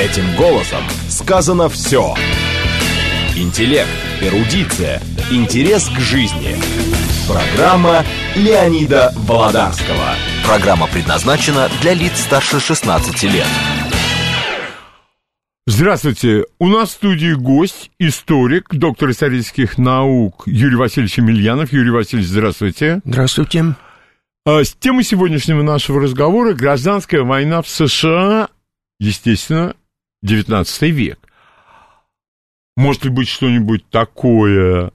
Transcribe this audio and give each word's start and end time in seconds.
Этим 0.00 0.34
голосом 0.34 0.82
сказано 1.10 1.68
все. 1.68 2.14
Интеллект, 3.36 3.90
эрудиция, 4.22 5.02
интерес 5.30 5.90
к 5.90 6.00
жизни. 6.00 6.56
Программа 7.28 8.02
Леонида 8.34 9.12
Володарского. 9.14 10.14
Программа 10.46 10.86
предназначена 10.86 11.68
для 11.82 11.92
лиц 11.92 12.12
старше 12.18 12.60
16 12.60 13.24
лет. 13.24 13.46
Здравствуйте. 15.66 16.46
У 16.58 16.68
нас 16.68 16.88
в 16.88 16.92
студии 16.92 17.34
гость, 17.34 17.90
историк, 17.98 18.74
доктор 18.74 19.10
исторических 19.10 19.76
наук 19.76 20.44
Юрий 20.46 20.76
Васильевич 20.76 21.18
Емельянов. 21.18 21.74
Юрий 21.74 21.90
Васильевич, 21.90 22.30
здравствуйте. 22.30 23.02
Здравствуйте. 23.04 23.74
А, 24.46 24.64
с 24.64 24.72
темой 24.72 25.04
сегодняшнего 25.04 25.62
нашего 25.62 26.00
разговора 26.00 26.54
гражданская 26.54 27.20
война 27.20 27.60
в 27.60 27.68
США, 27.68 28.48
естественно, 28.98 29.74
19 30.22 30.82
век. 30.82 31.18
Может 32.76 33.04
ли 33.04 33.10
быть 33.10 33.28
что-нибудь 33.28 33.88
такое 33.90 34.92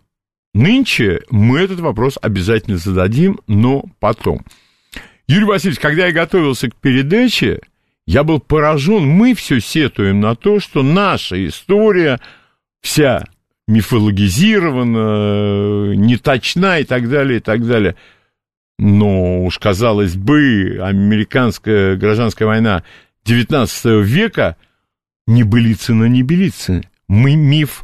нынче? 0.54 1.22
Мы 1.30 1.60
этот 1.60 1.80
вопрос 1.80 2.18
обязательно 2.22 2.78
зададим, 2.78 3.40
но 3.48 3.86
потом. 4.00 4.46
Юрий 5.28 5.46
Васильевич, 5.46 5.80
когда 5.80 6.08
я 6.08 6.14
готовился 6.14 6.70
к 6.70 6.76
передаче, 6.76 7.62
я 8.06 8.24
был 8.24 8.40
поражен. 8.40 9.06
Мы 9.06 9.34
все 9.34 9.60
сетуем 9.60 10.20
на 10.20 10.36
то, 10.36 10.60
что 10.60 10.84
наша 10.84 11.44
история 11.48 12.20
вся 12.82 13.24
мифологизирована, 13.68 15.96
неточна 15.96 16.80
и 16.80 16.84
так 16.84 17.10
далее, 17.10 17.38
и 17.38 17.42
так 17.42 17.66
далее. 17.66 17.96
Но 18.78 19.44
уж, 19.44 19.58
казалось 19.58 20.16
бы, 20.16 20.80
американская 20.82 21.96
гражданская 21.96 22.48
война 22.48 22.84
XIX 23.26 24.04
века 24.04 24.58
небылица 25.28 25.94
на 25.94 26.06
небылице. 26.06 26.84
Мы 27.08 27.36
миф 27.36 27.84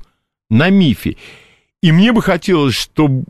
на 0.50 0.70
мифе. 0.70 1.18
И 1.82 1.92
мне 1.92 2.12
бы 2.12 2.22
хотелось, 2.22 2.76
чтобы 2.76 3.26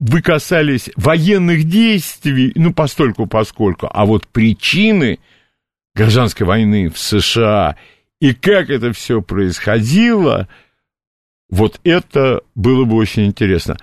вы 0.00 0.22
касались 0.22 0.90
военных 0.96 1.64
действий, 1.64 2.52
ну, 2.56 2.72
постольку 2.72 3.26
поскольку, 3.26 3.88
а 3.90 4.04
вот 4.04 4.26
причины 4.26 5.18
гражданской 5.94 6.46
войны 6.46 6.90
в 6.90 6.98
США 6.98 7.76
и 8.20 8.34
как 8.34 8.70
это 8.70 8.92
все 8.92 9.22
происходило, 9.22 10.48
вот 11.48 11.80
это 11.84 12.42
было 12.54 12.84
бы 12.84 12.96
очень 12.96 13.26
интересно. 13.26 13.76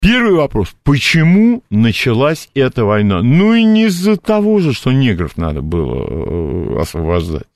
Первый 0.00 0.34
вопрос. 0.34 0.74
Почему 0.84 1.62
началась 1.70 2.48
эта 2.54 2.84
война? 2.84 3.22
Ну 3.22 3.54
и 3.54 3.64
не 3.64 3.86
из-за 3.86 4.16
того 4.16 4.60
же, 4.60 4.72
что 4.72 4.92
негров 4.92 5.36
надо 5.36 5.62
было 5.62 6.76
э, 6.76 6.80
освобождать. 6.80 7.46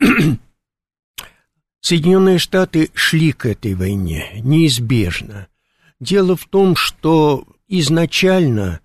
Соединенные 1.80 2.38
Штаты 2.38 2.90
шли 2.94 3.32
к 3.32 3.46
этой 3.46 3.74
войне 3.74 4.40
неизбежно. 4.42 5.48
Дело 6.00 6.36
в 6.36 6.46
том, 6.46 6.76
что 6.76 7.44
изначально 7.68 8.80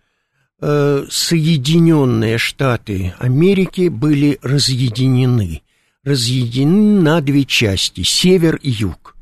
э, 0.62 1.06
Соединенные 1.10 2.38
Штаты 2.38 3.14
Америки 3.20 3.90
были 3.90 4.40
разъединены. 4.42 5.62
Разъединены 6.04 7.02
на 7.02 7.22
две 7.22 7.46
части– 7.46 8.02
север 8.04 8.56
и 8.58 8.70
юг. 8.70 9.16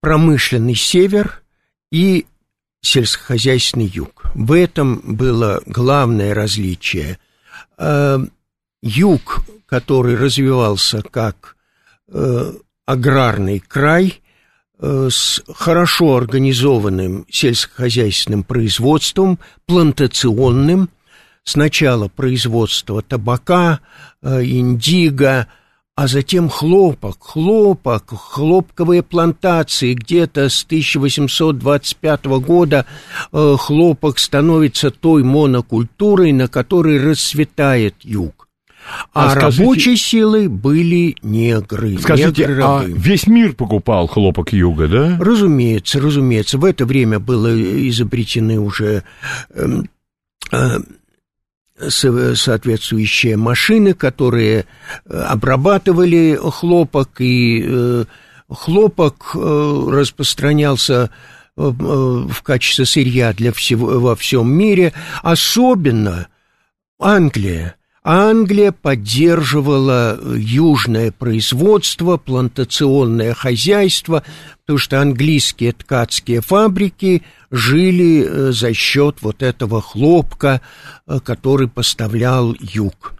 Промышленный 0.00 0.74
север 0.74 1.42
и 1.92 2.26
сельскохозяйственный 2.82 3.86
юг. 3.86 4.24
В 4.34 4.52
этом 4.52 5.00
было 5.04 5.60
главное 5.66 6.34
различие. 6.34 7.18
Э, 7.78 8.18
юг, 8.82 9.40
который 9.66 10.16
развивался 10.16 11.02
как 11.02 11.56
э, 12.08 12.52
аграрный 12.86 13.60
край 13.60 14.20
э, 14.78 15.08
с 15.10 15.42
хорошо 15.54 16.16
организованным 16.16 17.26
сельскохозяйственным 17.30 18.44
производством, 18.44 19.38
плантационным, 19.66 20.88
сначала 21.44 22.08
производство 22.08 23.02
табака, 23.02 23.80
индиго, 24.22 25.48
а 26.00 26.06
затем 26.06 26.48
хлопок, 26.48 27.18
хлопок, 27.20 28.04
хлопковые 28.08 29.02
плантации. 29.02 29.92
Где-то 29.92 30.48
с 30.48 30.64
1825 30.64 32.24
года 32.40 32.86
э, 33.32 33.56
хлопок 33.58 34.18
становится 34.18 34.90
той 34.90 35.22
монокультурой, 35.22 36.32
на 36.32 36.48
которой 36.48 36.98
расцветает 36.98 37.96
юг. 38.00 38.48
А, 39.12 39.26
а 39.26 39.30
скажите, 39.32 39.62
рабочей 39.62 39.96
силой 39.98 40.48
были 40.48 41.16
негры. 41.20 41.98
Скажите, 41.98 42.46
негры 42.46 42.62
а 42.64 42.82
весь 42.86 43.26
мир 43.26 43.52
покупал 43.52 44.06
хлопок 44.06 44.54
юга, 44.54 44.88
да? 44.88 45.18
Разумеется, 45.20 46.00
разумеется. 46.00 46.56
В 46.56 46.64
это 46.64 46.86
время 46.86 47.18
было 47.18 47.54
изобретены 47.90 48.58
уже 48.58 49.02
э, 49.50 49.68
э, 50.50 50.78
соответствующие 51.88 53.36
машины, 53.36 53.94
которые 53.94 54.64
э, 55.06 55.18
обрабатывали 55.18 56.38
хлопок, 56.40 57.20
и 57.20 57.64
э, 57.64 58.04
хлопок 58.48 59.32
э, 59.34 59.88
распространялся 59.90 61.10
в 61.56 62.42
качестве 62.42 62.86
сырья 62.86 63.34
для 63.34 63.52
всего, 63.52 64.00
во 64.00 64.16
всем 64.16 64.50
мире, 64.50 64.94
особенно 65.22 66.28
Англия. 66.98 67.76
Англия 68.02 68.72
поддерживала 68.72 70.18
южное 70.34 71.12
производство, 71.12 72.16
плантационное 72.16 73.34
хозяйство, 73.34 74.22
потому 74.60 74.78
что 74.78 75.02
английские 75.02 75.72
ткацкие 75.72 76.40
фабрики 76.40 77.22
жили 77.50 78.24
э, 78.24 78.52
за 78.52 78.72
счет 78.72 79.18
вот 79.22 79.42
этого 79.42 79.82
хлопка, 79.82 80.60
э, 81.06 81.18
который 81.20 81.68
поставлял 81.68 82.54
юг. 82.60 83.14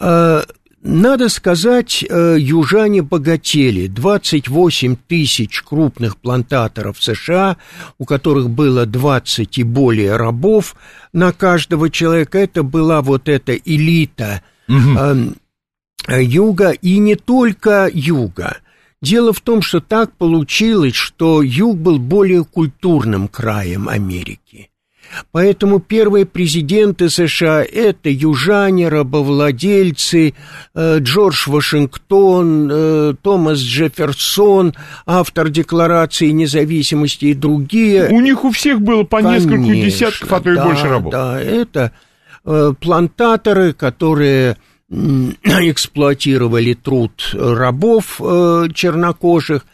Э, 0.00 0.42
надо 0.80 1.28
сказать, 1.28 2.02
южане 2.02 3.02
богатели. 3.02 3.88
28 3.88 4.96
тысяч 5.08 5.62
крупных 5.62 6.16
плантаторов 6.16 7.02
США, 7.02 7.56
у 7.98 8.04
которых 8.04 8.48
было 8.48 8.86
20 8.86 9.58
и 9.58 9.62
более 9.64 10.16
рабов 10.16 10.76
на 11.12 11.32
каждого 11.32 11.90
человека. 11.90 12.38
Это 12.38 12.62
была 12.62 13.02
вот 13.02 13.28
эта 13.28 13.56
элита 13.56 14.42
угу. 14.68 15.34
юга, 16.08 16.70
и 16.70 16.98
не 16.98 17.16
только 17.16 17.90
юга. 17.92 18.58
Дело 19.00 19.32
в 19.32 19.40
том, 19.40 19.62
что 19.62 19.80
так 19.80 20.12
получилось, 20.12 20.94
что 20.94 21.42
юг 21.42 21.76
был 21.76 21.98
более 21.98 22.44
культурным 22.44 23.28
краем 23.28 23.88
Америки. 23.88 24.70
Поэтому 25.32 25.80
первые 25.80 26.26
президенты 26.26 27.08
США– 27.08 27.62
это 27.72 28.10
южане, 28.10 28.88
рабовладельцы, 28.88 30.34
э, 30.74 30.98
Джордж 30.98 31.48
Вашингтон, 31.48 32.68
э, 32.70 33.14
Томас 33.22 33.58
Джефферсон, 33.58 34.74
автор 35.06 35.48
Декларации 35.48 36.28
независимости 36.30 37.26
и 37.26 37.34
другие. 37.34 38.08
У 38.10 38.20
них 38.20 38.44
у 38.44 38.50
всех 38.50 38.80
было 38.80 39.04
по 39.04 39.22
Конечно, 39.22 39.50
нескольку 39.50 39.74
десятков, 39.74 40.32
а 40.32 40.40
то 40.40 40.52
и 40.52 40.56
да, 40.56 40.64
больше 40.64 40.88
рабов. 40.88 41.12
Да, 41.12 41.40
это 41.40 41.92
э, 42.44 42.72
плантаторы, 42.78 43.72
которые 43.72 44.56
эксплуатировали 44.90 46.72
труд 46.74 47.30
рабов 47.34 48.20
э, 48.20 48.68
чернокожих. 48.72 49.66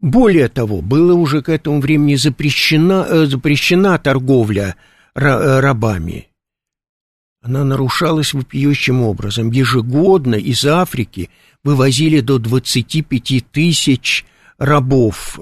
Более 0.00 0.48
того, 0.48 0.80
было 0.80 1.14
уже 1.14 1.42
к 1.42 1.48
этому 1.48 1.80
времени 1.80 2.14
запрещена, 2.14 3.06
э, 3.08 3.26
запрещена 3.26 3.98
торговля 3.98 4.76
э, 5.14 5.60
рабами. 5.60 6.28
Она 7.42 7.64
нарушалась 7.64 8.32
вопиющим 8.32 9.02
образом. 9.02 9.50
Ежегодно 9.50 10.36
из 10.36 10.64
Африки 10.64 11.30
вывозили 11.64 12.20
до 12.20 12.38
25 12.38 13.44
тысяч 13.50 14.24
рабов, 14.56 15.38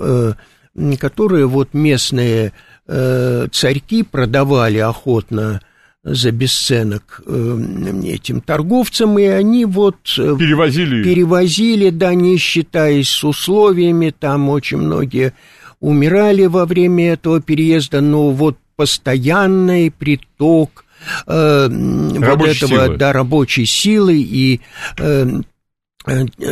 которые 0.99 1.47
вот 1.47 1.75
местные 1.75 2.53
царьки 2.87 4.03
продавали 4.03 4.79
охотно 4.79 5.61
за 6.05 6.33
бесценок 6.33 7.23
э, 7.27 8.01
этим 8.05 8.41
торговцам, 8.41 9.19
и 9.19 9.25
они 9.25 9.65
вот... 9.65 9.97
Э, 10.19 10.37
перевозили. 10.37 11.05
Перевозили, 11.05 11.91
да, 11.91 12.15
не 12.15 12.39
считаясь 12.39 13.09
с 13.09 13.23
условиями, 13.23 14.13
там 14.17 14.49
очень 14.49 14.79
многие 14.79 15.33
умирали 15.81 16.47
во 16.47 16.67
время 16.67 17.13
этого 17.13 17.41
переезда, 17.41 18.01
но 18.01 18.31
вот 18.31 18.59
постоянный 18.75 19.93
приток 19.93 20.85
э, 21.27 21.69
вот 21.69 22.49
этого, 22.49 22.87
силы. 22.87 22.97
да, 22.97 23.13
рабочей 23.13 23.65
силы 23.65 24.17
и 24.17 24.61
э, 24.99 25.29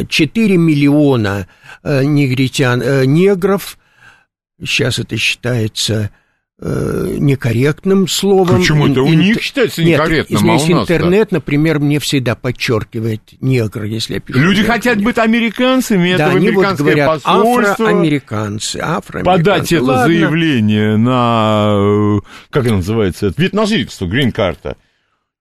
4 0.09 0.57
миллиона 0.57 1.49
негритян, 1.83 2.81
э, 2.83 3.05
негров, 3.05 3.79
сейчас 4.61 5.01
это 5.01 5.17
считается 5.17 6.11
э, 6.61 7.17
некорректным 7.19 8.07
словом. 8.07 8.59
Почему 8.59 8.89
это? 8.89 9.03
У 9.03 9.13
них 9.13 9.41
считается 9.41 9.83
некорректным, 9.83 10.43
Нет, 10.43 10.61
а 10.61 10.65
у 10.65 10.75
нас 10.75 10.83
интернет, 10.83 11.33
например, 11.33 11.81
мне 11.81 11.99
всегда 11.99 12.35
подчеркивает 12.35 13.23
негр, 13.41 13.85
если 13.85 14.15
я 14.15 14.21
пишу. 14.21 14.39
Люди 14.39 14.63
хотят 14.63 15.03
быть 15.03 15.19
американцами, 15.19 16.17
да, 16.17 16.29
это 16.29 16.37
они 16.37 16.51
вот 16.51 16.77
говорят 16.77 17.23
посольство. 17.23 17.73
афроамериканцы, 17.73 18.77
афроамериканцы. 18.77 19.45
Подать 19.45 19.73
это 19.73 19.85
Ладно. 19.85 20.05
заявление 20.05 20.97
на, 20.97 22.19
э, 22.19 22.21
как 22.51 22.67
это 22.67 22.75
называется, 22.77 23.33
вид 23.37 23.53
на 23.53 23.67
жительство, 23.67 24.07
грин-карта. 24.07 24.77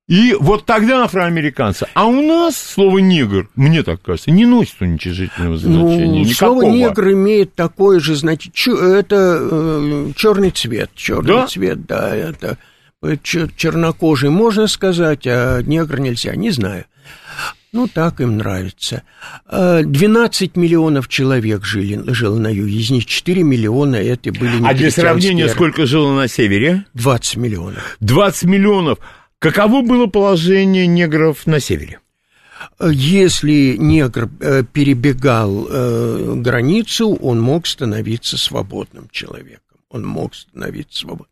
И 0.09 0.35
вот 0.39 0.65
тогда 0.65 1.03
афроамериканцы. 1.03 1.87
А 1.93 2.07
у 2.07 2.19
нас 2.19 2.57
слово 2.57 2.97
негр, 2.97 3.47
мне 3.55 3.83
так 3.83 4.01
кажется, 4.01 4.31
не 4.31 4.43
носит 4.43 4.81
уничижительного 4.81 5.57
значения. 5.57 6.25
Ну, 6.25 6.33
слово 6.33 6.63
негр 6.63 7.11
имеет 7.11 7.53
такое 7.53 7.99
же 7.99 8.15
значение. 8.15 8.99
Это 8.99 9.37
э, 9.39 10.11
черный 10.15 10.49
цвет. 10.49 10.89
Черный 10.95 11.27
да? 11.27 11.47
цвет, 11.47 11.85
да. 11.85 12.15
Это 12.15 12.57
чернокожий 13.55 14.31
можно 14.31 14.65
сказать, 14.65 15.27
а 15.27 15.61
негр 15.61 15.99
нельзя. 15.99 16.35
Не 16.35 16.49
знаю. 16.49 16.85
Ну, 17.71 17.87
так 17.87 18.19
им 18.19 18.37
нравится. 18.37 19.03
12 19.51 20.55
миллионов 20.55 21.07
человек 21.07 21.63
жили, 21.63 22.01
жило 22.13 22.39
на 22.39 22.47
юге, 22.47 22.79
из 22.79 22.89
них 22.89 23.05
4 23.05 23.43
миллиона 23.43 23.97
это 23.97 24.31
были 24.31 24.65
А 24.65 24.73
для 24.73 24.89
сравнения, 24.89 25.47
сколько 25.49 25.85
жило 25.85 26.15
на 26.15 26.27
севере? 26.27 26.85
20 26.95 27.37
миллионов. 27.37 27.97
20 27.99 28.43
миллионов. 28.45 28.97
Каково 29.39 29.81
было 29.81 30.07
положение 30.07 30.85
негров 30.85 31.47
на 31.47 31.61
севере? 31.61 31.99
Если 32.81 33.77
негр 33.77 34.29
э, 34.41 34.63
перебегал 34.63 35.65
э, 35.69 36.33
границу, 36.35 37.15
он 37.15 37.39
мог 37.39 37.65
становиться 37.65 38.37
свободным 38.37 39.07
человеком. 39.11 39.77
Он 39.89 40.05
мог 40.05 40.35
становиться 40.35 40.99
свободным. 40.99 41.27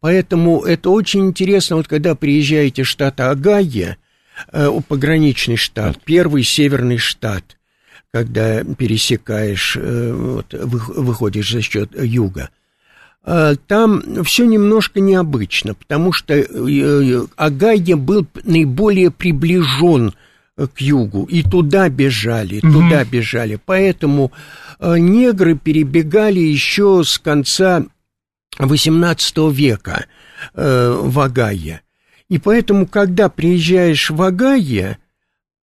Поэтому 0.00 0.64
это 0.64 0.90
очень 0.90 1.26
интересно, 1.26 1.76
вот 1.76 1.88
когда 1.88 2.14
приезжаете 2.14 2.82
в 2.82 2.88
штат 2.88 3.20
Огайо, 3.20 3.96
э, 4.52 4.80
пограничный 4.86 5.56
штат, 5.56 5.98
первый 6.04 6.42
северный 6.42 6.98
штат, 6.98 7.56
когда 8.12 8.64
пересекаешь, 8.64 9.76
вот, 9.80 10.52
выходишь 10.52 11.52
за 11.52 11.62
счет 11.62 11.90
юга– 11.98 12.50
там 13.26 14.22
все 14.22 14.46
немножко 14.46 15.00
необычно, 15.00 15.74
потому 15.74 16.12
что 16.12 16.34
э, 16.34 16.44
э, 16.44 17.26
Агайя 17.34 17.96
был 17.96 18.24
наиболее 18.44 19.10
приближен 19.10 20.14
э, 20.56 20.68
к 20.68 20.80
югу, 20.80 21.24
и 21.24 21.42
туда 21.42 21.88
бежали, 21.88 22.58
угу. 22.58 22.72
туда 22.72 23.04
бежали. 23.04 23.58
Поэтому 23.64 24.30
негры 24.78 25.56
перебегали 25.56 26.38
еще 26.38 27.02
с 27.04 27.18
конца 27.18 27.84
XVIII 28.58 29.52
века 29.52 30.06
в 30.54 31.20
Агайе. 31.20 31.80
И 32.28 32.38
поэтому, 32.38 32.86
когда 32.86 33.28
приезжаешь 33.28 34.10
в 34.10 34.22
Агайе, 34.22 34.98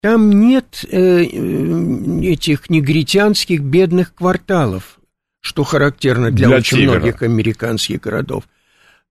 там 0.01 0.31
нет 0.31 0.83
этих 0.83 2.69
негритянских 2.69 3.61
бедных 3.61 4.15
кварталов 4.15 4.99
что 5.43 5.63
характерно 5.65 6.31
для, 6.31 6.47
для 6.47 6.57
очень 6.57 6.77
севера. 6.77 6.99
многих 6.99 7.21
американских 7.21 7.99
городов. 7.99 8.45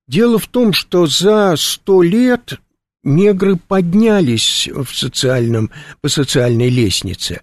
Дело 0.09 0.39
в 0.39 0.47
том, 0.49 0.73
что 0.73 1.07
за 1.07 1.55
сто 1.57 2.03
лет 2.03 2.59
негры 3.05 3.57
поднялись 3.57 4.67
в 4.73 4.97
социальном, 4.97 5.71
по 6.01 6.09
социальной 6.09 6.71
лестнице. 6.71 7.43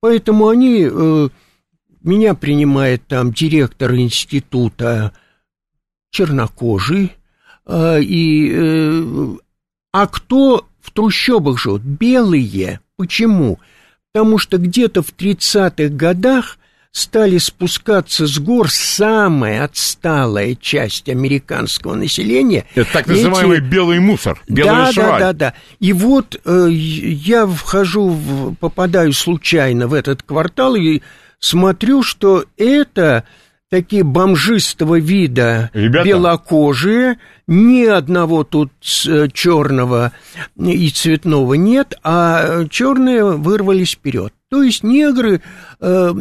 Поэтому 0.00 0.48
они... 0.48 0.88
Э, 0.90 1.28
меня 2.02 2.34
принимает 2.34 3.04
там 3.08 3.32
директор 3.32 3.92
института 3.96 5.12
чернокожий, 6.10 7.12
э, 7.66 8.00
и, 8.00 8.52
э, 8.54 9.36
а 9.92 10.06
кто 10.06 10.64
в 10.80 10.92
трущобах 10.92 11.58
живет? 11.58 11.82
Белые. 11.82 12.78
Почему? 12.96 13.58
Потому 14.12 14.38
что 14.38 14.58
где-то 14.58 15.02
в 15.02 15.12
30-х 15.12 15.88
годах 15.88 16.56
стали 16.98 17.38
спускаться 17.38 18.26
с 18.26 18.38
гор 18.38 18.70
самая 18.70 19.64
отсталая 19.64 20.54
часть 20.54 21.08
американского 21.08 21.94
населения. 21.94 22.66
Это 22.74 22.92
так 22.92 23.06
называемый 23.06 23.58
Эти... 23.58 23.64
белый 23.64 24.00
мусор, 24.00 24.42
белый 24.48 24.92
да, 24.92 24.92
Да, 24.94 25.18
да, 25.18 25.32
да. 25.32 25.54
И 25.80 25.92
вот 25.92 26.40
э, 26.44 26.68
я 26.70 27.46
вхожу, 27.46 28.08
в, 28.08 28.54
попадаю 28.56 29.12
случайно 29.12 29.86
в 29.86 29.94
этот 29.94 30.22
квартал 30.22 30.74
и 30.74 31.00
смотрю, 31.38 32.02
что 32.02 32.44
это 32.56 33.24
такие 33.70 34.02
бомжистого 34.02 34.98
вида 34.98 35.70
Ребята. 35.72 36.06
белокожие, 36.06 37.18
ни 37.48 37.84
одного 37.84 38.44
тут 38.44 38.70
э, 39.08 39.28
черного 39.32 40.12
и 40.56 40.90
цветного 40.90 41.54
нет, 41.54 41.98
а 42.04 42.66
черные 42.68 43.24
вырвались 43.24 43.92
вперед. 43.92 44.32
То 44.50 44.62
есть 44.62 44.84
негры 44.84 45.40
э, 45.80 46.12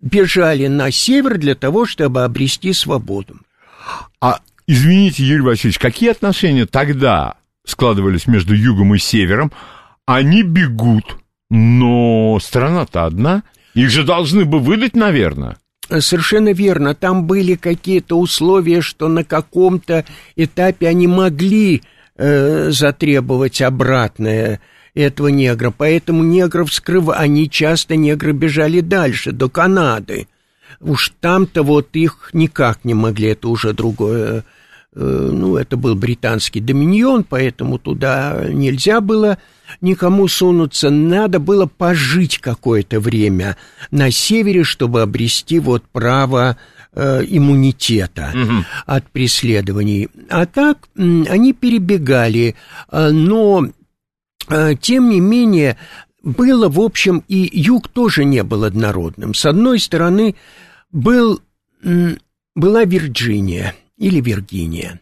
бежали 0.00 0.66
на 0.66 0.90
север 0.90 1.38
для 1.38 1.54
того, 1.54 1.86
чтобы 1.86 2.24
обрести 2.24 2.72
свободу. 2.72 3.38
А 4.20 4.40
извините, 4.66 5.24
Юрий 5.24 5.42
Васильевич, 5.42 5.78
какие 5.78 6.10
отношения 6.10 6.66
тогда 6.66 7.36
складывались 7.64 8.26
между 8.26 8.54
югом 8.54 8.94
и 8.94 8.98
севером? 8.98 9.52
Они 10.04 10.42
бегут, 10.42 11.18
но 11.50 12.38
страна-то 12.40 13.06
одна. 13.06 13.42
Их 13.74 13.90
же 13.90 14.04
должны 14.04 14.44
бы 14.44 14.58
выдать, 14.58 14.94
наверное. 14.94 15.56
Совершенно 15.88 16.52
верно. 16.52 16.94
Там 16.94 17.26
были 17.26 17.54
какие-то 17.54 18.18
условия, 18.18 18.80
что 18.80 19.08
на 19.08 19.24
каком-то 19.24 20.04
этапе 20.34 20.88
они 20.88 21.06
могли 21.06 21.82
э, 22.16 22.70
затребовать 22.70 23.62
обратное 23.62 24.60
этого 24.94 25.28
негра, 25.28 25.72
поэтому 25.76 26.24
негров 26.24 26.72
скрывали, 26.72 27.18
они 27.18 27.50
часто, 27.50 27.96
негры 27.96 28.32
бежали 28.32 28.80
дальше, 28.80 29.30
до 29.30 29.48
Канады. 29.48 30.26
Уж 30.80 31.12
там-то 31.20 31.62
вот 31.62 31.90
их 31.92 32.30
никак 32.32 32.84
не 32.84 32.94
могли, 32.94 33.28
это 33.28 33.48
уже 33.48 33.74
другое, 33.74 34.44
э, 34.94 35.00
ну, 35.32 35.56
это 35.56 35.76
был 35.76 35.94
британский 35.94 36.60
доминион, 36.60 37.24
поэтому 37.24 37.78
туда 37.78 38.46
нельзя 38.48 39.00
было 39.00 39.38
никому 39.80 40.28
сунуться, 40.28 40.90
надо 40.90 41.38
было 41.38 41.66
пожить 41.66 42.38
какое-то 42.38 43.00
время 43.00 43.56
на 43.90 44.10
севере, 44.10 44.64
чтобы 44.64 45.02
обрести 45.02 45.58
вот 45.58 45.84
право 45.92 46.56
э, 46.92 47.24
иммунитета 47.26 48.32
угу. 48.34 48.64
от 48.86 49.10
преследований. 49.10 50.08
А 50.30 50.46
так 50.46 50.88
они 50.96 51.52
перебегали, 51.52 52.54
э, 52.90 53.10
но 53.10 53.66
Э, 54.48 54.74
тем 54.80 55.08
не 55.08 55.20
менее, 55.20 55.76
было, 56.22 56.68
в 56.68 56.80
общем, 56.80 57.24
и 57.28 57.48
юг 57.52 57.88
тоже 57.88 58.24
не 58.24 58.42
был 58.42 58.64
однородным. 58.64 59.34
С 59.34 59.44
одной 59.46 59.78
стороны, 59.78 60.34
был, 60.92 61.40
была 62.54 62.84
Вирджиния 62.84 63.74
или 63.96 64.20
Виргиния. 64.20 65.00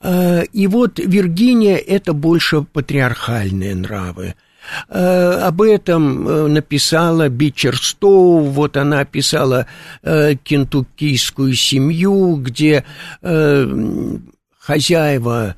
Э, 0.00 0.44
и 0.52 0.66
вот 0.66 0.98
Виргиния– 0.98 1.76
это 1.76 2.12
больше 2.12 2.62
патриархальные 2.62 3.74
нравы. 3.74 4.34
Э, 4.88 5.32
об 5.42 5.62
этом 5.62 6.52
написала 6.52 7.28
Бичерстоу, 7.28 8.40
вот 8.40 8.76
она 8.76 9.00
описала 9.00 9.66
кентуккийскую 10.02 11.54
семью, 11.54 12.36
где 12.36 12.84
хозяева 14.58 15.56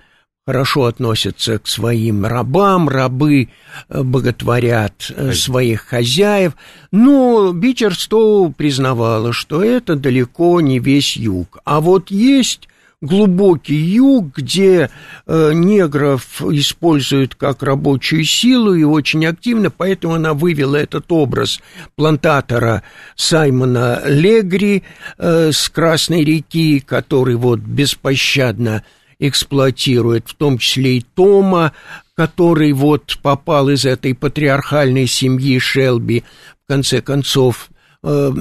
хорошо 0.48 0.84
относятся 0.84 1.58
к 1.58 1.66
своим 1.66 2.24
рабам, 2.24 2.88
рабы 2.88 3.50
э, 3.90 4.02
боготворят 4.02 5.12
э, 5.14 5.34
своих 5.34 5.82
хозяев. 5.82 6.54
Но 6.90 7.52
Бичерстоу 7.52 8.50
признавала, 8.50 9.34
что 9.34 9.62
это 9.62 9.94
далеко 9.94 10.62
не 10.62 10.78
весь 10.78 11.18
юг. 11.18 11.58
А 11.66 11.82
вот 11.82 12.10
есть 12.10 12.66
глубокий 13.00 13.76
юг, 13.76 14.36
где 14.36 14.90
э, 15.26 15.52
негров 15.54 16.42
используют 16.42 17.34
как 17.36 17.62
рабочую 17.62 18.24
силу 18.24 18.74
и 18.74 18.82
очень 18.82 19.24
активно, 19.26 19.70
поэтому 19.70 20.14
она 20.14 20.34
вывела 20.34 20.76
этот 20.76 21.10
образ 21.12 21.60
плантатора 21.94 22.82
Саймона 23.14 24.02
Легри 24.04 24.82
э, 25.16 25.52
с 25.52 25.68
Красной 25.68 26.24
реки, 26.24 26.80
который 26.80 27.36
вот 27.36 27.60
беспощадно 27.60 28.82
эксплуатирует, 29.20 30.28
в 30.28 30.34
том 30.34 30.58
числе 30.58 30.98
и 30.98 31.06
Тома, 31.14 31.72
который 32.16 32.72
вот 32.72 33.18
попал 33.22 33.68
из 33.68 33.84
этой 33.84 34.14
патриархальной 34.14 35.06
семьи 35.06 35.58
Шелби, 35.58 36.24
в 36.64 36.68
конце 36.68 37.00
концов, 37.00 37.70
э, 38.02 38.32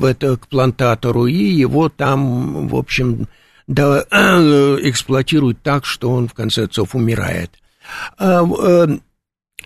это, 0.00 0.36
к 0.36 0.46
плантатору, 0.46 1.26
и 1.26 1.34
его 1.34 1.88
там, 1.88 2.68
в 2.68 2.76
общем, 2.76 3.26
да, 3.66 4.04
э, 4.10 4.78
эксплуатируют 4.82 5.62
так, 5.62 5.84
что 5.84 6.10
он, 6.10 6.28
в 6.28 6.34
конце 6.34 6.62
концов, 6.62 6.94
умирает. 6.94 7.50
Э, 8.18 8.42
э, 8.44 8.86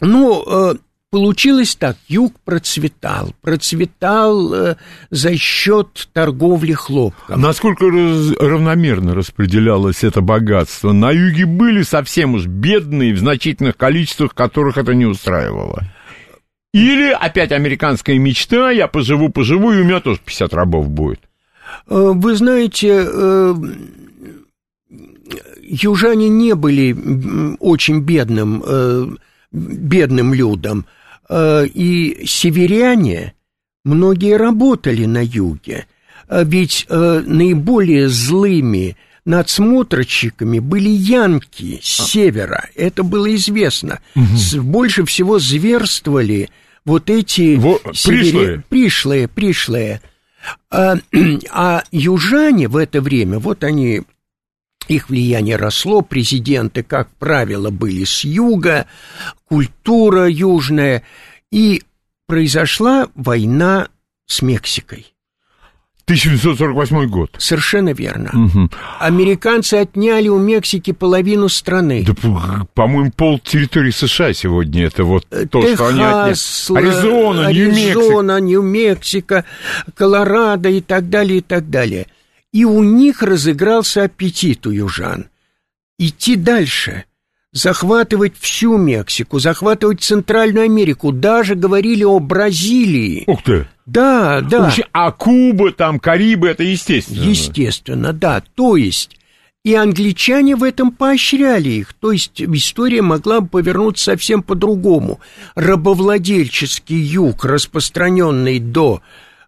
ну, 0.01 0.45
э, 0.47 0.75
получилось 1.11 1.77
так, 1.77 1.97
юг 2.09 2.35
процветал, 2.45 3.35
процветал 3.43 4.77
за 5.11 5.37
счет 5.37 6.09
торговли 6.13 6.73
хлопком. 6.73 7.41
Насколько 7.41 7.91
раз, 7.91 8.33
равномерно 8.39 9.15
распределялось 9.15 10.05
это 10.05 10.21
богатство? 10.21 10.93
На 10.93 11.11
юге 11.11 11.47
были 11.47 11.83
совсем 11.83 12.35
уж 12.35 12.47
бедные 12.47 13.13
в 13.13 13.19
значительных 13.19 13.77
количествах, 13.77 14.35
которых 14.35 14.79
это 14.79 14.95
не 14.95 15.07
устраивало. 15.07 15.83
Или 16.73 17.11
опять 17.11 17.51
американская 17.51 18.17
мечта, 18.17 18.71
я 18.71 18.87
поживу-поживу, 18.87 19.73
и 19.73 19.81
у 19.81 19.85
меня 19.85 20.01
тоже 20.01 20.21
50 20.25 20.55
рабов 20.55 20.89
будет. 20.89 21.21
Э, 21.87 22.13
вы 22.15 22.37
знаете, 22.37 23.05
э, 23.07 23.55
южане 25.63 26.29
не 26.29 26.55
были 26.55 26.97
очень 27.59 28.01
бедным, 28.01 28.63
э, 28.65 29.07
бедным 29.53 30.35
людом, 30.35 30.87
и 31.33 32.23
северяне, 32.27 33.35
многие 33.85 34.37
работали 34.37 35.05
на 35.05 35.23
юге, 35.25 35.87
ведь 36.29 36.87
наиболее 36.89 38.09
злыми 38.09 38.97
надсмотрщиками 39.25 40.59
были 40.59 40.89
янки 40.89 41.79
с 41.83 42.09
севера, 42.11 42.69
это 42.75 43.05
было 43.05 43.33
известно. 43.35 44.01
Угу. 44.17 44.63
Больше 44.63 45.05
всего 45.05 45.39
зверствовали 45.39 46.51
вот 46.85 47.11
эти 47.11 47.57
Во, 47.57 47.79
пришлые. 47.79 48.65
пришлые, 48.69 49.29
пришлые. 49.29 50.01
А, 50.71 50.97
а 51.51 51.83
южане 51.91 52.69
в 52.69 52.77
это 52.77 53.01
время, 53.01 53.39
вот 53.39 53.65
они, 53.65 54.03
их 54.89 55.09
влияние 55.09 55.57
росло, 55.57 56.03
президенты, 56.03 56.83
как 56.83 57.11
правило, 57.17 57.71
были 57.71 58.05
с 58.05 58.25
юга, 58.25 58.87
культура 59.47 60.29
южная, 60.29 61.03
и 61.51 61.83
произошла 62.27 63.09
война 63.15 63.89
с 64.27 64.43
Мексикой. 64.43 65.15
1948 66.05 67.07
год. 67.07 67.31
Совершенно 67.39 67.93
верно. 67.93 68.31
Угу. 68.33 68.71
Американцы 68.99 69.75
отняли 69.75 70.29
у 70.29 70.39
Мексики 70.39 70.93
половину 70.93 71.49
страны. 71.49 72.05
Да, 72.07 72.67
по-моему, 72.75 73.13
пол 73.13 73.39
территории 73.39 73.91
США 73.91 74.33
сегодня 74.33 74.87
это 74.87 75.05
вот 75.05 75.27
то, 75.29 75.63
Техас, 75.63 75.75
что 75.75 75.87
они 75.87 76.01
отняли. 76.01 76.89
Аризона, 76.89 77.47
Аризона, 77.47 78.41
Нью-Мексико, 78.41 79.45
Колорадо 79.95 80.69
и 80.69 80.81
так 80.81 81.09
далее, 81.09 81.39
и 81.39 81.43
так 81.43 81.71
далее. 81.71 82.07
И 82.53 82.65
у 82.65 82.83
них 82.83 83.23
разыгрался 83.23 84.05
аппетит 84.05 84.67
у 84.67 84.71
южан. 84.71 85.27
Идти 85.99 86.37
дальше– 86.37 87.05
захватывать 87.53 88.35
всю 88.39 88.77
Мексику, 88.77 89.39
захватывать 89.39 90.03
Центральную 90.03 90.65
Америку, 90.65 91.13
даже 91.13 91.55
говорили 91.55 92.05
о 92.05 92.19
Бразилии. 92.19 93.25
Ух 93.27 93.43
ты! 93.43 93.67
Да, 93.91 94.41
да. 94.41 94.73
А 94.93 95.11
Куба, 95.11 95.73
там, 95.73 95.99
Карибы, 95.99 96.49
это 96.49 96.63
естественно. 96.63 97.25
Естественно, 97.25 98.13
да. 98.13 98.43
То 98.55 98.77
есть, 98.77 99.19
и 99.65 99.75
англичане 99.75 100.55
в 100.55 100.63
этом 100.63 100.93
поощряли 100.93 101.71
их. 101.71 101.93
То 101.95 102.13
есть, 102.13 102.41
история 102.41 103.03
могла 103.03 103.41
бы 103.41 103.49
повернуться 103.49 104.05
совсем 104.05 104.43
по-другому. 104.43 105.21
Рабовладельческий 105.57 106.97
юг, 106.97 107.45
распространенный 107.45 108.61
до 108.61 109.03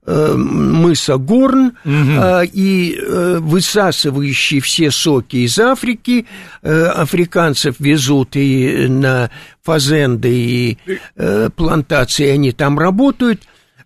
э, 0.04 0.34
мыса 0.34 1.18
Горн 1.18 1.66
угу. 1.66 1.74
э, 1.84 2.46
и 2.46 2.98
э, 2.98 3.38
высасывающий 3.38 4.58
все 4.58 4.90
соки 4.90 5.36
из 5.36 5.56
Африки. 5.58 6.26
Э, 6.62 6.86
африканцев 6.86 7.76
везут 7.78 8.34
и 8.34 8.88
на 8.88 9.30
фазенды, 9.62 10.34
и 10.34 10.78
э, 11.14 11.48
плантации, 11.54 12.26
они 12.26 12.50
там 12.50 12.76
работают. 12.78 13.42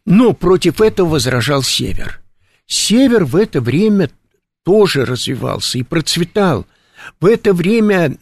Но 0.07 0.33
против 0.33 0.81
этого 0.81 1.11
возражал 1.11 1.63
Север. 1.63 2.21
Север 2.67 3.25
в 3.25 3.37
это 3.37 3.61
время 3.61 4.11
тоже 4.65 5.05
развивался 5.05 5.79
и 5.79 5.83
процветал. 5.83 6.67
В 7.21 7.27
это 7.27 7.53
время 7.53 8.17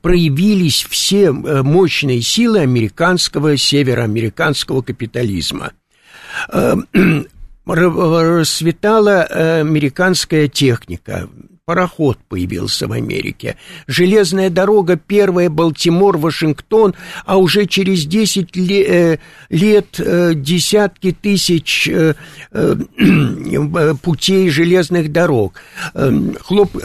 проявились 0.00 0.84
все 0.84 1.26
э, 1.26 1.62
мощные 1.62 2.22
силы 2.22 2.60
американского, 2.60 3.56
североамериканского 3.56 4.82
капитализма– 4.82 5.72
Э, 6.52 6.74
расцветала 7.66 9.26
э, 9.28 9.60
американская 9.60 10.48
техника, 10.48 11.28
пароход 11.64 12.18
появился 12.28 12.86
в 12.86 12.92
Америке, 12.92 13.56
железная 13.86 14.50
дорога 14.50 14.96
первая 14.96 15.48
Балтимор-Вашингтон, 15.48 16.94
а 17.24 17.38
уже 17.38 17.66
через 17.66 18.04
10 18.04 18.56
э, 18.56 19.18
лет 19.48 19.86
десятки 20.42 21.12
тысяч 21.12 21.90
путей 24.02 24.50
железных 24.50 25.10
дорог, 25.10 25.54
хлоп, 25.94 26.76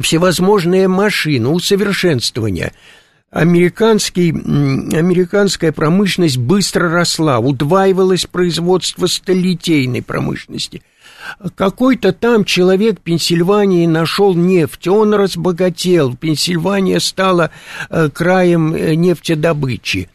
всевозможные 0.00 0.88
машины, 0.88 1.48
усовершенствования– 1.48 2.72
Американский, 3.30 4.30
американская 4.30 5.70
промышленность 5.70 6.38
быстро 6.38 6.88
росла, 6.88 7.40
удваивалось 7.40 8.24
производство 8.24 9.06
столетейной 9.06 10.02
промышленности. 10.02 10.82
Какой-то 11.54 12.12
там 12.12 12.44
человек 12.44 13.00
в 13.00 13.02
Пенсильвании 13.02 13.86
нашел 13.86 14.34
нефть, 14.34 14.88
он 14.88 15.14
разбогател, 15.14 16.16
Пенсильвания 16.16 17.00
стала 17.00 17.50
э, 17.90 18.08
краем 18.08 18.74
э, 18.74 18.94
нефтедобычи. 18.94 20.08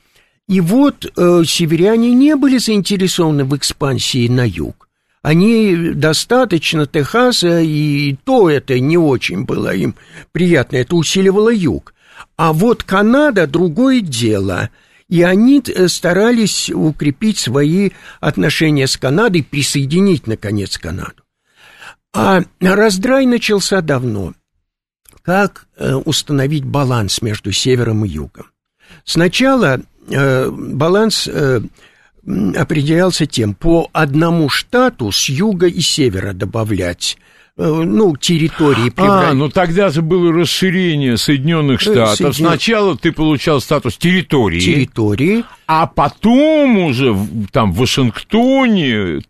И 0.48 0.60
вот 0.60 1.06
э, 1.06 1.44
северяне 1.46 2.14
не 2.14 2.36
были 2.36 2.58
заинтересованы 2.58 3.46
в 3.46 3.56
экспансии 3.56 4.28
на 4.28 4.48
юг. 4.48 4.88
Они 5.22 5.92
достаточно 5.94 6.86
Техаса, 6.86 7.62
и 7.62 8.18
то 8.26 8.50
это 8.50 8.78
не 8.80 8.98
очень 8.98 9.46
было 9.46 9.74
им 9.74 9.96
приятно, 10.34 10.78
это 10.78 10.96
усиливало 10.96 11.52
юг. 11.54 11.94
А 12.36 12.52
вот 12.52 12.84
Канада– 12.84 13.48
другое 13.48 14.02
дело. 14.02 14.70
И 15.14 15.22
они 15.22 15.62
э, 15.62 15.90
старались 15.90 16.72
укрепить 16.72 17.38
свои 17.38 17.92
отношения 18.20 18.88
с 18.88 18.98
Канадой, 18.98 19.44
присоединить, 19.44 20.26
наконец, 20.26 20.80
Канаду. 20.80 21.22
А 22.16 22.42
раздрай 22.60 23.28
начался 23.28 23.82
давно. 23.82 24.34
Как 25.22 25.68
э, 25.78 25.94
установить 25.94 26.66
баланс 26.66 27.22
между 27.22 27.52
севером 27.52 28.04
и 28.06 28.10
югом? 28.10 28.48
Сначала 29.04 29.82
э, 30.10 30.50
баланс 30.50 31.30
определялся 32.56 33.28
тем, 33.28 33.54
по 33.54 33.92
одному 33.94 34.50
штату 34.50 35.12
с 35.12 35.30
юга 35.30 35.68
и 35.68 35.82
севера 35.82 36.34
добавлять 36.34 37.20
ну, 37.56 38.16
территории 38.16 38.90
превращать. 38.90 39.32
А, 39.32 39.34
ну 39.34 39.50
тогда 39.50 39.90
же 39.90 40.02
было 40.02 40.32
расширение 40.34 41.18
Соединенных 41.18 41.82
э, 41.82 41.84
Штатов. 41.84 42.18
Соедин... 42.18 42.48
Сначала 42.48 42.98
ты 42.98 43.12
получал 43.12 43.62
статус 43.62 43.98
территории. 43.98 44.60
Территории. 44.60 45.44
А 45.68 45.86
потом 45.86 46.78
уже 46.80 47.16
там 47.52 47.72
в 47.72 47.78
Вашингтоне 47.78 49.22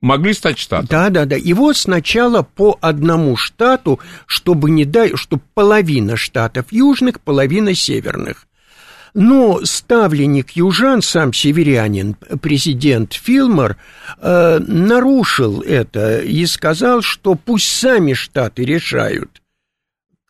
могли 0.00 0.34
стать 0.34 0.58
штатом. 0.58 0.88
Да, 0.90 1.10
да, 1.10 1.24
да. 1.24 1.36
И 1.36 1.52
вот 1.52 1.76
сначала 1.76 2.42
по 2.42 2.76
одному 2.80 3.36
штату, 3.36 3.98
чтобы 4.26 4.70
не 4.70 4.84
дай, 4.84 5.16
чтобы 5.16 5.42
половина 5.54 6.16
штатов 6.16 6.66
южных, 6.70 7.20
половина 7.20 7.74
северных. 7.74 8.46
Но 9.14 9.60
ставленник 9.64 10.52
южан, 10.52 11.02
сам 11.02 11.32
северянин, 11.32 12.16
президент 12.40 13.14
Филмор, 13.14 13.76
э, 14.18 14.58
нарушил 14.58 15.62
это 15.62 16.20
и 16.20 16.46
сказал, 16.46 17.02
что 17.02 17.34
пусть 17.34 17.68
сами 17.68 18.12
штаты 18.12 18.64
решают, 18.64 19.40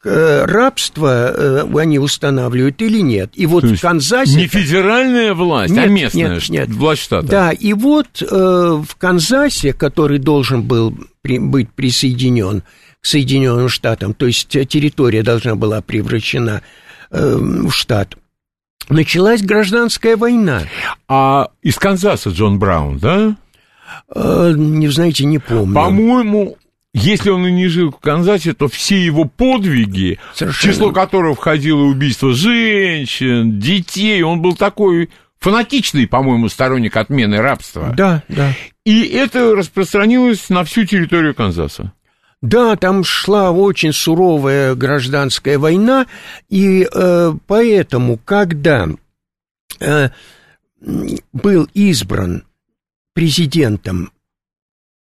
рабство 0.03 1.35
э, 1.37 1.79
они 1.79 1.99
устанавливают 1.99 2.81
или 2.81 3.01
нет. 3.01 3.33
И 3.35 3.45
вот 3.45 3.65
в 3.65 3.81
Канзасе... 3.81 4.37
Не 4.37 4.47
федеральная 4.47 5.35
власть, 5.35 5.73
а 5.73 5.77
нет, 5.77 5.85
а 5.85 5.89
местная 5.89 6.35
нет, 6.35 6.49
нет. 6.49 6.69
власть 6.71 7.03
штата. 7.03 7.27
Да, 7.27 7.51
и 7.51 7.75
вот 7.75 8.23
э, 8.23 8.27
в 8.27 8.97
Канзасе, 8.97 9.75
который 9.75 10.19
должен 10.19 10.63
был 10.63 10.97
при, 11.21 11.39
быть 11.39 11.71
присоединен 11.71 12.63
к 13.01 13.07
Соединенным 13.07 13.69
Штатам, 13.69 14.15
то 14.15 14.27
есть 14.27 14.49
территория 14.49 15.23
должна 15.23 15.55
была 15.55 15.83
превращена 15.83 16.63
э, 17.11 17.37
в 17.37 17.71
штат, 17.71 18.17
началась 18.89 19.43
гражданская 19.43 20.17
война. 20.17 20.63
А 21.09 21.49
из 21.63 21.77
Канзаса 21.77 22.31
Джон 22.31 22.59
Браун, 22.59 22.99
да? 22.99 23.37
Э, 24.15 24.53
не 24.57 24.89
знаете, 24.89 25.25
не 25.25 25.39
помню. 25.39 25.75
По-моему, 25.75 26.57
если 26.93 27.31
он 27.31 27.47
и 27.47 27.53
не 27.53 27.69
жил 27.69 27.93
в 27.93 27.99
Канзасе, 27.99 28.53
то 28.53 28.69
все 28.69 29.03
его 29.05 29.25
подвиги, 29.25 30.19
Совершенно. 30.35 30.73
в 30.73 30.75
число 30.75 30.93
которых 30.93 31.37
входило 31.39 31.83
убийство 31.83 32.33
женщин, 32.33 33.61
детей, 33.61 34.23
он 34.23 34.41
был 34.43 34.57
такой 34.57 35.11
фанатичный, 35.39 36.07
по-моему, 36.07 36.49
сторонник 36.49 36.97
отмены 36.97 37.41
рабства. 37.41 37.93
Да, 37.97 38.23
да. 38.29 38.55
И 38.85 39.03
это 39.05 39.55
распространилось 39.55 40.49
на 40.49 40.65
всю 40.65 40.85
территорию 40.85 41.35
Канзаса. 41.35 41.93
Да, 42.43 42.77
там 42.77 43.05
шла 43.05 43.51
очень 43.51 43.93
суровая 43.93 44.75
гражданская 44.75 45.59
война, 45.59 46.07
и 46.49 46.89
э, 46.91 47.33
поэтому, 47.47 48.17
когда 48.17 48.89
э, 49.79 50.09
был 51.33 51.69
избран 51.75 52.45
президентом 53.13 54.11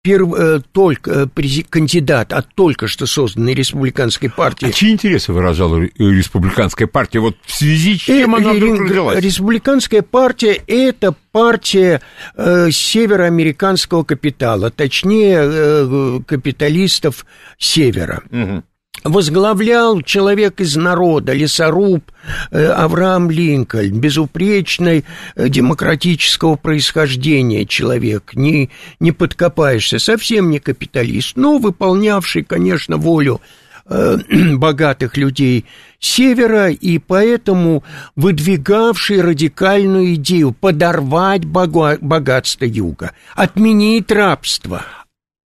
перв, 0.06 0.36
э, 0.36 0.62
только 0.72 1.28
э, 1.36 1.64
кандидат 1.68 2.32
от 2.32 2.54
только 2.54 2.88
что 2.88 3.08
созданной 3.08 3.56
республиканской 3.56 4.30
партии. 4.30 4.68
А 4.68 4.72
чьи 4.72 4.92
интересы 4.92 5.34
выражала 5.34 5.82
республиканская 5.98 6.88
партия? 6.88 7.20
Вот 7.22 7.36
в 7.44 7.52
связи 7.52 7.98
с 7.98 8.02
чем 8.02 8.36
она 8.36 8.54
вдруг 8.54 8.82
родилась? 8.82 9.20
Республиканская 9.20 10.04
партия– 10.04 10.62
это 10.68 11.16
партия 11.32 12.02
э, 12.36 12.70
североамериканского 12.70 14.04
капитала, 14.04 14.70
точнее, 14.70 15.40
э, 15.42 16.20
капиталистов 16.28 17.26
севера. 17.58 18.22
Угу 18.30 18.64
возглавлял 19.04 20.02
человек 20.02 20.62
из 20.62 20.76
народа, 20.76 21.34
лесоруб 21.34 22.12
э, 22.52 22.66
Авраам 22.68 23.30
Линкольн, 23.30 24.00
безупречный 24.00 25.06
э, 25.36 25.50
демократического 25.50 26.56
происхождения 26.56 27.66
человек, 27.66 28.32
не, 28.34 28.70
не 29.00 29.12
подкопаешься, 29.12 30.00
совсем 30.00 30.50
не 30.50 30.60
капиталист, 30.60 31.36
но 31.36 31.58
выполнявший, 31.58 32.44
конечно, 32.44 32.98
волю 32.98 33.42
э, 33.86 34.18
богатых 34.56 35.18
людей 35.18 35.66
севера 36.00 36.70
и 36.70 36.98
поэтому 36.98 37.84
выдвигавший 38.16 39.22
радикальную 39.22 40.16
идею 40.16 40.52
подорвать 40.52 41.46
богатство 41.46 42.66
юга, 42.66 43.12
отменить 43.36 44.12
рабство. 44.12 44.84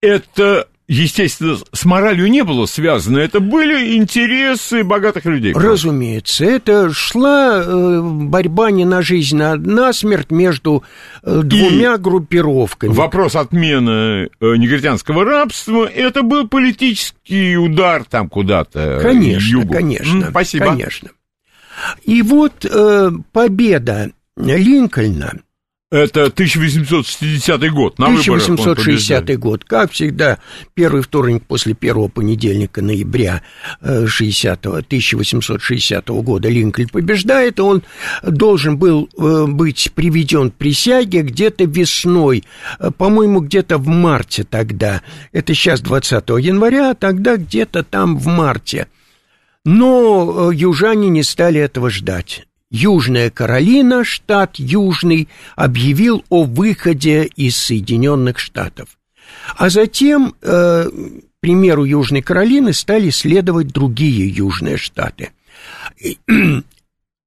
Это 0.02 0.68
естественно, 0.88 1.58
с 1.72 1.86
моралью 1.86 2.30
не 2.30 2.44
было 2.44 2.66
связано. 2.66 3.18
Это 3.18 3.40
были 3.40 3.98
интересы 3.98 4.84
богатых 4.84 5.26
людей. 5.26 5.54
Разумеется. 5.54 6.46
Это 6.46 6.92
шла 6.94 7.62
э, 7.64 8.02
борьба 8.02 8.72
не 8.72 8.86
на 8.86 9.02
жизнь, 9.02 9.42
а 9.42 9.56
на 9.56 9.92
смерть 9.94 10.32
между 10.32 10.84
э, 11.24 11.42
двумя 11.44 11.96
И 11.96 11.98
группировками. 11.98 12.94
Вопрос 12.94 13.36
отмены 13.36 13.90
э, 13.90 14.30
негритянского 14.40 15.26
рабства, 15.26 15.86
это 15.86 16.24
был 16.24 16.48
политический 16.48 17.58
удар 17.58 18.04
там 18.06 18.30
куда-то. 18.30 19.00
Конечно, 19.02 19.60
югу. 19.60 19.74
конечно. 19.74 20.30
Спасибо. 20.30 20.66
Конечно. 20.68 21.10
И 22.04 22.24
вот 22.24 22.66
победа 23.32 24.12
Линкольна– 24.36 25.34
это 25.90 26.26
1860 26.26 27.72
год, 27.72 27.98
на 27.98 28.08
1860 28.08 29.40
год. 29.40 29.64
Как 29.64 29.92
всегда, 29.92 30.40
первый 30.74 31.02
вторник 31.02 31.44
после 31.48 31.74
первого 31.74 32.10
понедельника 32.10 32.82
ноября 32.82 33.42
60 33.82 34.66
э, 34.66 34.70
1860 34.70 36.08
года 36.10 36.50
Линкольн 36.50 36.90
побеждает, 36.90 37.60
и 37.60 37.62
он 37.62 37.84
должен 38.22 38.78
был 38.78 39.10
э, 39.18 39.46
быть 39.48 39.92
приведен 39.96 40.52
к 40.52 40.56
присяге 40.56 41.22
где-то 41.22 41.64
весной, 41.64 42.44
э, 42.80 42.92
по-моему, 42.92 43.40
где-то 43.40 43.78
в 43.78 43.88
марте 43.88 44.44
тогда. 44.44 45.02
Это 45.32 45.54
сейчас 45.54 45.80
20 45.80 46.30
января, 46.42 46.92
а 46.92 46.96
тогда 46.96 47.38
где-то 47.38 47.84
там 47.84 48.18
в 48.18 48.28
марте. 48.28 48.88
Но 49.64 50.52
южане 50.52 51.10
не 51.10 51.24
стали 51.24 51.62
этого 51.62 51.90
ждать. 51.90 52.48
Южная 52.70 53.30
Каролина, 53.30 54.04
штат 54.04 54.58
Южный, 54.58 55.30
объявил 55.56 56.26
о 56.30 56.44
выходе 56.44 57.26
из 57.36 57.58
Соединенных 57.58 58.40
Штатов. 58.40 58.98
А 59.56 59.70
затем, 59.70 60.36
э, 60.42 60.90
примеру 61.40 61.86
Южной 61.86 62.22
Каролины, 62.22 62.74
стали 62.74 63.10
следовать 63.10 63.68
другие 63.68 64.28
южные 64.28 64.76
штаты. 64.78 65.32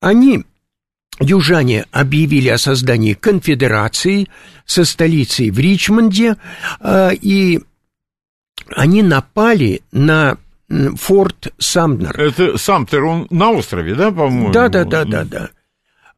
Они, 0.00 0.44
южане, 1.20 1.86
объявили 1.90 2.48
о 2.48 2.58
создании 2.58 3.14
конфедерации 3.14 4.28
со 4.66 4.84
столицей 4.84 5.50
в 5.50 5.58
Ричмонде, 5.58 6.36
э, 6.80 7.14
и 7.14 7.60
они 8.76 9.02
напали 9.02 9.82
на 9.90 10.36
форт 10.96 11.52
Самнер. 11.58 12.18
Это 12.18 12.56
Самтер, 12.56 13.04
он 13.04 13.26
на 13.30 13.50
острове, 13.50 13.94
да, 13.94 14.10
по-моему? 14.10 14.52
Да, 14.52 14.68
да, 14.68 14.84
да, 14.84 15.04
да, 15.04 15.24
да. 15.24 15.50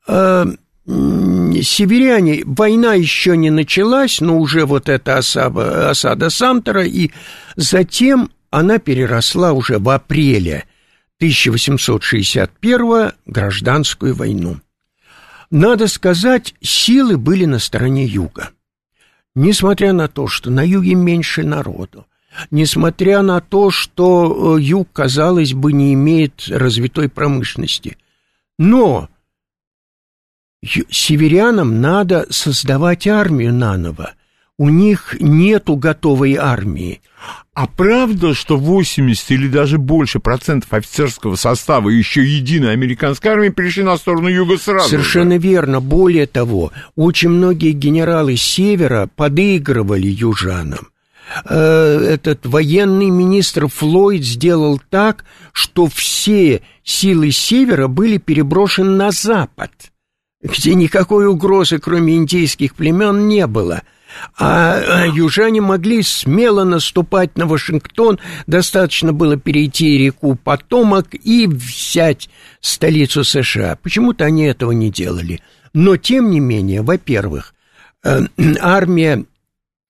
А, 0.07 0.47
северяне, 0.87 2.43
война 2.45 2.95
еще 2.95 3.37
не 3.37 3.51
началась, 3.51 4.21
но 4.21 4.39
уже 4.39 4.65
вот 4.67 4.89
эта 4.89 5.19
осада, 5.19 5.91
осада 5.91 6.31
Самтера, 6.31 6.85
и 6.85 7.11
затем 7.57 8.31
она 8.51 8.79
переросла 8.79 9.53
уже 9.53 9.79
в 9.79 9.89
апреле 9.89 10.65
1861 11.19 13.13
гражданскую 13.27 14.15
войну. 14.15 14.59
Надо 15.51 15.87
сказать, 15.87 16.55
силы 16.61 17.17
были 17.17 17.45
на 17.45 17.59
стороне 17.59 18.05
юга. 18.05 18.51
Несмотря 19.35 19.93
на 19.93 20.09
то, 20.09 20.27
что 20.27 20.51
на 20.51 20.67
юге 20.67 20.95
меньше 20.95 21.43
народу, 21.43 22.07
несмотря 22.51 23.23
на 23.23 23.41
то, 23.41 23.71
что 23.71 24.57
э, 24.57 24.61
юг, 24.61 24.89
казалось 24.93 25.55
бы, 25.55 25.73
не 25.73 25.95
имеет 25.95 26.49
развитой 26.49 27.09
промышленности. 27.09 27.97
Но 28.59 29.09
северянам 30.91 31.81
надо 31.81 32.27
создавать 32.31 33.07
армию 33.07 33.53
наново. 33.53 34.15
У 34.59 34.69
них 34.69 35.17
нету 35.19 35.77
готовой 35.77 36.37
армии. 36.37 37.01
А 37.55 37.67
правда, 37.67 38.33
что 38.33 38.57
80 38.57 39.31
или 39.33 39.49
даже 39.49 39.79
больше 39.79 40.21
процентов 40.21 40.73
офицерского 40.73 41.37
состава 41.37 41.89
еще 41.89 42.25
единой 42.25 42.73
американской 42.73 43.33
армии 43.33 43.49
перешли 43.49 43.83
на 43.83 43.97
сторону 43.97 44.29
юга 44.29 44.57
сразу? 44.59 44.89
Совершенно 44.89 45.33
же? 45.33 45.39
верно. 45.39 45.81
Более 45.81 46.27
того, 46.27 46.73
очень 46.97 47.31
многие 47.31 47.73
генералы 47.73 48.37
севера 48.37 49.09
подыгрывали 49.17 50.07
южанам. 50.07 50.92
Э, 51.45 51.99
этот 51.99 52.47
военный 52.47 53.11
министр 53.11 53.69
Флойд 53.69 54.25
сделал 54.25 54.81
так, 54.91 55.25
что 55.53 55.87
все 55.87 56.63
силы 56.85 57.31
севера 57.31 57.89
были 57.89 58.19
переброшены 58.19 58.91
на 58.91 59.11
запад, 59.11 59.71
где 60.43 60.75
никакой 60.75 61.27
угрозы, 61.27 61.79
кроме 61.79 62.17
индейских 62.17 62.75
племен, 62.75 63.29
не 63.29 63.47
было. 63.47 63.83
А, 64.39 65.05
а 65.05 65.07
южане 65.07 65.63
могли 65.63 66.03
смело 66.03 66.65
наступать 66.65 67.39
на 67.39 67.47
Вашингтон, 67.47 68.19
достаточно 68.47 69.15
было 69.15 69.39
перейти 69.39 69.97
реку 69.97 70.35
Потомок 70.35 71.15
и 71.15 71.47
взять 71.47 72.29
столицу 72.61 73.25
США. 73.25 73.79
Почему-то 73.83 74.27
они 74.27 74.45
этого 74.45 74.73
не 74.73 74.91
делали. 74.91 75.41
Но, 75.73 75.97
тем 75.97 76.31
не 76.31 76.41
менее, 76.41 76.83
во-первых, 76.83 77.55
э, 78.05 78.27
армия 78.61 79.25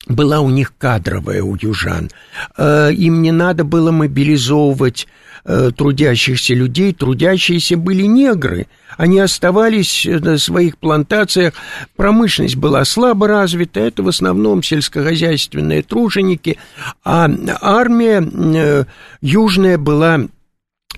была 0.06 0.40
у 0.40 0.50
них 0.50 0.74
кадровая 0.78 1.42
у 1.42 1.56
южан. 1.60 2.10
Э, 2.56 2.92
им 2.92 3.22
не 3.22 3.30
надо 3.30 3.64
было 3.64 3.90
мобилизовывать 3.90 5.06
э, 5.44 5.70
трудящихся 5.76 6.54
людей, 6.54 6.92
трудящиеся 6.92 7.76
были 7.76 8.02
негры. 8.02 8.66
Они 8.96 9.20
оставались 9.20 10.06
на 10.06 10.38
своих 10.38 10.76
плантациях, 10.78 11.54
промышленность 11.96 12.56
была 12.56 12.84
слабо 12.84 13.28
развита, 13.28 13.80
это 13.80 14.02
в 14.02 14.08
основном 14.08 14.62
сельскохозяйственные 14.62 15.82
труженики, 15.82 16.58
а 17.04 17.30
армия 17.60 18.22
э, 18.22 18.84
южная 19.20 19.78
была 19.78 20.26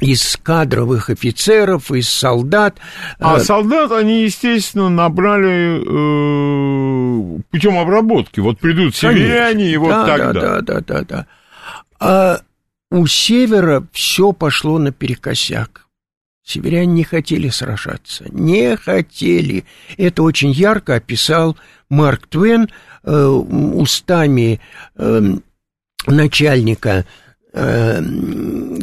из 0.00 0.36
кадровых 0.42 1.10
офицеров, 1.10 1.90
из 1.90 2.08
солдат. 2.08 2.78
А 3.18 3.38
солдат 3.40 3.92
они, 3.92 4.24
естественно, 4.24 4.88
набрали 4.88 5.78
э, 5.78 7.40
путем 7.50 7.78
обработки. 7.78 8.40
Вот 8.40 8.58
придут 8.58 8.96
северяне, 8.96 9.70
и 9.70 9.76
вот 9.76 9.90
да, 9.90 10.06
тогда. 10.06 10.32
Да, 10.32 10.40
да, 10.40 10.60
да, 10.60 10.80
да, 10.80 11.04
да. 11.04 11.26
А 12.00 12.40
у 12.90 13.06
севера 13.06 13.86
все 13.92 14.32
пошло 14.32 14.78
наперекосяк. 14.78 15.86
Северяне 16.44 16.92
не 16.92 17.04
хотели 17.04 17.48
сражаться, 17.48 18.26
не 18.28 18.76
хотели. 18.76 19.64
Это 19.96 20.22
очень 20.22 20.50
ярко 20.50 20.96
описал 20.96 21.56
Марк 21.88 22.26
Твен 22.26 22.68
э, 23.02 23.26
устами 23.26 24.60
э, 24.96 25.22
начальника 26.06 27.06
Э, 27.56 28.02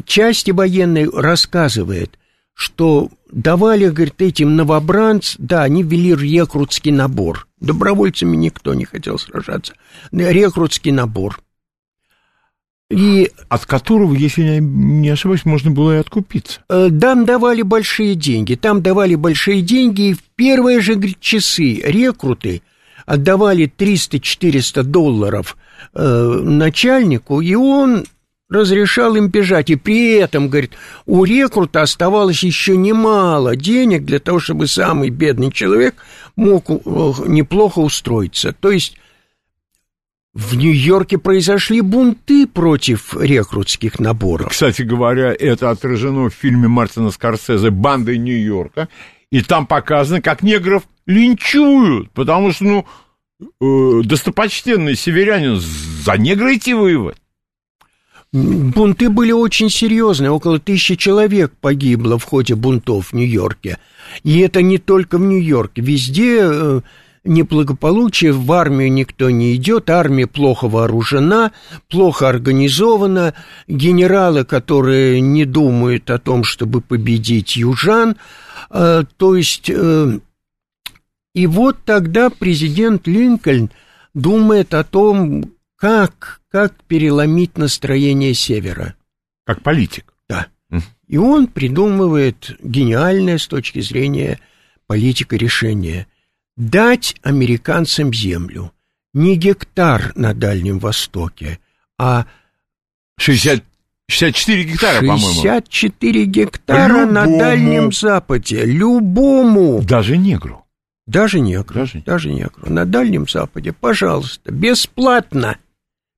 части 0.05 0.51
военной 0.51 1.09
рассказывает, 1.09 2.17
что 2.53 3.09
давали, 3.29 3.89
говорит, 3.89 4.21
этим 4.21 4.55
новобранц, 4.55 5.35
да, 5.37 5.63
они 5.63 5.83
ввели 5.83 6.15
рекрутский 6.15 6.91
набор. 6.91 7.47
Добровольцами 7.59 8.37
никто 8.37 8.73
не 8.73 8.85
хотел 8.85 9.19
сражаться. 9.19 9.73
Рекрутский 10.13 10.91
набор. 10.91 11.41
И, 12.89 13.31
От 13.49 13.65
которого, 13.65 14.13
если 14.13 14.43
я 14.43 14.59
не 14.59 15.09
ошибаюсь, 15.09 15.43
можно 15.43 15.71
было 15.71 15.95
и 15.95 15.99
откупиться. 15.99 16.61
Э, 16.69 16.89
там 16.89 17.25
давали 17.25 17.63
большие 17.63 18.15
деньги. 18.15 18.55
Там 18.55 18.81
давали 18.81 19.15
большие 19.15 19.61
деньги, 19.61 20.11
и 20.11 20.13
в 20.13 20.23
первые 20.35 20.79
же 20.79 20.95
говорит, 20.95 21.19
часы 21.19 21.81
рекруты 21.83 22.61
отдавали 23.05 23.69
300-400 23.77 24.83
долларов 24.83 25.57
э, 25.93 26.39
начальнику, 26.43 27.41
и 27.41 27.55
он 27.55 28.05
разрешал 28.51 29.15
им 29.15 29.29
бежать. 29.29 29.69
И 29.69 29.75
при 29.75 30.13
этом, 30.15 30.49
говорит, 30.49 30.73
у 31.05 31.23
рекрута 31.23 31.81
оставалось 31.81 32.43
еще 32.43 32.77
немало 32.77 33.55
денег 33.55 34.03
для 34.05 34.19
того, 34.19 34.39
чтобы 34.39 34.67
самый 34.67 35.09
бедный 35.09 35.51
человек 35.51 35.95
мог 36.35 36.69
неплохо 36.69 37.79
устроиться. 37.79 38.53
То 38.53 38.71
есть 38.71 38.97
в 40.33 40.55
Нью-Йорке 40.55 41.17
произошли 41.17 41.81
бунты 41.81 42.45
против 42.45 43.15
рекрутских 43.19 43.99
наборов. 43.99 44.49
Кстати 44.49 44.81
говоря, 44.81 45.33
это 45.37 45.69
отражено 45.69 46.29
в 46.29 46.33
фильме 46.33 46.67
Мартина 46.67 47.11
Скорсезе 47.11 47.69
«Банды 47.69 48.17
Нью-Йорка». 48.17 48.89
И 49.29 49.41
там 49.41 49.65
показано, 49.65 50.21
как 50.21 50.43
негров 50.43 50.83
линчуют, 51.05 52.11
потому 52.11 52.51
что, 52.51 52.65
ну, 52.65 52.85
э, 53.39 54.03
достопочтенный 54.03 54.95
северянин 54.95 55.57
за 55.57 56.17
негра 56.17 56.53
идти 56.53 56.73
воевать. 56.73 57.20
Бунты 58.33 59.09
были 59.09 59.33
очень 59.33 59.69
серьезные, 59.69 60.31
около 60.31 60.57
тысячи 60.57 60.95
человек 60.95 61.51
погибло 61.59 62.17
в 62.17 62.23
ходе 62.23 62.55
бунтов 62.55 63.07
в 63.07 63.13
Нью-Йорке. 63.13 63.77
И 64.23 64.39
это 64.39 64.61
не 64.61 64.77
только 64.77 65.17
в 65.17 65.21
Нью-Йорке, 65.21 65.81
везде 65.81 66.39
э, 66.41 66.81
неблагополучие, 67.25 68.31
в 68.31 68.49
армию 68.53 68.89
никто 68.89 69.29
не 69.29 69.53
идет, 69.55 69.89
армия 69.89 70.27
плохо 70.27 70.69
вооружена, 70.69 71.51
плохо 71.89 72.29
организована, 72.29 73.33
генералы, 73.67 74.45
которые 74.45 75.19
не 75.19 75.43
думают 75.43 76.09
о 76.09 76.17
том, 76.17 76.45
чтобы 76.45 76.79
победить 76.79 77.57
южан, 77.57 78.15
э, 78.69 79.03
то 79.17 79.35
есть... 79.35 79.69
Э, 79.69 80.19
и 81.33 81.47
вот 81.47 81.77
тогда 81.85 82.29
президент 82.29 83.07
Линкольн 83.07 83.71
думает 84.13 84.73
о 84.73 84.83
том, 84.83 85.45
как, 85.81 86.41
как 86.51 86.75
переломить 86.83 87.57
настроение 87.57 88.35
Севера. 88.35 88.93
Как 89.47 89.63
политик. 89.63 90.13
Да. 90.29 90.47
И 91.07 91.17
он 91.17 91.47
придумывает 91.47 92.55
гениальное 92.61 93.39
с 93.39 93.47
точки 93.47 93.81
зрения 93.81 94.39
политика 94.85 95.35
решение– 95.35 96.05
дать 96.57 97.15
американцам 97.23 98.13
землю. 98.13 98.71
Не 99.13 99.35
гектар 99.35 100.11
на 100.15 100.35
Дальнем 100.35 100.77
Востоке, 100.77 101.59
а... 101.97 102.27
60, 103.17 103.63
64 104.07 104.63
гектара, 104.63 104.99
по-моему. 104.99 105.41
64 105.41 106.25
гектара 106.25 106.99
Любому. 106.99 107.11
на 107.11 107.25
Дальнем 107.25 107.91
Западе. 107.91 108.65
Любому. 108.65 109.81
Даже 109.81 110.17
негру. 110.17 110.63
Даже 111.07 111.39
негру. 111.39 111.73
Даже, 111.73 112.01
даже 112.01 112.31
негру. 112.31 112.71
На 112.71 112.85
Дальнем 112.85 113.27
Западе, 113.27 113.73
пожалуйста, 113.73 114.51
бесплатно. 114.51 115.57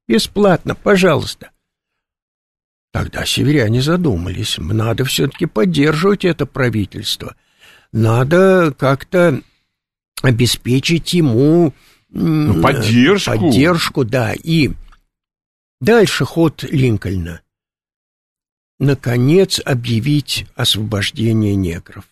Бесплатно, 0.08 0.76
пожалуйста. 0.76 1.52
Тогда 2.92 3.26
северяне 3.26 3.82
задумались, 3.82 4.58
надо 4.60 5.04
все-таки 5.06 5.46
поддерживать 5.48 6.26
это 6.26 6.46
правительство. 6.46 7.36
Надо 7.92 8.74
как-то 8.78 9.42
обеспечить 10.22 11.14
ему 11.14 11.74
ну, 12.10 12.62
поддержку. 12.62 13.32
Поддержку, 13.32 14.06
да. 14.06 14.34
И 14.34 14.72
дальше 15.82 16.26
ход 16.26 16.64
Линкольна. 16.64 17.42
Наконец 18.80 19.60
объявить 19.64 20.46
освобождение 20.56 21.56
негров. 21.56 22.06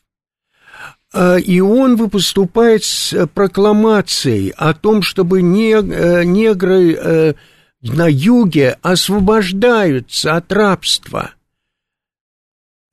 А, 1.13 1.35
и 1.35 1.59
он 1.59 1.95
выступает 1.95 2.83
с 2.83 3.27
прокламацией 3.27 4.49
о 4.57 4.73
том, 4.73 5.01
чтобы 5.01 5.41
э, 5.41 5.43
негры 5.43 6.93
э, 6.93 7.33
на 7.81 8.07
юге 8.07 8.77
освобождаются 8.81 10.35
от 10.35 10.51
рабства. 10.51 11.31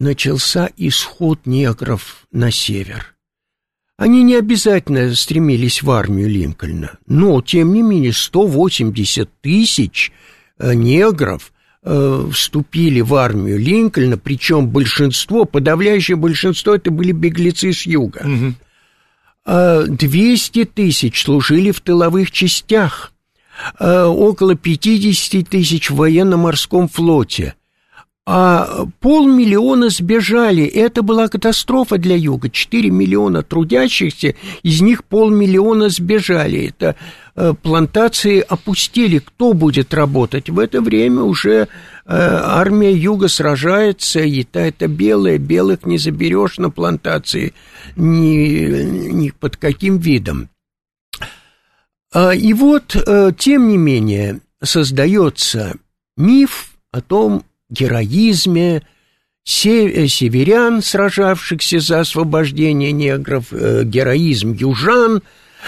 Начался 0.00 0.70
исход 0.76 1.46
негров 1.46 2.26
на 2.30 2.50
север. 2.50 3.14
Они 3.96 4.22
не 4.22 4.36
обязательно 4.36 5.12
стремились 5.14 5.82
в 5.82 5.90
армию 5.90 6.28
Линкольна, 6.28 6.98
но, 7.06 7.42
тем 7.42 7.74
не 7.74 7.82
менее, 7.82 8.12
180 8.12 9.28
тысяч 9.40 10.12
э, 10.58 10.72
негров 10.74 11.52
э, 11.82 12.28
вступили 12.32 13.00
в 13.00 13.16
армию 13.16 13.58
Линкольна, 13.58 14.16
причем 14.16 14.68
большинство, 14.68 15.46
подавляющее 15.46 16.16
большинство, 16.16 16.76
это 16.76 16.92
были 16.92 17.10
беглецы 17.10 17.72
с 17.72 17.86
юга. 17.86 18.24
Угу. 18.24 18.54
200 19.48 20.64
тысяч 20.66 21.24
служили 21.24 21.70
в 21.72 21.80
тыловых 21.80 22.30
частях, 22.30 23.12
э, 23.12 23.17
около 23.78 24.54
50 24.54 25.48
тысяч 25.48 25.90
в 25.90 25.96
военно-морском 25.96 26.88
флоте 26.88 27.54
а 28.30 28.84
полмиллиона 29.00 29.88
сбежали. 29.88 30.66
Это 30.66 31.00
была 31.00 31.28
катастрофа 31.28 31.96
для 31.96 32.14
Юга. 32.14 32.50
Четыре 32.50 32.90
миллиона 32.90 33.42
трудящихся, 33.42 34.34
из 34.62 34.82
них 34.82 35.04
полмиллиона 35.04 35.88
сбежали. 35.88 36.66
Это 36.68 36.94
э, 37.36 37.54
плантации 37.62 38.44
опустили. 38.46 39.20
Кто 39.20 39.54
будет 39.54 39.94
работать? 39.94 40.50
В 40.50 40.58
это 40.58 40.82
время 40.82 41.22
уже 41.22 41.52
э, 41.52 41.66
армия 42.04 42.92
Юга 42.92 43.28
сражается, 43.28 44.20
и 44.20 44.44
та 44.44 44.60
это 44.60 44.88
белая, 44.88 45.38
белых 45.38 45.86
не 45.86 45.96
заберешь 45.96 46.58
на 46.58 46.68
плантации 46.68 47.54
ни, 47.96 49.10
ни 49.10 49.30
под 49.30 49.56
каким 49.56 49.96
видом. 49.96 50.50
А, 52.12 52.32
и 52.34 52.52
вот, 52.54 52.96
э, 52.96 53.32
тем 53.36 53.68
не 53.68 53.76
менее, 53.76 54.40
создается 54.62 55.76
миф 56.16 56.72
о 56.90 57.00
том, 57.00 57.44
героизме 57.68 58.76
э, 58.76 58.82
северян, 59.44 60.82
сражавшихся 60.82 61.80
за 61.80 62.00
освобождение 62.00 62.92
негров, 62.92 63.52
э, 63.52 63.84
героизм 63.84 64.52
южан, 64.52 65.22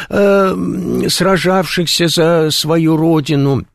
сражавшихся 0.08 2.06
за 2.06 2.50
свою 2.52 2.96
родину. 2.96 3.66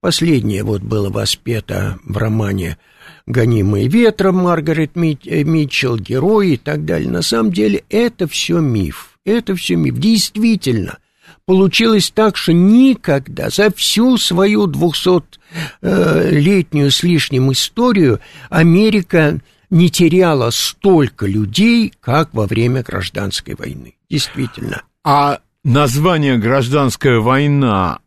Последнее 0.00 0.62
вот 0.62 0.82
было 0.82 1.10
воспето 1.10 1.98
в 2.04 2.16
романе 2.16 2.78
«Гонимые 3.26 3.88
ветром» 3.88 4.36
Маргарет 4.36 4.94
Митчелл, 4.94 5.98
герои 5.98 6.52
и 6.52 6.56
так 6.56 6.84
далее. 6.84 7.10
На 7.10 7.22
самом 7.22 7.50
деле 7.50 7.82
это 7.90 8.28
все 8.28 8.60
миф. 8.60 9.18
Это 9.24 9.56
все 9.56 9.74
миф. 9.74 9.98
Действительно– 9.98 10.98
получилось 11.50 12.12
так, 12.14 12.36
что 12.36 12.52
никогда 12.52 13.50
за 13.50 13.72
всю 13.72 14.16
свою 14.18 14.68
двухсотлетнюю 14.68 16.92
с 16.92 17.02
лишним 17.02 17.50
историю 17.50 18.20
Америка 18.50 19.40
не 19.68 19.90
теряла 19.90 20.50
столько 20.50 21.26
людей, 21.26 21.92
как 22.00 22.32
во 22.34 22.46
время 22.46 22.84
гражданской 22.84 23.56
войны. 23.56 23.96
Действительно. 24.08 24.82
А 25.02 25.40
название 25.64 26.38
«гражданская 26.38 27.18
война» 27.18 27.98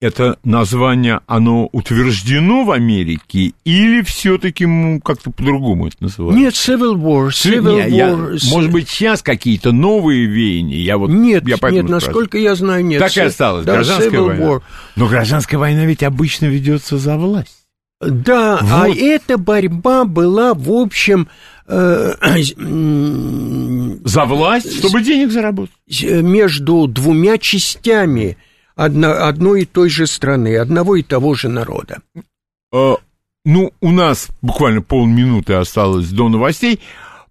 это 0.00 0.38
название, 0.44 1.20
оно 1.26 1.68
утверждено 1.72 2.64
в 2.64 2.70
Америке 2.70 3.52
или 3.64 4.02
все-таки 4.02 4.66
как-то 5.02 5.30
по-другому 5.30 5.88
это 5.88 5.96
называется? 6.00 6.38
Нет, 6.38 6.54
Civil 6.54 6.96
War. 6.96 7.28
Civil 7.28 7.76
нет, 7.76 7.88
War. 7.88 8.36
Я, 8.36 8.50
может 8.50 8.70
быть, 8.70 8.88
сейчас 8.88 9.22
какие-то 9.22 9.72
новые 9.72 10.26
веяния? 10.26 10.78
Я 10.78 10.98
вот, 10.98 11.08
нет, 11.08 11.48
я 11.48 11.56
нет, 11.70 11.88
насколько 11.88 12.36
я 12.36 12.54
знаю, 12.54 12.84
нет. 12.84 13.00
Так 13.00 13.16
и 13.16 13.20
осталось, 13.20 13.64
да, 13.64 13.74
гражданская 13.74 14.10
Civil 14.10 14.26
война. 14.26 14.44
War. 14.44 14.62
Но 14.96 15.08
гражданская 15.08 15.58
война 15.58 15.86
ведь 15.86 16.02
обычно 16.02 16.46
ведется 16.46 16.98
за 16.98 17.16
власть. 17.16 17.56
Да, 18.00 18.58
а 18.60 18.88
вот. 18.88 18.96
а 18.96 19.00
эта 19.00 19.38
борьба 19.38 20.04
была, 20.04 20.52
в 20.52 20.70
общем... 20.70 21.28
Э, 21.68 22.12
за 24.04 24.24
власть, 24.24 24.78
чтобы 24.78 25.02
денег 25.02 25.32
заработать. 25.32 25.74
Между 26.02 26.86
двумя 26.86 27.38
частями 27.38 28.36
одно, 28.76 29.10
одной 29.26 29.62
и 29.62 29.66
той 29.66 29.88
же 29.88 30.06
страны, 30.06 30.56
одного 30.56 30.96
и 30.96 31.02
того 31.02 31.34
же 31.34 31.48
народа. 31.48 31.98
А, 32.72 32.96
ну, 33.44 33.72
у 33.80 33.90
нас 33.90 34.28
буквально 34.42 34.82
полминуты 34.82 35.54
осталось 35.54 36.10
до 36.10 36.28
новостей, 36.28 36.80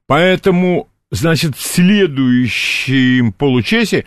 поэтому, 0.07 0.87
значит, 1.11 1.55
в 1.55 1.61
следующем 1.61 3.31
получасе 3.31 4.05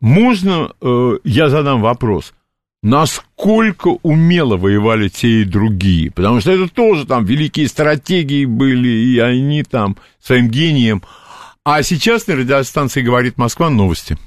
можно, 0.00 0.72
э, 0.80 1.18
я 1.24 1.48
задам 1.48 1.80
вопрос, 1.80 2.34
насколько 2.82 3.96
умело 4.02 4.56
воевали 4.56 5.08
те 5.08 5.42
и 5.42 5.44
другие, 5.44 6.10
потому 6.10 6.40
что 6.40 6.50
это 6.50 6.68
тоже 6.68 7.06
там 7.06 7.24
великие 7.24 7.68
стратегии 7.68 8.44
были, 8.44 8.88
и 8.88 9.18
они 9.20 9.62
там 9.62 9.96
своим 10.20 10.48
гением. 10.48 11.02
А 11.64 11.84
сейчас 11.84 12.26
на 12.26 12.34
радиостанции 12.34 13.02
«Говорит 13.02 13.38
Москва» 13.38 13.70
новости. 13.70 14.18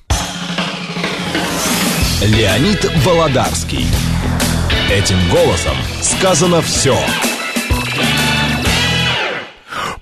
Леонид 2.23 2.84
Володарский. 3.06 3.86
Этим 4.89 5.17
голосом 5.30 5.75
сказано 6.01 6.62
все. 6.62 6.97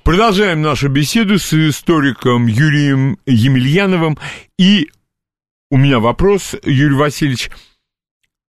Продолжаем 0.04 0.62
нашу 0.62 0.90
беседу 0.90 1.40
с 1.40 1.52
историком 1.54 2.46
Юрием 2.46 3.18
Емельяновым. 3.26 4.18
И 4.60 4.90
у 5.72 5.78
меня 5.78 6.00
вопрос, 6.00 6.56
Юрий 6.64 6.96
Васильевич. 6.96 7.50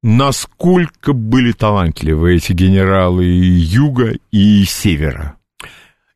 насколько 0.03 1.15
были 1.15 1.53
талантливы 1.53 2.37
эти 2.37 2.53
генералы 2.53 3.25
юга 3.25 4.13
и 4.31 4.65
севера? 4.65 5.39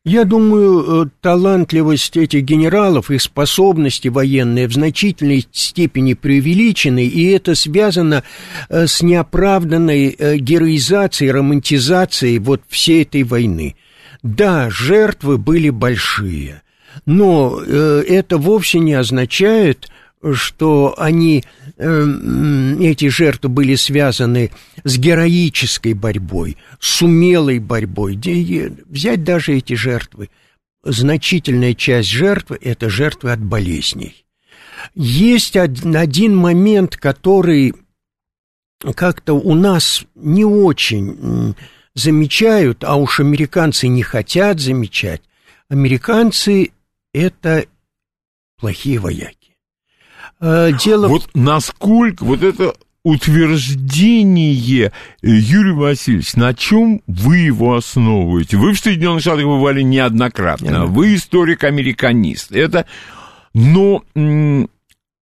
Я 0.05 0.23
думаю, 0.23 1.07
э, 1.07 1.09
талантливость 1.19 2.15
этих 2.15 2.43
генералов, 2.43 3.11
их 3.11 3.21
способности 3.21 4.07
военные 4.07 4.69
в 4.69 4.73
значительной 4.73 5.45
степени 5.51 6.13
преувеличены, 6.13 7.05
и 7.05 7.25
это 7.25 7.53
связано 7.53 8.23
э, 8.69 8.87
с 8.87 9.01
неоправданной 9.01 10.15
э, 10.17 10.37
героизацией, 10.37 11.31
романтизацией 11.31 12.39
вот 12.39 12.61
всей 12.69 13.01
этой 13.01 13.23
войны. 13.23 13.75
Да, 14.23 14.69
жертвы 14.69 15.37
были 15.37 15.69
большие, 15.69 16.61
но 17.05 17.61
это 17.61 18.37
вовсе 18.37 18.79
не 18.79 18.93
означает, 18.93 19.89
что 20.33 20.95
они, 20.97 21.43
эм, 21.77 22.79
эти 22.81 23.07
жертвы 23.07 23.49
были 23.49 23.75
связаны 23.75 24.51
с 24.83 24.97
героической 24.97 25.93
борьбой, 25.93 26.57
с 26.79 27.01
умелой 27.01 27.59
борьбой. 27.59 28.19
Взять 28.85 29.23
даже 29.23 29.57
эти 29.57 29.73
жертвы. 29.73 30.29
Значительная 30.83 31.73
часть 31.73 32.09
жертв– 32.09 32.51
это 32.61 32.89
жертвы 32.89 33.31
от 33.31 33.41
болезней. 33.41 34.25
Есть 34.95 35.57
один 35.57 36.35
момент, 36.35 36.95
который 36.95 37.73
как-то 38.95 39.33
у 39.33 39.55
нас 39.55 40.05
не 40.15 40.45
очень 40.45 41.55
замечают, 41.95 42.83
а 42.83 42.95
уж 42.95 43.19
американцы 43.19 43.87
не 43.87 44.03
хотят 44.03 44.59
замечать. 44.59 45.21
Американцы– 45.69 46.71
это 47.13 47.65
плохие 48.57 48.99
вояки. 48.99 49.38
Э, 50.39 50.71
дело... 50.83 51.07
Вот 51.07 51.29
насколько 51.33 52.23
вот 52.23 52.43
это 52.43 52.73
утверждение, 53.03 54.91
Юрий 55.21 55.71
Васильевич, 55.71 56.35
на 56.35 56.53
чем 56.53 57.01
вы 57.07 57.37
его 57.37 57.75
основываете? 57.75 58.57
Вы 58.57 58.73
в 58.73 58.79
Соединенных 58.79 59.21
Штатах 59.21 59.45
бывали 59.45 59.81
неоднократно, 59.81 60.85
вы 60.85 61.15
историк-американист. 61.15 62.51
Это, 62.51 62.85
но 63.53 64.03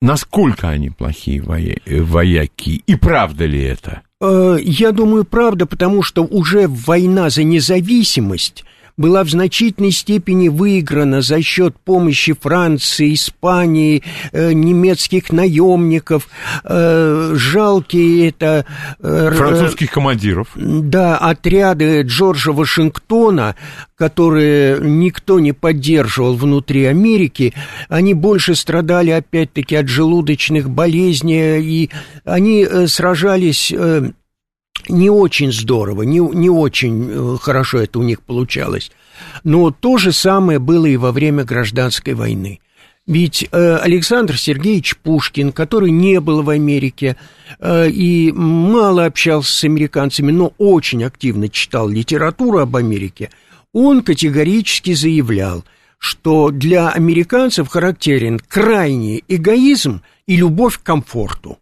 насколько 0.01 0.69
они 0.69 0.89
плохие 0.89 1.41
вояки? 1.41 2.83
И 2.85 2.95
правда 2.95 3.45
ли 3.45 3.61
это? 3.61 4.01
Э, 4.19 4.57
я 4.61 4.91
думаю, 4.91 5.23
правда, 5.25 5.65
потому 5.65 6.01
что 6.03 6.23
уже 6.23 6.67
война 6.67 7.29
за 7.29 7.43
независимость 7.43 8.65
была 8.97 9.23
в 9.23 9.29
значительной 9.29 9.91
степени 9.91 10.49
выиграна 10.49 11.21
за 11.21 11.41
счет 11.41 11.75
помощи 11.85 12.33
Франции, 12.33 13.13
Испании, 13.13 14.03
э, 14.31 14.53
немецких 14.53 15.31
наемников, 15.31 16.27
э, 16.63 17.33
жалкие 17.35 18.29
это... 18.29 18.65
Э, 18.99 19.31
Французских 19.35 19.91
командиров. 19.91 20.49
Да, 20.55 21.17
отряды 21.17 22.01
Джорджа 22.01 22.51
Вашингтона, 22.51 23.55
которые 23.95 24.79
никто 24.81 25.39
не 25.39 25.53
поддерживал 25.53 26.35
внутри 26.35 26.85
Америки, 26.85 27.53
они 27.89 28.15
больше 28.15 28.55
страдали 28.55 29.11
опять-таки 29.11 29.75
от 29.75 29.87
желудочных 29.87 30.69
болезней, 30.69 31.61
и 31.61 31.89
они 32.25 32.63
э, 32.63 32.87
сражались 32.87 33.71
э, 33.75 34.11
не 34.89 35.09
очень 35.09 35.51
здорово, 35.51 36.03
не, 36.03 36.19
не 36.19 36.49
очень 36.49 37.09
э, 37.09 37.37
хорошо 37.41 37.79
это 37.79 37.99
у 37.99 38.03
них 38.03 38.21
получалось. 38.21 38.91
Но 39.43 39.71
то 39.71 39.97
же 39.97 40.11
самое 40.11 40.59
было 40.59 40.85
и 40.85 40.97
во 40.97 41.11
время 41.11 41.43
гражданской 41.43 42.13
войны. 42.13 42.59
Ведь 43.07 43.47
э, 43.49 43.77
Александр 43.77 44.37
Сергеевич 44.37 44.97
Пушкин, 44.97 45.53
который 45.53 45.91
не 45.91 46.19
был 46.19 46.43
в 46.43 46.49
Америке 46.49 47.15
э, 47.59 47.89
и 47.89 48.33
мало 48.33 49.05
общался 49.05 49.51
с 49.51 49.63
американцами, 49.63 50.31
но 50.31 50.53
очень 50.57 51.05
активно 51.05 51.47
читал 51.47 51.87
литературу 51.87 52.59
об 52.59 52.75
Америке, 52.75 53.29
он 53.71 54.01
категорически 54.01 54.93
заявлял, 54.93 55.63
что 55.97 56.51
для 56.51 56.89
американцев 56.89 57.69
характерен 57.69 58.39
крайний 58.39 59.23
эгоизм 59.29 60.01
и 60.27 60.35
любовь 60.35 60.77
к 60.77 60.83
комфорту. 60.83 61.59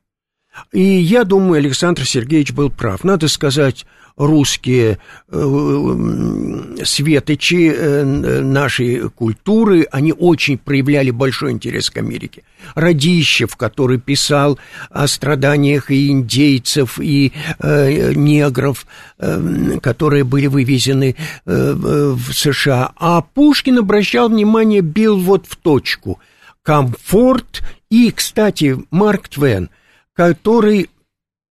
И 0.72 0.82
я 0.82 1.24
думаю, 1.24 1.60
Александр 1.60 2.06
Сергеевич 2.06 2.52
был 2.54 2.70
прав. 2.70 3.04
Надо 3.04 3.28
сказать, 3.28 3.86
русские 4.18 4.98
э, 5.28 6.82
светочи 6.84 7.74
э, 7.76 8.04
нашей 8.42 9.10
культуры, 9.10 9.88
они 9.92 10.14
очень 10.14 10.58
проявляли 10.58 11.12
большой 11.12 11.52
интерес 11.52 11.90
к 11.90 11.98
Америке. 11.98 12.44
Радищев, 12.76 13.56
который 13.58 14.00
писал 14.00 14.58
о 14.90 15.08
страданиях 15.08 15.92
и 15.92 16.10
индейцев, 16.10 17.00
и 17.00 17.34
э, 17.60 18.14
негров, 18.14 18.86
э, 19.20 19.80
которые 19.82 20.24
были 20.24 20.48
вывезены 20.48 21.16
э, 21.46 21.74
в 21.76 22.34
США. 22.34 22.92
А 22.96 23.22
Пушкин 23.22 23.80
обращал 23.80 24.30
внимание, 24.30 24.82
бил 24.82 25.20
вот 25.20 25.46
в 25.48 25.58
точку. 25.58 26.20
Комфорт 26.64 27.64
и, 27.90 28.12
кстати, 28.12 28.78
Марк 28.92 29.28
Твен– 29.28 29.70
который 30.16 30.90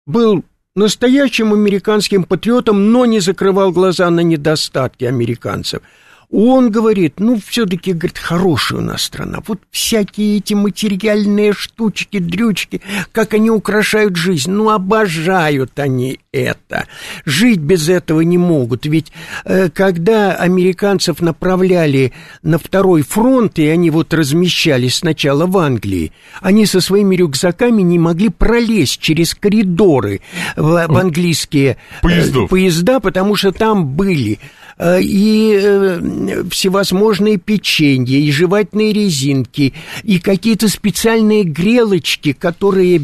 был 0.05 0.43
настоящим 0.75 1.53
американским 1.53 2.23
патриотом, 2.23 2.91
но 2.91 3.05
не 3.05 3.19
закрывал 3.19 3.71
глаза 3.71 4.09
на 4.09 4.21
недостатки 4.21 5.05
американцев– 5.05 5.81
он 6.31 6.69
говорит, 6.69 7.19
ну, 7.19 7.39
все-таки, 7.43 7.91
говорит, 7.91 8.19
хорошая 8.19 8.79
у 8.79 8.83
нас 8.83 9.01
страна. 9.01 9.39
Вот 9.47 9.59
всякие 9.71 10.37
эти 10.37 10.53
материальные 10.53 11.53
штучки, 11.53 12.19
дрючки, 12.19 12.81
как 13.11 13.33
они 13.33 13.49
украшают 13.49 14.15
жизнь. 14.15 14.51
Ну, 14.51 14.69
обожают 14.69 15.79
они 15.79 16.19
это. 16.31 16.85
Жить 17.25 17.59
без 17.59 17.89
этого 17.89 18.21
не 18.21 18.37
могут. 18.37 18.85
Ведь 18.85 19.11
э, 19.43 19.69
когда 19.69 20.35
американцев 20.35 21.19
направляли 21.19 22.13
на 22.43 22.59
второй 22.59 23.01
фронт, 23.01 23.57
и 23.57 23.67
они 23.67 23.89
вот 23.89 24.13
размещались 24.13 24.97
сначала 24.97 25.47
в 25.47 25.57
Англии, 25.57 26.11
они 26.41 26.67
со 26.67 26.79
своими 26.79 27.15
рюкзаками 27.15 27.81
не 27.81 27.97
могли 27.97 28.29
пролезть 28.29 28.99
через 29.01 29.33
коридоры 29.33 30.21
в, 30.55 30.85
в 30.87 30.97
английские 30.97 31.77
э, 32.03 32.47
поезда, 32.47 32.99
потому 32.99 33.35
что 33.35 33.51
там 33.51 33.87
были 33.87 34.37
и 34.79 35.59
э, 35.61 36.43
всевозможные 36.49 37.37
печенья, 37.37 38.17
и 38.17 38.31
жевательные 38.31 38.93
резинки, 38.93 39.73
и 40.03 40.19
какие-то 40.19 40.69
специальные 40.69 41.43
грелочки, 41.43 42.31
которые 42.31 43.01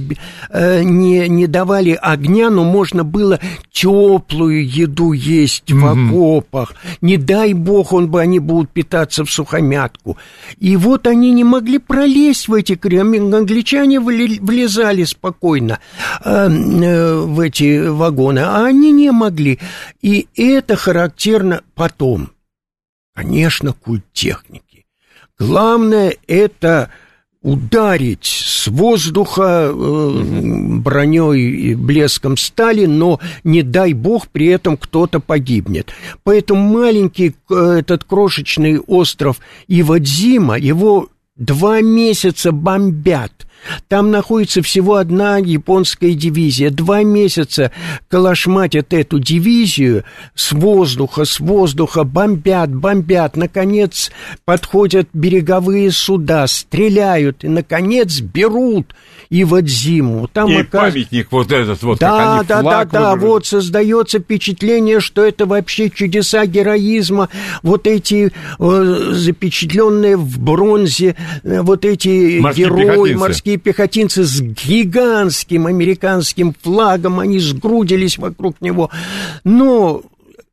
э, 0.50 0.84
не, 0.84 1.28
не 1.28 1.48
давали 1.48 2.00
огня, 2.02 2.50
но 2.50 2.64
можно 2.64 3.04
было 3.04 3.42
теплую 3.74 4.66
еду 4.66 5.12
есть 5.12 5.70
в 5.70 5.86
окопах. 5.86 6.76
Не 7.02 7.18
дай 7.18 7.52
бог, 7.54 7.92
он 7.92 8.10
бы 8.10 8.22
они 8.22 8.40
будут 8.40 8.70
питаться 8.70 9.26
в 9.26 9.30
сухомятку. 9.30 10.18
И 10.60 10.78
вот 10.78 11.08
они 11.08 11.32
не 11.32 11.44
могли 11.44 11.80
пролезть 11.80 12.48
в 12.48 12.54
эти 12.54 12.80
англичане 13.36 14.00
влезали 14.00 15.04
спокойно 15.04 15.80
в 16.24 17.40
эти 17.40 17.88
вагоны, 17.88 18.40
а 18.40 18.66
они 18.66 18.92
не 18.92 19.12
могли. 19.12 19.60
И 20.02 20.28
это 20.36 20.76
характерно 20.76 21.62
потом. 21.74 22.32
Конечно, 23.14 23.74
культ 23.74 24.04
техники. 24.14 24.86
Главное 25.38 26.16
это 26.28 26.92
ударить 27.42 28.26
с 28.26 28.68
воздуха 28.68 29.70
э, 29.72 30.22
броней 30.80 31.40
и 31.40 31.76
блеском 31.76 32.38
стали, 32.38 32.86
но 32.86 33.20
не 33.44 33.62
дай 33.62 33.94
бог 33.94 34.28
при 34.30 34.48
этом 34.48 34.78
кто-то 34.78 35.20
погибнет. 35.20 35.94
Поэтому 36.24 36.62
маленький 36.74 37.36
э, 37.50 37.78
этот 37.80 38.04
крошечный 38.04 38.80
остров 38.80 39.40
Ивадзима, 39.68 40.58
его 40.58 41.10
два 41.36 41.82
месяца 41.82 42.52
бомбят 42.52 43.46
там 43.88 44.12
находится 44.12 44.62
всего 44.62 44.96
одна 44.96 45.38
японская 45.38 46.14
дивизия. 46.14 46.70
Два 46.70 47.04
месяца 47.04 47.72
калашматят 48.08 48.94
эту 48.94 49.20
дивизию 49.20 50.04
с 50.36 50.52
воздуха, 50.52 51.26
с 51.26 51.40
воздуха, 51.40 52.04
бомбят, 52.04 52.74
бомбят. 52.74 53.36
Наконец 53.36 54.12
подходят 54.46 55.08
береговые 55.14 55.92
суда, 55.92 56.48
стреляют 56.48 57.44
и, 57.44 57.48
наконец, 57.48 58.20
берут 58.20 58.94
и 59.30 59.44
вот 59.44 59.68
зиму. 59.68 60.28
Там 60.32 60.50
и 60.50 60.62
оказ... 60.62 60.94
памятник 60.94 61.32
вот 61.32 61.52
этот 61.52 61.82
вот, 61.84 62.00
да, 62.00 62.10
как 62.10 62.40
они 62.40 62.48
да, 62.48 62.62
да, 62.62 62.86
да, 62.86 63.16
вот 63.16 63.46
создается 63.46 64.20
впечатление, 64.20 65.00
что 65.00 65.24
это 65.24 65.46
вообще 65.46 65.90
чудеса 65.90 66.46
героизма, 66.46 67.30
вот 67.64 67.88
эти 67.88 68.32
э, 68.60 69.10
запечатленные 69.12 70.18
в 70.18 70.40
бронзе, 70.40 71.16
э, 71.44 71.62
вот 71.62 71.86
эти 71.86 72.40
морские 72.40 72.68
герои, 72.68 72.86
пехотинцы. 72.86 73.18
морские 73.18 73.58
пехотинцы 73.58 74.24
с 74.24 74.42
гигантским 74.42 75.68
американским 75.68 76.56
флагом, 76.62 77.20
они 77.20 77.40
сгрудились 77.40 78.18
вокруг 78.18 78.62
него. 78.62 78.90
Но 79.44 80.04